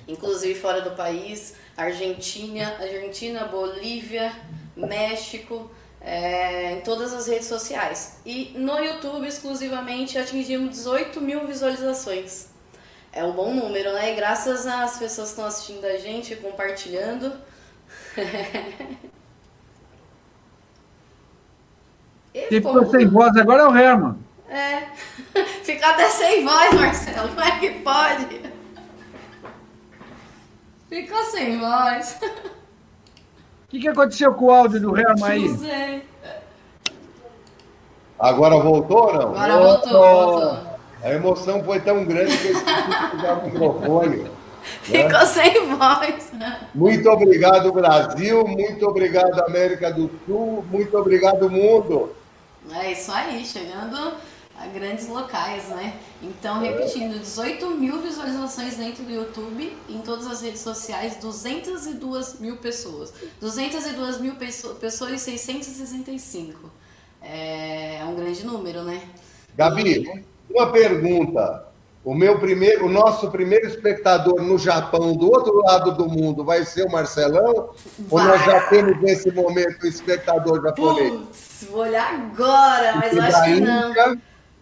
[0.08, 4.34] inclusive fora do país, Argentina, Argentina, Bolívia,
[4.78, 5.70] México,
[6.10, 8.18] é, em todas as redes sociais.
[8.26, 12.48] E no YouTube, exclusivamente, atingimos 18 mil visualizações.
[13.14, 14.12] É um bom número, né?
[14.12, 17.32] E graças às pessoas que estão assistindo a gente, compartilhando.
[22.34, 24.18] Quem ficou sem voz agora é o Herman.
[24.50, 24.88] É.
[25.64, 27.30] Fica até sem voz, Marcelo.
[27.30, 28.42] Como é que pode?
[30.90, 32.18] Ficou sem voz.
[33.70, 35.48] O que, que aconteceu com o áudio do Herman aí?
[35.48, 36.04] Não sei.
[38.20, 39.36] Agora voltou ou não?
[39.36, 40.70] Agora voltou, voltou.
[41.04, 44.18] A emoção foi tão grande que eu esqueci o microfone.
[44.18, 44.30] Né?
[44.82, 46.32] Ficou sem voz.
[46.74, 48.44] Muito obrigado, Brasil.
[48.48, 50.66] Muito obrigado, América do Sul.
[50.72, 52.16] Muito obrigado, mundo.
[52.74, 54.16] É isso aí, chegando
[54.60, 55.96] a grandes locais, né?
[56.22, 62.58] Então, repetindo, 18 mil visualizações dentro do YouTube, em todas as redes sociais, 202 mil
[62.58, 63.14] pessoas.
[63.40, 66.70] 202 mil pessoas e 665.
[67.22, 69.02] É, é um grande número, né?
[69.56, 70.26] Gabi, e...
[70.54, 71.68] uma pergunta.
[72.04, 76.64] O meu primeiro, o nosso primeiro espectador no Japão, do outro lado do mundo, vai
[76.66, 77.72] ser o Marcelão?
[78.00, 78.24] Vai.
[78.26, 81.12] Ou nós já temos nesse momento o espectador japonês?
[81.12, 83.94] Putz, vou olhar agora, mas eu acho que não.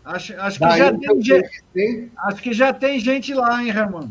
[0.08, 2.12] Acho, acho, que já tem gente, tem?
[2.18, 4.10] acho que já tem gente lá, hein, Ramon?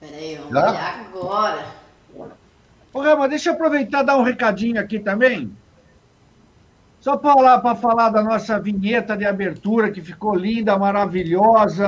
[0.00, 0.70] Peraí, vamos já?
[0.70, 1.66] olhar agora.
[2.92, 5.52] Ô, Ramon, deixa eu aproveitar e dar um recadinho aqui também.
[6.98, 11.86] Só para falar, falar da nossa vinheta de abertura, que ficou linda, maravilhosa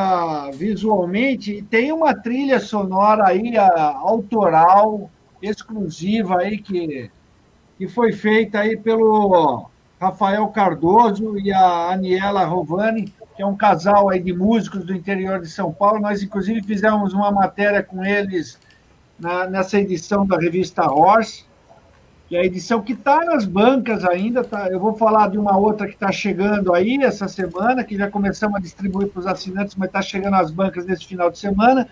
[0.54, 5.10] visualmente, e tem uma trilha sonora aí, a, autoral,
[5.42, 7.10] exclusiva aí, que,
[7.76, 9.68] que foi feita aí pelo
[10.00, 15.40] Rafael Cardoso e a Aniela Rovani, que é um casal aí de músicos do interior
[15.40, 16.00] de São Paulo.
[16.00, 18.58] Nós, inclusive, fizemos uma matéria com eles
[19.18, 21.44] na, nessa edição da revista Horse
[22.32, 24.42] que é a edição que está nas bancas ainda.
[24.42, 24.66] Tá?
[24.70, 28.56] Eu vou falar de uma outra que está chegando aí essa semana, que já começamos
[28.56, 31.86] a distribuir para os assinantes, mas está chegando às bancas nesse final de semana.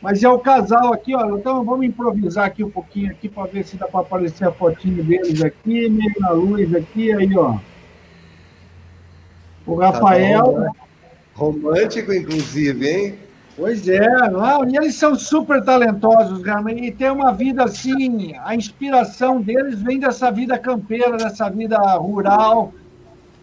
[0.00, 1.36] Mas é o casal aqui, ó.
[1.36, 5.04] Então vamos improvisar aqui um pouquinho aqui para ver se dá para aparecer a fotinho
[5.04, 7.58] deles aqui, meio na luz aqui, aí, ó.
[9.66, 10.44] O Rafael.
[10.44, 10.70] Tá bom, né?
[11.34, 13.18] Romântico, inclusive, hein?
[13.56, 16.42] Pois é, não, e eles são super talentosos,
[16.74, 22.72] e tem uma vida assim, a inspiração deles vem dessa vida campeira, dessa vida rural.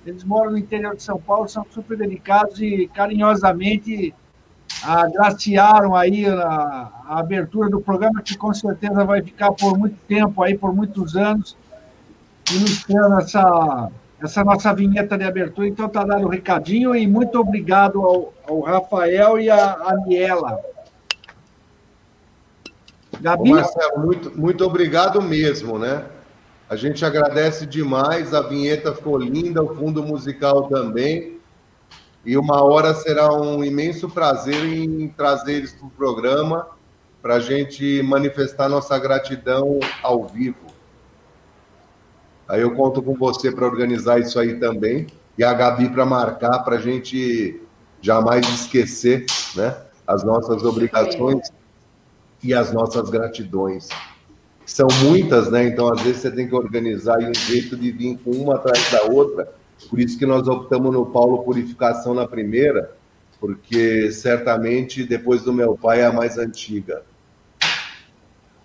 [0.05, 4.13] Eles moram no interior de São Paulo, são super dedicados e carinhosamente
[4.83, 10.41] agraciaram aí a, a abertura do programa, que com certeza vai ficar por muito tempo
[10.41, 11.55] aí, por muitos anos,
[12.51, 13.91] iniciando essa
[14.21, 15.67] essa nossa vinheta de abertura.
[15.67, 20.59] Então, está dado o recadinho e muito obrigado ao, ao Rafael e à Aniela.
[23.21, 23.51] Gabi?
[23.51, 26.05] Ô Marcelo, muito, muito obrigado mesmo, né?
[26.69, 31.39] A gente agradece demais, a vinheta ficou linda, o fundo musical também.
[32.25, 36.67] E uma hora será um imenso prazer em trazer eles para o programa,
[37.21, 40.68] para a gente manifestar nossa gratidão ao vivo.
[42.49, 45.05] Aí eu conto com você para organizar isso aí também.
[45.37, 47.61] E a Gabi para marcar, para a gente
[48.01, 49.77] jamais esquecer né,
[50.07, 51.47] as nossas obrigações
[52.43, 53.87] e as nossas gratidões.
[54.65, 55.67] São muitas, né?
[55.67, 59.03] Então, às vezes, você tem que organizar um jeito de vir com uma atrás da
[59.03, 59.51] outra.
[59.87, 62.91] Por isso que nós optamos no Paulo Purificação na primeira,
[63.39, 67.03] porque certamente depois do meu pai é a mais antiga.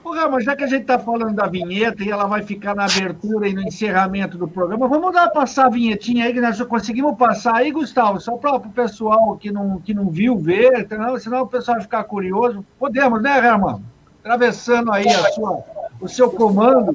[0.05, 2.85] Ô, Rama, já que a gente está falando da vinheta e ela vai ficar na
[2.85, 7.17] abertura e no encerramento do programa, vamos dar passar a vinhetinha aí, que nós conseguimos
[7.17, 10.87] passar aí, Gustavo, só para o pessoal que não, que não viu ver,
[11.19, 12.63] senão o pessoal vai ficar curioso.
[12.79, 13.81] Podemos, né, Rama?
[14.23, 15.65] Atravessando aí a sua,
[15.99, 16.95] o seu comando.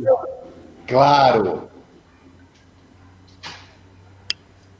[0.86, 1.68] Claro.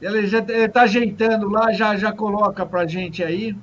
[0.00, 3.56] Ele já está ajeitando lá, já, já coloca para gente aí.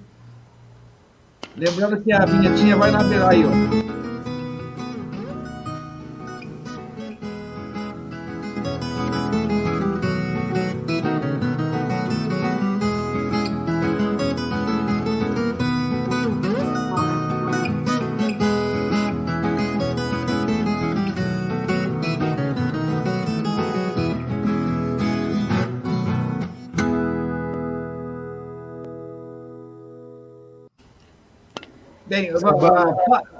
[1.55, 3.87] Lembrando que a vinhetinha vai na beira aí, ó.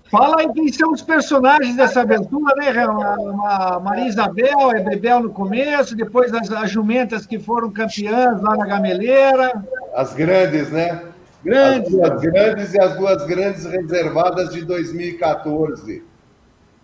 [0.09, 5.29] Fala aí quem são os personagens dessa aventura, né, a Maria Isabel, é Bebel no
[5.31, 9.51] começo, depois as, as jumentas que foram campeãs lá na Gameleira.
[9.93, 11.03] As grandes, né?
[11.43, 11.93] Grandes.
[11.99, 16.03] As duas grandes e as duas grandes reservadas de 2014,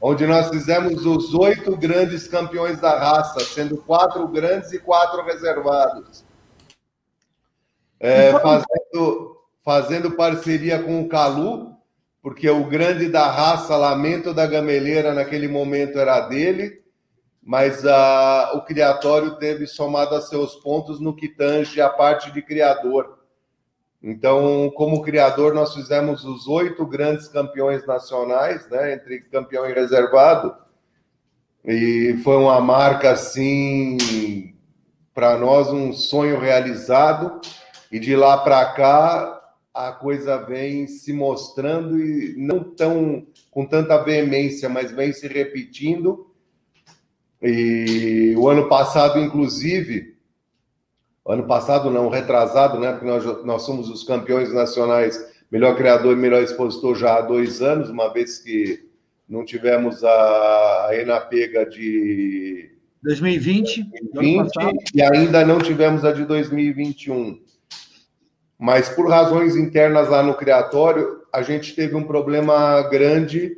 [0.01, 6.25] onde nós fizemos os oito grandes campeões da raça, sendo quatro grandes e quatro reservados.
[7.99, 11.72] É, fazendo, fazendo parceria com o Calu,
[12.23, 16.81] porque o grande da raça, Lamento da Gameleira, naquele momento era dele,
[17.43, 22.41] mas a, o criatório teve somado a seus pontos no que tange a parte de
[22.41, 23.19] criador.
[24.01, 30.55] Então, como criador, nós fizemos os oito grandes campeões nacionais, né, entre campeão e reservado,
[31.65, 34.55] e foi uma marca assim
[35.13, 37.41] para nós um sonho realizado.
[37.91, 39.42] E de lá para cá
[39.73, 46.27] a coisa vem se mostrando e não tão com tanta veemência, mas vem se repetindo.
[47.41, 50.15] E o ano passado, inclusive,
[51.27, 52.91] ano passado não, retrasado, né?
[52.91, 55.19] Porque nós, nós somos os campeões nacionais,
[55.51, 58.87] melhor criador e melhor expositor já há dois anos, uma vez que
[59.27, 62.69] não tivemos a, a Enapega de
[63.03, 67.42] 2020, 2020 e ainda não tivemos a de 2021.
[68.63, 73.57] Mas por razões internas lá no criatório, a gente teve um problema grande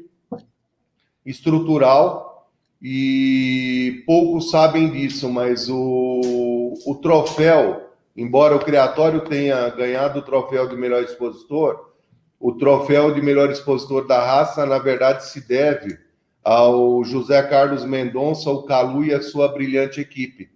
[1.23, 2.49] estrutural
[2.81, 7.87] e poucos sabem disso, mas o, o troféu,
[8.17, 11.93] embora o Criatório tenha ganhado o troféu de melhor expositor,
[12.39, 15.99] o troféu de melhor expositor da raça, na verdade, se deve
[16.43, 20.49] ao José Carlos Mendonça, o Calu e a sua brilhante equipe.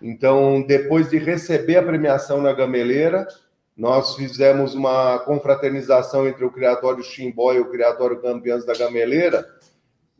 [0.00, 3.26] Então, depois de receber a premiação na Gameleira,
[3.78, 9.46] nós fizemos uma confraternização entre o Criatório Chimbó e o Criatório Campeões da Gameleira,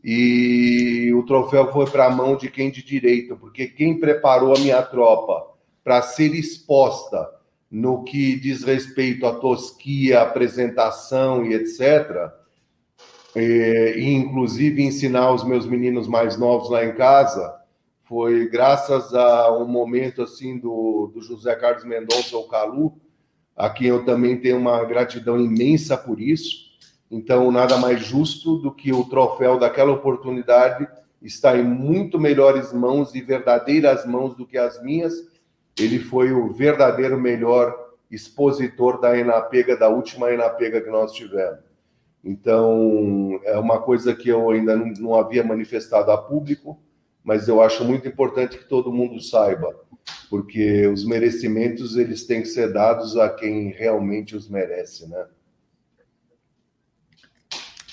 [0.01, 4.59] e o troféu foi para a mão de quem de direito, porque quem preparou a
[4.59, 5.45] minha tropa
[5.83, 7.29] para ser exposta
[7.69, 12.31] no que diz respeito à tosquia, apresentação e etc.,
[13.35, 17.53] e, inclusive ensinar os meus meninos mais novos lá em casa,
[18.05, 22.99] foi graças a um momento assim do, do José Carlos Mendonça, o Calu,
[23.59, 26.69] a quem eu também tenho uma gratidão imensa por isso
[27.11, 30.87] então, nada mais justo do que o troféu daquela oportunidade
[31.21, 35.13] estar em muito melhores mãos e verdadeiras mãos do que as minhas.
[35.77, 37.75] Ele foi o verdadeiro melhor
[38.11, 41.59] expositor da Enapega, da última Enapega que nós tivemos.
[42.23, 46.79] Então, é uma coisa que eu ainda não, havia manifestado a público,
[47.23, 49.73] mas eu acho muito importante que todo mundo saiba,
[50.29, 55.25] porque os merecimentos eles têm que ser dados a quem realmente os merece, né?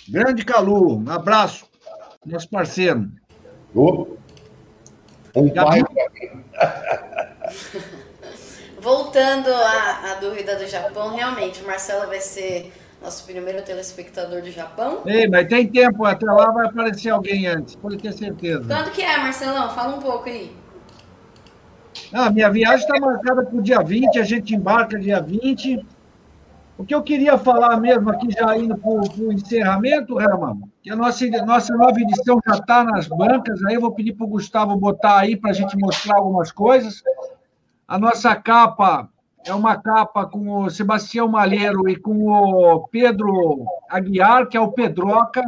[0.08, 1.66] Grande Calu, um abraço,
[2.24, 3.10] nosso parceiro.
[3.74, 4.06] Oh,
[5.34, 5.82] um pai
[8.78, 12.72] Voltando à, à, dúvida do Japão, realmente, o Marcelo vai ser
[13.02, 15.02] nosso primeiro telespectador do Japão.
[15.04, 18.64] Ei, mas tem tempo, até lá vai aparecer alguém antes, pode ter certeza.
[18.64, 19.74] Quando que é, Marcelão?
[19.74, 20.54] Fala um pouco aí.
[22.18, 25.84] Ah, minha viagem está marcada para o dia 20, a gente embarca dia 20.
[26.78, 30.96] O que eu queria falar mesmo aqui, já indo para o encerramento, Herman, que a
[30.96, 34.74] nossa, nossa nova edição já está nas bancas, aí eu vou pedir para o Gustavo
[34.78, 37.02] botar aí para a gente mostrar algumas coisas.
[37.86, 39.10] A nossa capa
[39.44, 44.72] é uma capa com o Sebastião Malheiro e com o Pedro Aguiar, que é o
[44.72, 45.42] Pedroca.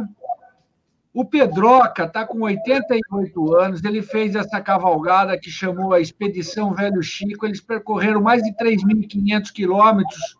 [1.19, 7.03] O Pedroca está com 88 anos, ele fez essa cavalgada que chamou a Expedição Velho
[7.03, 7.45] Chico.
[7.45, 10.37] Eles percorreram mais de 3.500 quilômetros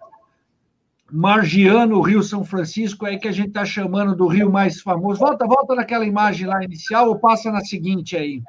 [1.11, 4.79] margiano o Rio São Francisco, é aí que a gente está chamando do rio mais
[4.79, 5.19] famoso.
[5.19, 8.41] Volta, volta naquela imagem lá inicial ou passa na seguinte aí.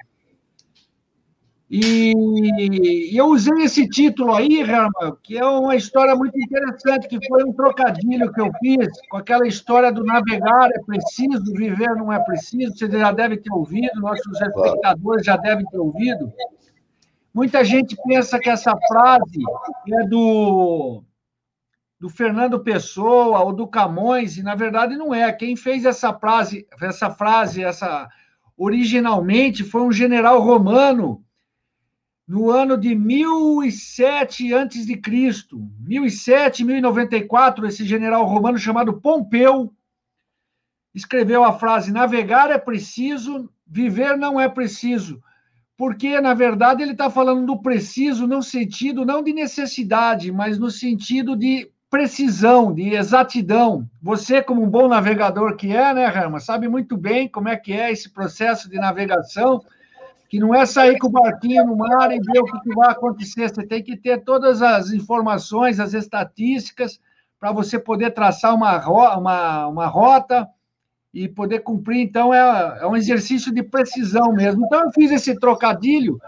[1.70, 7.24] E, e eu usei esse título aí, Herman, que é uma história muito interessante, que
[7.28, 12.12] foi um trocadilho que eu fiz com aquela história do navegar é preciso, viver não
[12.12, 12.76] é preciso.
[12.76, 16.32] Você já deve ter ouvido, nossos espectadores já devem ter ouvido.
[17.32, 19.40] Muita gente pensa que essa frase
[19.92, 21.04] é do
[22.00, 25.30] do Fernando Pessoa ou do Camões, e na verdade não é.
[25.30, 28.08] Quem fez essa frase, essa frase, essa
[28.56, 31.22] originalmente foi um general romano
[32.30, 35.68] no ano de 1007 antes de Cristo.
[35.80, 39.74] 1007, 1094, esse general romano chamado Pompeu
[40.94, 45.20] escreveu a frase: navegar é preciso, viver não é preciso.
[45.76, 50.70] Porque, na verdade, ele está falando do preciso no sentido não de necessidade, mas no
[50.70, 53.90] sentido de precisão, de exatidão.
[54.00, 57.72] Você, como um bom navegador que é, né, Rama, sabe muito bem como é que
[57.72, 59.64] é esse processo de navegação,
[60.30, 63.50] que não é sair com o barquinho no mar e ver o que, vai acontecer.
[63.50, 67.00] Você tem que ter todas as informações, as estatísticas,
[67.40, 68.78] para você poder traçar uma,
[69.18, 70.48] uma, uma rota
[71.12, 72.00] e poder cumprir.
[72.00, 74.64] Então, é, é um exercício de precisão mesmo.
[74.66, 76.20] Então, eu fiz esse trocadilho,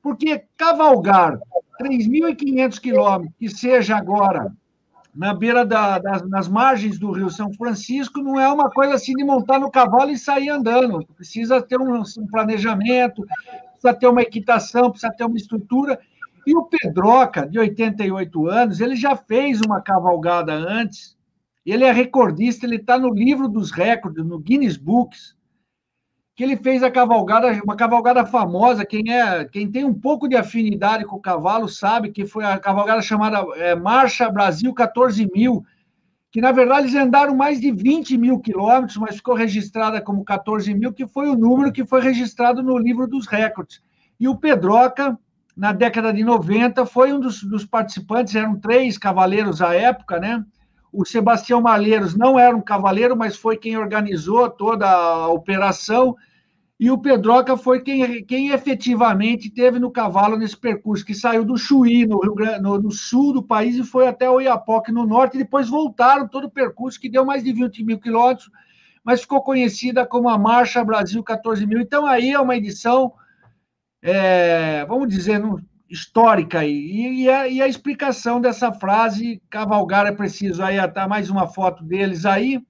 [0.00, 1.36] porque cavalgar
[1.82, 4.52] 3.500 quilômetros, que seja agora
[5.14, 9.12] na beira da, das nas margens do Rio São Francisco, não é uma coisa assim
[9.14, 11.04] de montar no cavalo e sair andando.
[11.16, 13.26] Precisa ter um, um planejamento,
[13.72, 15.98] precisa ter uma equitação, precisa ter uma estrutura.
[16.46, 21.16] E o Pedroca, de 88 anos, ele já fez uma cavalgada antes.
[21.64, 25.37] Ele é recordista, ele está no livro dos recordes, no Guinness Books
[26.38, 28.86] que ele fez a cavalgada, uma cavalgada famosa.
[28.86, 32.56] Quem é, quem tem um pouco de afinidade com o cavalo sabe que foi a
[32.60, 35.64] cavalgada chamada é, Marcha Brasil 14 mil,
[36.30, 40.72] que na verdade eles andaram mais de 20 mil quilômetros, mas ficou registrada como 14
[40.74, 43.82] mil, que foi o número que foi registrado no livro dos recordes.
[44.20, 45.18] E o Pedroca,
[45.56, 50.44] na década de 90, foi um dos, dos participantes, eram três cavaleiros à época, né?
[50.92, 56.14] O Sebastião Malheiros não era um cavaleiro, mas foi quem organizou toda a operação
[56.78, 61.56] e o Pedroca foi quem, quem efetivamente teve no cavalo nesse percurso, que saiu do
[61.56, 65.34] Chuí, no, Grande, no, no sul do país, e foi até o Iapoque, no norte,
[65.34, 68.48] e depois voltaram todo o percurso, que deu mais de 20 mil quilômetros,
[69.02, 71.80] mas ficou conhecida como a Marcha Brasil 14 mil.
[71.80, 73.12] Então, aí é uma edição,
[74.00, 75.42] é, vamos dizer,
[75.90, 76.70] histórica aí.
[76.70, 80.62] E, e, a, e, a, explicação dessa frase, cavalgar é preciso.
[80.62, 82.62] Aí está mais uma foto deles aí.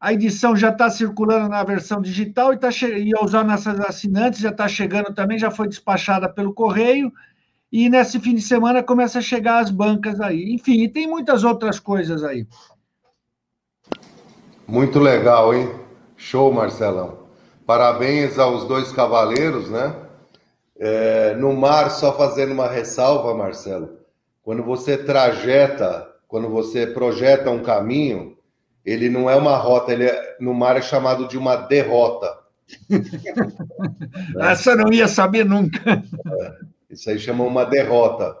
[0.00, 4.48] A edição já está circulando na versão digital e, tá e aos nossas assinantes já
[4.48, 7.12] está chegando também, já foi despachada pelo correio.
[7.70, 10.54] E nesse fim de semana começa a chegar as bancas aí.
[10.54, 12.46] Enfim, e tem muitas outras coisas aí.
[14.66, 15.70] Muito legal, hein?
[16.16, 17.18] Show, Marcelão.
[17.66, 19.94] Parabéns aos dois cavaleiros, né?
[20.78, 23.98] É, no mar, só fazendo uma ressalva, Marcelo.
[24.42, 28.36] Quando você trajeta, quando você projeta um caminho,
[28.90, 32.38] ele não é uma rota, ele é, no mar é chamado de uma derrota.
[34.40, 35.80] Essa não ia saber nunca.
[35.90, 36.54] É,
[36.90, 38.36] isso aí chama uma derrota.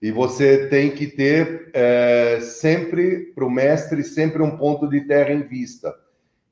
[0.00, 5.32] E você tem que ter é, sempre, para o mestre, sempre um ponto de terra
[5.32, 5.94] em vista,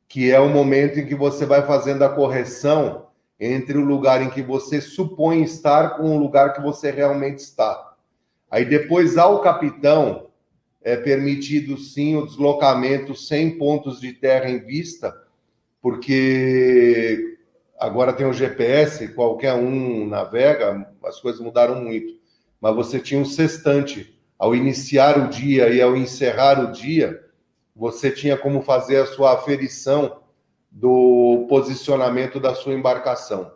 [0.08, 3.06] que é o momento em que você vai fazendo a correção
[3.38, 7.94] entre o lugar em que você supõe estar com o lugar que você realmente está.
[8.50, 10.28] Aí depois, ao capitão,
[10.84, 15.18] é permitido sim o deslocamento sem pontos de terra em vista,
[15.80, 17.38] porque
[17.80, 22.12] agora tem o GPS, qualquer um navega, as coisas mudaram muito.
[22.60, 24.12] Mas você tinha um sextante.
[24.38, 27.24] Ao iniciar o dia e ao encerrar o dia,
[27.74, 30.20] você tinha como fazer a sua aferição
[30.70, 33.52] do posicionamento da sua embarcação.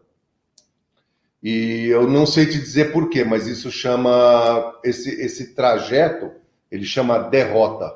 [1.43, 6.31] E eu não sei te dizer por quê, mas isso chama esse, esse trajeto
[6.71, 7.95] ele chama Derrota.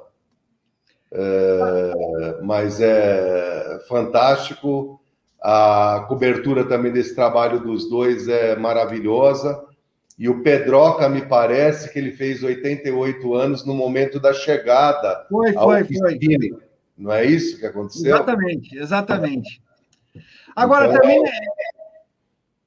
[1.11, 5.01] É, mas é fantástico.
[5.43, 9.63] A cobertura também desse trabalho dos dois é maravilhosa.
[10.19, 15.27] E o Pedroca, me parece que ele fez 88 anos no momento da chegada.
[15.29, 16.19] Foi, foi, foi.
[16.97, 18.15] Não é isso que aconteceu?
[18.15, 19.63] Exatamente, exatamente.
[20.55, 21.23] Agora, então, também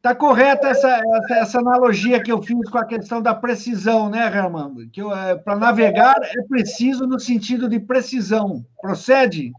[0.05, 1.01] Está correta essa,
[1.31, 4.87] essa, analogia que eu fiz com a questão da precisão, né, Ramando?
[4.87, 8.63] Que é, para navegar é preciso no sentido de precisão.
[8.79, 9.51] Procede?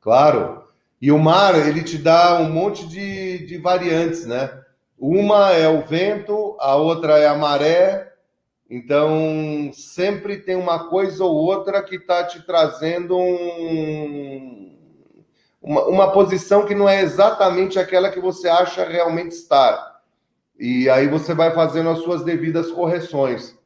[0.00, 0.64] Claro.
[1.00, 4.50] E o mar, ele te dá um monte de, de variantes, né?
[4.98, 8.12] Uma é o vento, a outra é a maré.
[8.68, 14.76] Então, sempre tem uma coisa ou outra que está te trazendo um,
[15.62, 19.91] uma, uma posição que não é exatamente aquela que você acha realmente estar.
[20.58, 23.56] E aí você vai fazendo as suas devidas correções.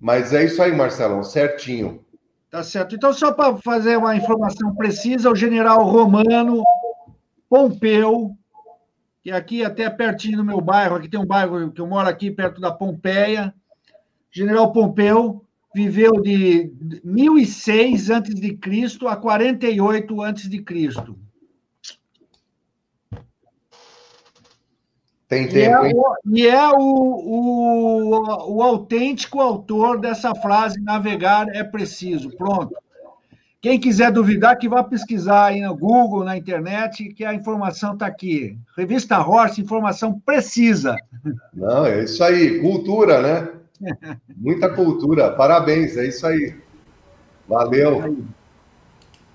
[0.00, 2.04] Mas é isso aí, Marcelão, certinho.
[2.50, 2.94] Tá certo.
[2.94, 6.62] Então, só para fazer uma informação precisa, o general Romano
[7.48, 8.36] Pompeu,
[9.22, 12.30] que aqui até pertinho do meu bairro, aqui tem um bairro que eu moro aqui
[12.30, 13.52] perto da Pompeia.
[14.30, 15.44] General Pompeu
[15.74, 16.72] viveu de
[17.04, 18.58] 1006 a.C.
[19.06, 20.64] a 48 a.C.
[25.28, 31.46] Tem tempo, e é, o, e é o, o, o autêntico autor dessa frase: navegar
[31.54, 32.30] é preciso.
[32.30, 32.74] Pronto.
[33.60, 38.06] Quem quiser duvidar, que vá pesquisar aí no Google, na internet, que a informação está
[38.06, 38.56] aqui.
[38.76, 40.96] Revista Horse, informação precisa.
[41.52, 42.60] Não, é isso aí.
[42.60, 43.48] Cultura, né?
[44.34, 45.32] Muita cultura.
[45.32, 46.54] Parabéns, é isso aí.
[47.46, 48.16] Valeu.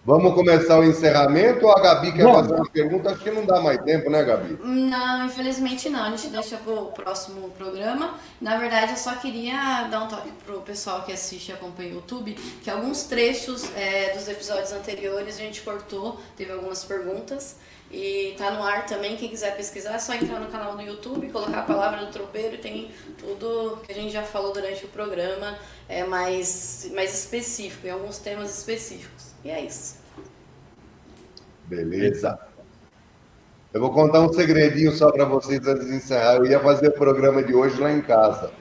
[0.06, 3.10] Vamos começar o encerramento ou a Gabi quer Bom, fazer uma pergunta?
[3.10, 4.60] Acho que não dá mais tempo, né, Gabi?
[4.62, 6.04] Não, infelizmente não.
[6.04, 8.16] A gente deixa para o próximo programa.
[8.42, 11.92] Na verdade, eu só queria dar um toque para o pessoal que assiste e acompanha
[11.92, 17.56] o YouTube, que alguns trechos é, dos episódios anteriores a gente cortou, teve algumas perguntas.
[17.90, 21.30] E tá no ar também, quem quiser pesquisar é só entrar no canal do YouTube,
[21.30, 24.88] colocar a palavra do tropeiro e tem tudo que a gente já falou durante o
[24.90, 25.58] programa,
[25.88, 29.33] é mais, mais específico, em alguns temas específicos.
[29.44, 29.98] E é isso.
[31.66, 32.40] Beleza.
[33.74, 36.36] Eu vou contar um segredinho só para vocês antes de encerrar.
[36.36, 38.52] Eu ia fazer o programa de hoje lá em casa.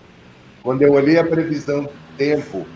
[0.63, 2.67] Quando eu olhei a previsão do tempo,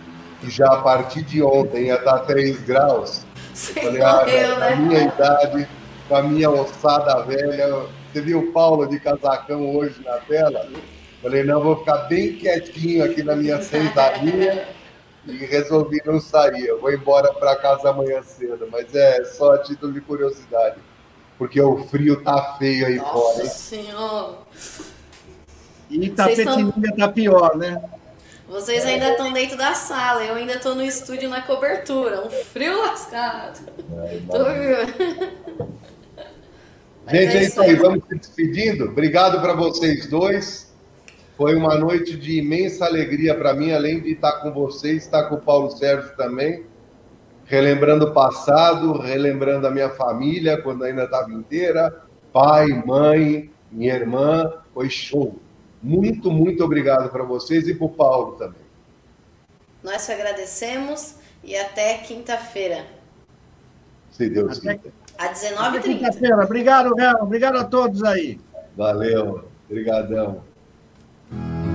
[0.41, 3.25] que já a partir de ontem ia estar 3 graus,
[3.55, 4.27] Você falei, ah,
[4.59, 4.77] na né?
[4.77, 5.69] minha idade,
[6.09, 10.69] com a minha ossada velha, você viu o Paulo de casacão hoje na tela?
[11.23, 14.76] Falei, não, vou ficar bem quietinho aqui na minha sentadinha
[15.27, 16.67] e resolvi não sair.
[16.67, 20.77] Eu vou embora para casa amanhã cedo, mas é só a título de curiosidade,
[21.37, 23.39] porque o frio tá feio aí Nossa fora.
[23.39, 24.39] Nossa Senhora!
[25.91, 26.97] E Tapetininga tão...
[26.97, 27.83] tá pior, né?
[28.49, 32.79] Vocês ainda estão dentro da sala, eu ainda estou no estúdio na cobertura, um frio
[32.79, 33.59] lascado.
[34.05, 34.45] É, Tô...
[37.09, 38.85] Gente, é, é isso aí, vamos se despedindo.
[38.85, 40.66] Obrigado para vocês dois.
[41.37, 45.35] Foi uma noite de imensa alegria para mim, além de estar com vocês, estar com
[45.35, 46.65] o Paulo Sérgio também,
[47.45, 54.51] relembrando o passado, relembrando a minha família, quando ainda estava inteira, pai, mãe, minha irmã,
[54.73, 55.39] foi show.
[55.83, 58.67] Muito, muito obrigado para vocês e para o Paulo também.
[59.83, 62.87] Nós te agradecemos e até quinta-feira.
[64.11, 64.81] Se Deus quiser.
[65.19, 65.83] Às 19h30.
[65.83, 66.45] Quinta-feira.
[66.45, 67.23] Obrigado, Léo.
[67.23, 68.41] Obrigado a todos aí.
[68.75, 69.45] Valeu.
[69.69, 70.43] Obrigadão.
[71.31, 71.66] Thank you.